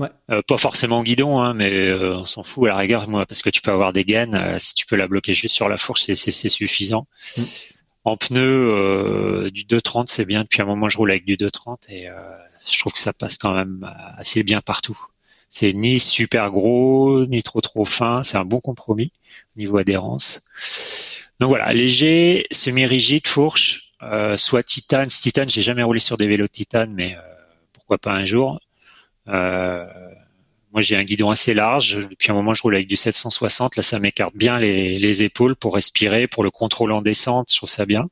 [0.00, 0.08] Ouais.
[0.30, 3.42] Euh, pas forcément guidon, hein, mais euh, on s'en fout à la rigueur, moi, parce
[3.42, 4.34] que tu peux avoir des gaines.
[4.34, 7.06] Euh, si tu peux la bloquer juste sur la fourche, c'est suffisant.
[7.36, 7.42] Mm.
[8.04, 10.42] en pneu du 230 c'est bien.
[10.42, 12.08] Depuis un moment je roule avec du 230 et
[12.70, 14.98] je trouve que ça passe quand même assez bien partout.
[15.50, 18.22] C'est ni super gros ni trop trop fin.
[18.22, 19.12] C'est un bon compromis
[19.54, 20.48] au niveau adhérence.
[21.40, 23.92] Donc voilà, léger, semi-rigide, fourche,
[24.36, 25.08] soit titane.
[25.08, 27.16] Titane, j'ai jamais roulé sur des vélos titane, mais
[27.74, 28.58] pourquoi pas un jour.
[29.30, 29.86] Euh,
[30.72, 31.96] moi, j'ai un guidon assez large.
[32.08, 33.76] Depuis un moment, je roule avec du 760.
[33.76, 37.50] Là, ça m'écarte bien les, épaules pour respirer, pour le contrôle en descente.
[37.50, 38.08] Je trouve ça bien.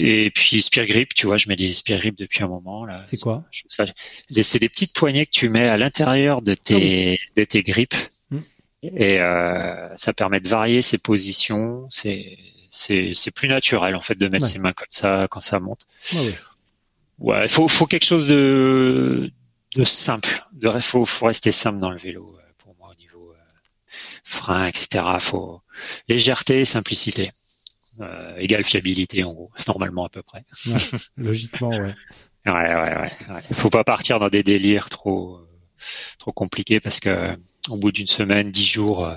[0.00, 2.86] et puis Spear Grip, tu vois, je mets des Spear Grip depuis un moment.
[3.02, 3.44] C'est quoi?
[3.50, 7.96] C'est des petites poignées que tu mets à l'intérieur de tes ah de tes grips.
[8.30, 8.40] Hmm.
[8.82, 11.86] Et euh, ça permet de varier ses positions.
[11.88, 12.36] C'est
[12.68, 15.86] c'est plus naturel en fait de mettre ses mains comme ça quand ça monte.
[16.12, 16.18] Ah
[17.20, 19.30] ouais, il faut faut quelque chose de
[19.76, 20.42] de simple.
[20.52, 23.36] De faut, faut rester simple dans le vélo euh, pour moi au niveau euh,
[24.24, 25.04] frein, etc.
[25.20, 25.60] Faut
[26.08, 27.30] légèreté, simplicité.
[28.00, 30.44] Euh, égale fiabilité en gros, normalement à peu près.
[31.16, 31.78] logiquement, ouais.
[31.80, 31.94] ouais.
[32.46, 35.40] Ouais, ouais, Faut pas partir dans des délires trop
[36.18, 37.36] trop compliqués parce que
[37.68, 39.10] au bout d'une semaine, dix jours,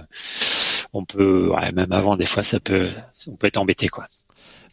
[0.94, 2.92] on peut, même avant, des fois, ça peut,
[3.28, 4.08] on peut être embêté quoi.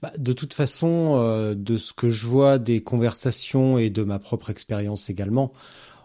[0.02, 4.18] Bah, de toute façon, euh, de ce que je vois des conversations et de ma
[4.18, 5.52] propre expérience également,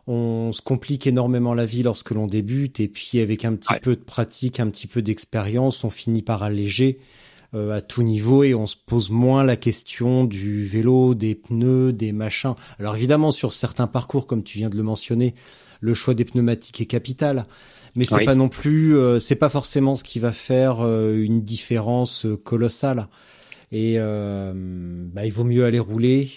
[0.07, 3.95] on se complique énormément la vie lorsque l'on débute et puis avec un petit peu
[3.95, 6.99] de pratique, un petit peu d'expérience, on finit par alléger
[7.53, 11.91] euh, à tout niveau et on se pose moins la question du vélo, des pneus,
[11.91, 12.55] des machins.
[12.80, 15.35] Alors évidemment sur certains parcours comme tu viens de le mentionner,
[15.81, 17.45] le choix des pneumatiques est capital,
[17.95, 22.26] mais c'est pas non plus euh, c'est pas forcément ce qui va faire une différence
[22.45, 23.07] colossale.
[23.72, 26.30] Et euh, bah, il vaut mieux aller rouler.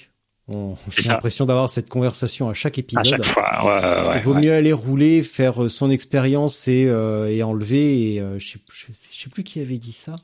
[0.49, 3.07] J'ai l'impression d'avoir cette conversation à chaque épisode.
[3.07, 6.85] À chaque fois, ouais, ouais, Il vaut mieux aller rouler, faire euh, son expérience et,
[6.87, 8.15] euh, et enlever.
[8.15, 10.17] Et euh, je, sais, je, sais plus qui avait dit ça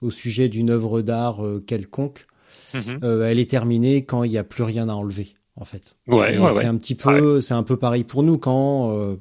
[0.00, 2.26] au sujet d'une œuvre d'art quelconque.
[2.74, 3.24] Mm-hmm.
[3.24, 5.94] elle est terminée quand il n'y a plus rien à enlever, en fait.
[6.08, 9.16] Ouais, c'est un petit peu, c'est un peu pareil pour nous quand.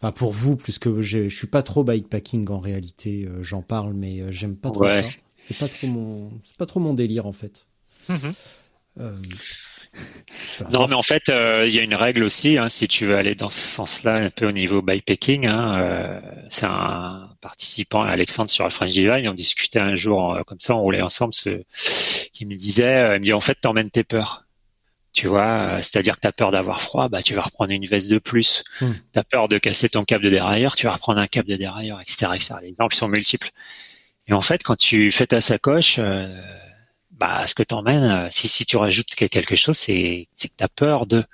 [0.00, 3.26] Enfin, pour vous, plus que je, je suis pas trop bikepacking en réalité.
[3.40, 5.02] J'en parle, mais j'aime pas trop ça.
[5.38, 7.66] C'est pas trop mon, c'est pas trop mon délire en fait.
[8.08, 8.34] Mhm.
[9.00, 9.16] Euh,
[10.70, 13.16] non, mais en fait, euh, il y a une règle aussi, hein, si tu veux
[13.16, 15.46] aller dans ce sens-là, un peu au niveau bikepacking.
[15.46, 20.58] Hein, euh, c'est un participant, Alexandre, sur la French Divine, on discutait un jour comme
[20.58, 21.62] ça, on roulait ensemble, ce,
[22.32, 24.44] qui me disait, il me dit en fait, t'emmènes tes peurs.
[25.12, 28.10] Tu vois, c'est-à-dire que tu as peur d'avoir froid, bah tu vas reprendre une veste
[28.10, 28.62] de plus.
[28.80, 28.92] Hmm.
[29.12, 31.56] Tu as peur de casser ton câble de dérailleur, tu vas reprendre un câble de
[31.56, 32.32] dérailleur, etc.
[32.34, 32.54] etc.
[32.62, 33.50] Les exemples sont multiples.
[34.28, 36.40] Et en fait, quand tu fais ta sacoche, euh,
[37.12, 40.68] bah, ce que t'emmènes, euh, si, si tu rajoutes quelque chose, c'est que tu as
[40.68, 41.24] peur de.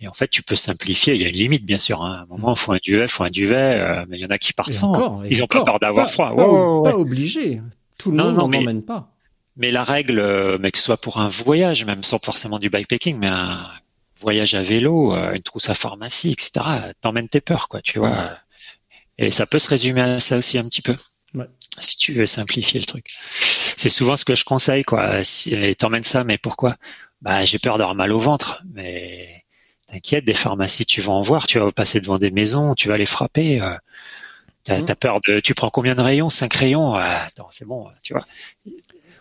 [0.00, 1.14] Et en fait, tu peux simplifier.
[1.14, 2.02] Il y a une limite, bien sûr.
[2.02, 2.18] Hein.
[2.18, 3.80] À un moment, il faut un duvet, il faut un duvet.
[3.80, 5.22] Euh, mais il y en a qui partent sans.
[5.22, 6.34] Ils ont pas peur d'avoir froid.
[6.34, 7.62] Pas, obligé.
[7.98, 9.10] Tout le monde n'en emmène pas.
[9.56, 13.16] Mais la règle, mais que ce soit pour un voyage, même sans forcément du bikepacking,
[13.16, 13.70] mais un
[14.18, 16.92] voyage à vélo, une trousse à pharmacie, etc.
[17.00, 17.80] T'emmènes tes peurs, quoi.
[17.80, 18.32] Tu vois.
[19.16, 20.96] Et ça peut se résumer à ça aussi un petit peu.
[21.78, 23.06] Si tu veux simplifier le truc.
[23.76, 25.24] C'est souvent ce que je conseille, quoi.
[25.24, 26.76] Si t'emmènes ça, mais pourquoi?
[27.22, 28.62] Bah, j'ai peur d'avoir mal au ventre.
[28.72, 29.44] Mais
[29.88, 31.46] t'inquiète, des pharmacies, tu vas en voir.
[31.46, 33.60] Tu vas passer devant des maisons, tu vas les frapper.
[33.60, 33.76] Euh,
[34.62, 34.84] t'as mmh.
[34.88, 35.40] as peur de.
[35.40, 36.30] Tu prends combien de rayons?
[36.30, 36.94] Cinq rayons?
[36.94, 38.24] attends, c'est bon, tu vois.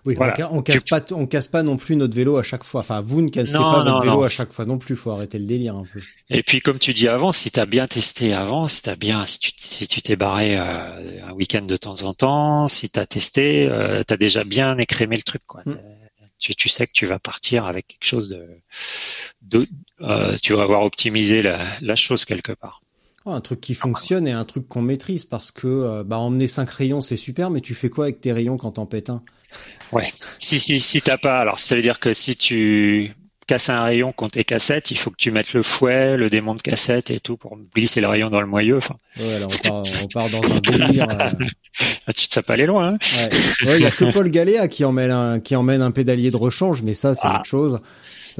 [0.06, 0.16] Oui,
[0.52, 2.82] on, casse pas, on casse pas non plus notre vélo à chaque fois.
[2.82, 4.96] Enfin, vous ne cassez pas votre vélo à chaque fois non plus.
[4.96, 6.02] Faut arrêter le délire un peu.
[6.30, 9.40] Et puis, comme tu dis avant, si t'as bien testé avant, si t'as bien, si
[9.40, 13.66] tu si tu t'es barré euh, un week-end de temps en temps, si t'as testé,
[13.70, 15.62] euh, t'as déjà bien écrémé le truc, quoi.
[15.66, 15.76] Mm.
[16.40, 18.46] Tu, tu sais que tu vas partir avec quelque chose de,
[19.42, 19.66] de
[20.02, 22.82] euh, tu vas avoir optimisé la, la chose quelque part.
[23.26, 26.70] Un truc qui fonctionne et un truc qu'on maîtrise parce que euh, bah emmener cinq
[26.70, 29.24] rayons c'est super mais tu fais quoi avec tes rayons quand t'en pètes un?
[29.92, 30.12] Ouais.
[30.40, 33.14] Si si si t'as pas, alors ça veut dire que si tu
[33.46, 36.54] casses un rayon contre tes cassettes, il faut que tu mettes le fouet, le démon
[36.54, 38.78] de cassette et tout pour glisser le rayon dans le moyeu.
[38.78, 38.96] Enfin.
[39.18, 41.08] Ouais, alors on part, on part dans un délire.
[41.10, 41.30] Euh...
[42.08, 42.94] Ah, tu te pas aller loin.
[42.94, 43.30] Hein
[43.66, 43.78] ouais.
[43.78, 46.82] Il y a que Paul Galéa qui emmène un qui emmène un pédalier de rechange,
[46.82, 47.36] mais ça c'est ah.
[47.36, 47.82] autre chose.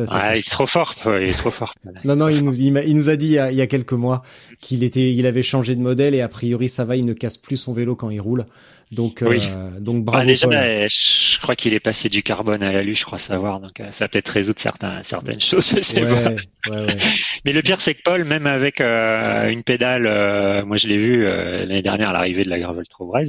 [0.10, 1.74] Ah, il est trop fort, il est trop fort.
[2.04, 3.94] non, non, il nous, il, nous a dit il y a, il y a quelques
[3.94, 4.22] mois
[4.60, 7.38] qu'il était, il avait changé de modèle et a priori ça va, il ne casse
[7.38, 8.46] plus son vélo quand il roule.
[8.94, 9.40] Donc, euh,
[9.80, 10.24] donc bravo.
[10.24, 10.48] Ah, déjà,
[10.88, 13.60] je crois qu'il est passé du carbone à l'alu, je crois savoir.
[13.60, 15.74] Donc, euh, ça peut-être résoudre certains, certaines choses.
[17.46, 21.24] Mais le pire, c'est que Paul, même avec euh, une pédale, moi je l'ai vu
[21.24, 23.28] l'année dernière à l'arrivée de la Gravel Trobrez,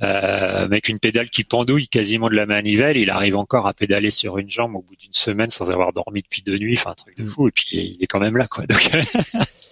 [0.00, 4.38] avec une pédale qui pendouille quasiment de la manivelle, il arrive encore à pédaler sur
[4.38, 7.16] une jambe au bout d'une semaine sans avoir dormi depuis deux nuits, enfin un truc
[7.18, 7.26] de mm.
[7.26, 7.48] fou.
[7.48, 8.64] Et puis il est quand même là, quoi.
[8.66, 8.90] Donc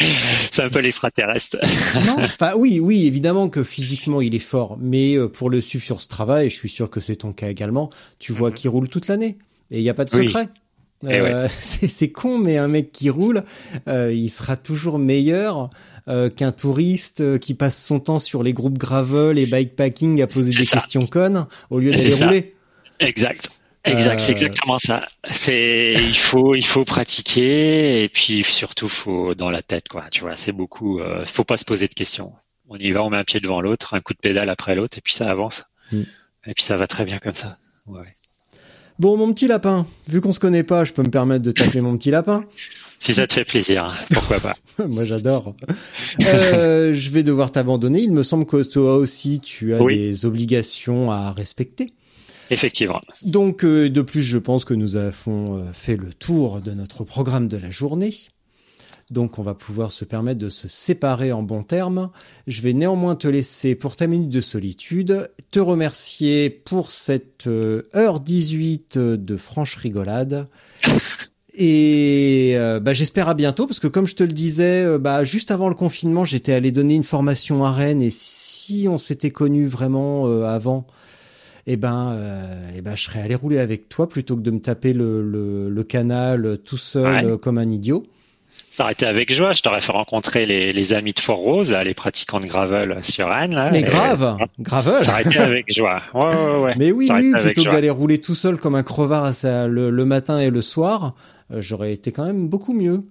[0.52, 1.58] c'est un peu l'extraterrestre.
[2.06, 5.84] non, pas, oui, oui, évidemment que physiquement il est fort, mais euh, pour le suivre
[5.84, 8.54] sur ce travail, je suis sûr que c'est ton cas également, tu vois mhm.
[8.54, 9.38] qu'il roule toute l'année
[9.70, 10.48] et il n'y a pas de secret.
[11.08, 13.42] Eh euh, c'est con, mais un mec qui roule,
[13.88, 15.70] euh, il sera toujours meilleur
[16.08, 20.50] euh, qu'un touriste qui passe son temps sur les groupes gravel et bikepacking à poser
[20.50, 22.52] des questions connes au lieu d'aller rouler.
[22.98, 23.50] Exact.
[23.84, 25.00] Exact, c'est exactement ça.
[25.24, 30.04] C'est il faut il faut pratiquer et puis surtout faut dans la tête quoi.
[30.10, 31.00] Tu vois, c'est beaucoup.
[31.00, 32.32] Euh, faut pas se poser de questions.
[32.68, 34.98] On y va, on met un pied devant l'autre, un coup de pédale après l'autre
[34.98, 35.64] et puis ça avance.
[35.92, 36.02] Mm.
[36.46, 37.56] Et puis ça va très bien comme ça.
[37.86, 38.14] Ouais.
[38.98, 41.80] Bon, mon petit lapin, vu qu'on se connaît pas, je peux me permettre de t'appeler
[41.80, 42.44] mon petit lapin.
[42.98, 44.54] Si ça te fait plaisir, pourquoi pas.
[44.86, 45.56] Moi, j'adore.
[46.20, 48.02] Euh, je vais devoir t'abandonner.
[48.02, 51.94] Il me semble que toi aussi, tu as des obligations à respecter.
[52.50, 53.00] Effectivement.
[53.22, 57.04] Donc, euh, de plus, je pense que nous avons euh, fait le tour de notre
[57.04, 58.12] programme de la journée.
[59.10, 62.10] Donc on va pouvoir se permettre de se séparer en bons termes.
[62.46, 67.88] Je vais néanmoins te laisser pour ta minute de solitude, te remercier pour cette euh,
[67.94, 70.48] heure 18 de franche rigolade.
[71.54, 75.24] Et euh, bah, j'espère à bientôt parce que comme je te le disais, euh, bah,
[75.24, 79.32] juste avant le confinement, j'étais allé donner une formation à Rennes et si on s'était
[79.32, 80.86] connu vraiment avant,
[81.66, 82.16] eh ben,
[82.76, 86.58] eh ben, je serais allé rouler avec toi plutôt que de me taper le, canal
[86.64, 88.06] tout seul comme un idiot.
[88.70, 89.52] Ça aurait été avec joie.
[89.52, 93.54] Je t'aurais fait rencontrer les, amis de Fort-Rose, les pratiquants de gravel sur Rennes.
[93.54, 95.04] Là, Mais grave, gravel.
[95.04, 96.02] Ça aurait été avec joie.
[96.14, 96.74] Ouais, ouais, ouais.
[96.76, 100.38] Mais oui, oui, plutôt que d'aller rouler tout seul comme un crevard le, le matin
[100.38, 101.14] et le soir,
[101.52, 103.04] euh, j'aurais été quand même beaucoup mieux.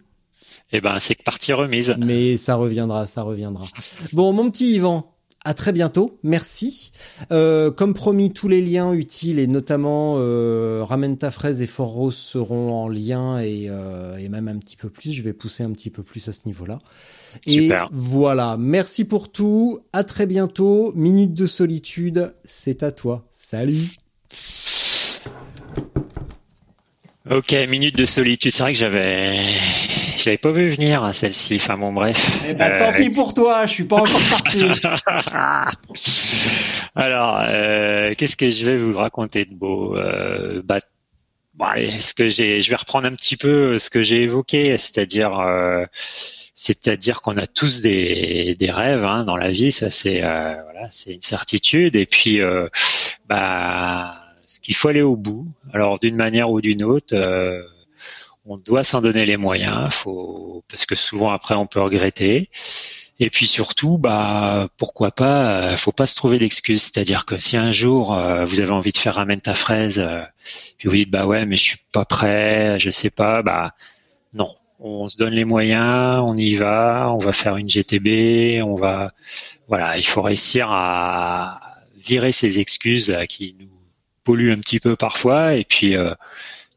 [0.71, 1.95] Eh ben, c'est que partie remise.
[1.97, 3.65] Mais ça reviendra, ça reviendra.
[4.13, 5.11] Bon, mon petit Yvan,
[5.45, 6.91] à très bientôt, merci.
[7.31, 11.89] Euh, comme promis, tous les liens utiles et notamment euh, Ramène ta fraise et Fort
[11.89, 15.13] Rose seront en lien et, euh, et, même un petit peu plus.
[15.13, 16.79] Je vais pousser un petit peu plus à ce niveau-là.
[17.47, 19.79] Et voilà, merci pour tout.
[19.93, 20.91] À très bientôt.
[20.95, 23.25] Minute de solitude, c'est à toi.
[23.31, 23.91] Salut.
[27.29, 28.51] Ok, minute de solitude.
[28.51, 29.37] C'est vrai que j'avais
[30.19, 31.55] je l'avais pas vu venir hein, celle-ci.
[31.55, 32.41] Enfin bon, bref.
[32.47, 34.65] Eh ben, tant pis pour toi, je suis pas encore parti.
[36.95, 40.79] Alors, euh, qu'est-ce que je vais vous raconter de beau euh, bah,
[41.99, 45.85] ce que j'ai, je vais reprendre un petit peu ce que j'ai évoqué, c'est-à-dire, euh,
[46.55, 50.87] c'est-à-dire qu'on a tous des, des rêves hein, dans la vie, ça c'est, euh, voilà,
[50.89, 51.95] c'est une certitude.
[51.95, 52.67] Et puis, euh,
[53.27, 54.15] bah,
[54.61, 55.47] qu'il faut aller au bout.
[55.73, 57.15] Alors d'une manière ou d'une autre
[58.49, 62.49] on doit s'en donner les moyens, faut parce que souvent après on peut regretter.
[63.19, 66.83] Et puis surtout, bah pourquoi pas, euh, faut pas se trouver d'excuses.
[66.83, 70.21] C'est-à-dire que si un jour euh, vous avez envie de faire ramène ta fraise, euh,
[70.77, 73.75] puis vous dites bah ouais mais je suis pas prêt, je sais pas, bah
[74.33, 78.75] non, on se donne les moyens, on y va, on va faire une GTB, on
[78.75, 79.11] va,
[79.67, 81.61] voilà, il faut réussir à
[81.97, 83.69] virer ces excuses qui nous
[84.23, 85.95] polluent un petit peu parfois, et puis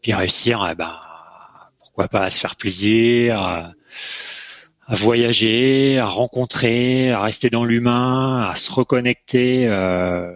[0.03, 0.99] puis réussir, eh ben
[1.93, 3.74] pourquoi pas à se faire plaisir, à,
[4.89, 9.69] voyager, à rencontrer, à rester dans l'humain, à se reconnecter.
[9.69, 10.35] Euh,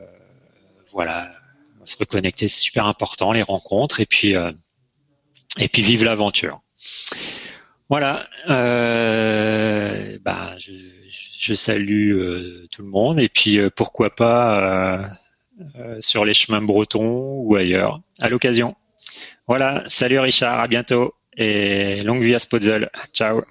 [0.93, 1.33] voilà,
[1.87, 4.53] se reconnecter, c'est super important, les rencontres, et puis euh,
[5.59, 6.61] et puis vivre l'aventure.
[7.89, 8.27] Voilà.
[8.47, 15.09] Bah, je, salue euh, tout le monde, et puis pourquoi pas
[16.01, 18.77] sur les chemins bretons ou ailleurs, à l'occasion.
[19.49, 19.85] Voilà.
[19.87, 22.91] Salut Richard, à bientôt et longue vie à Spotzel.
[23.13, 23.43] Ciao.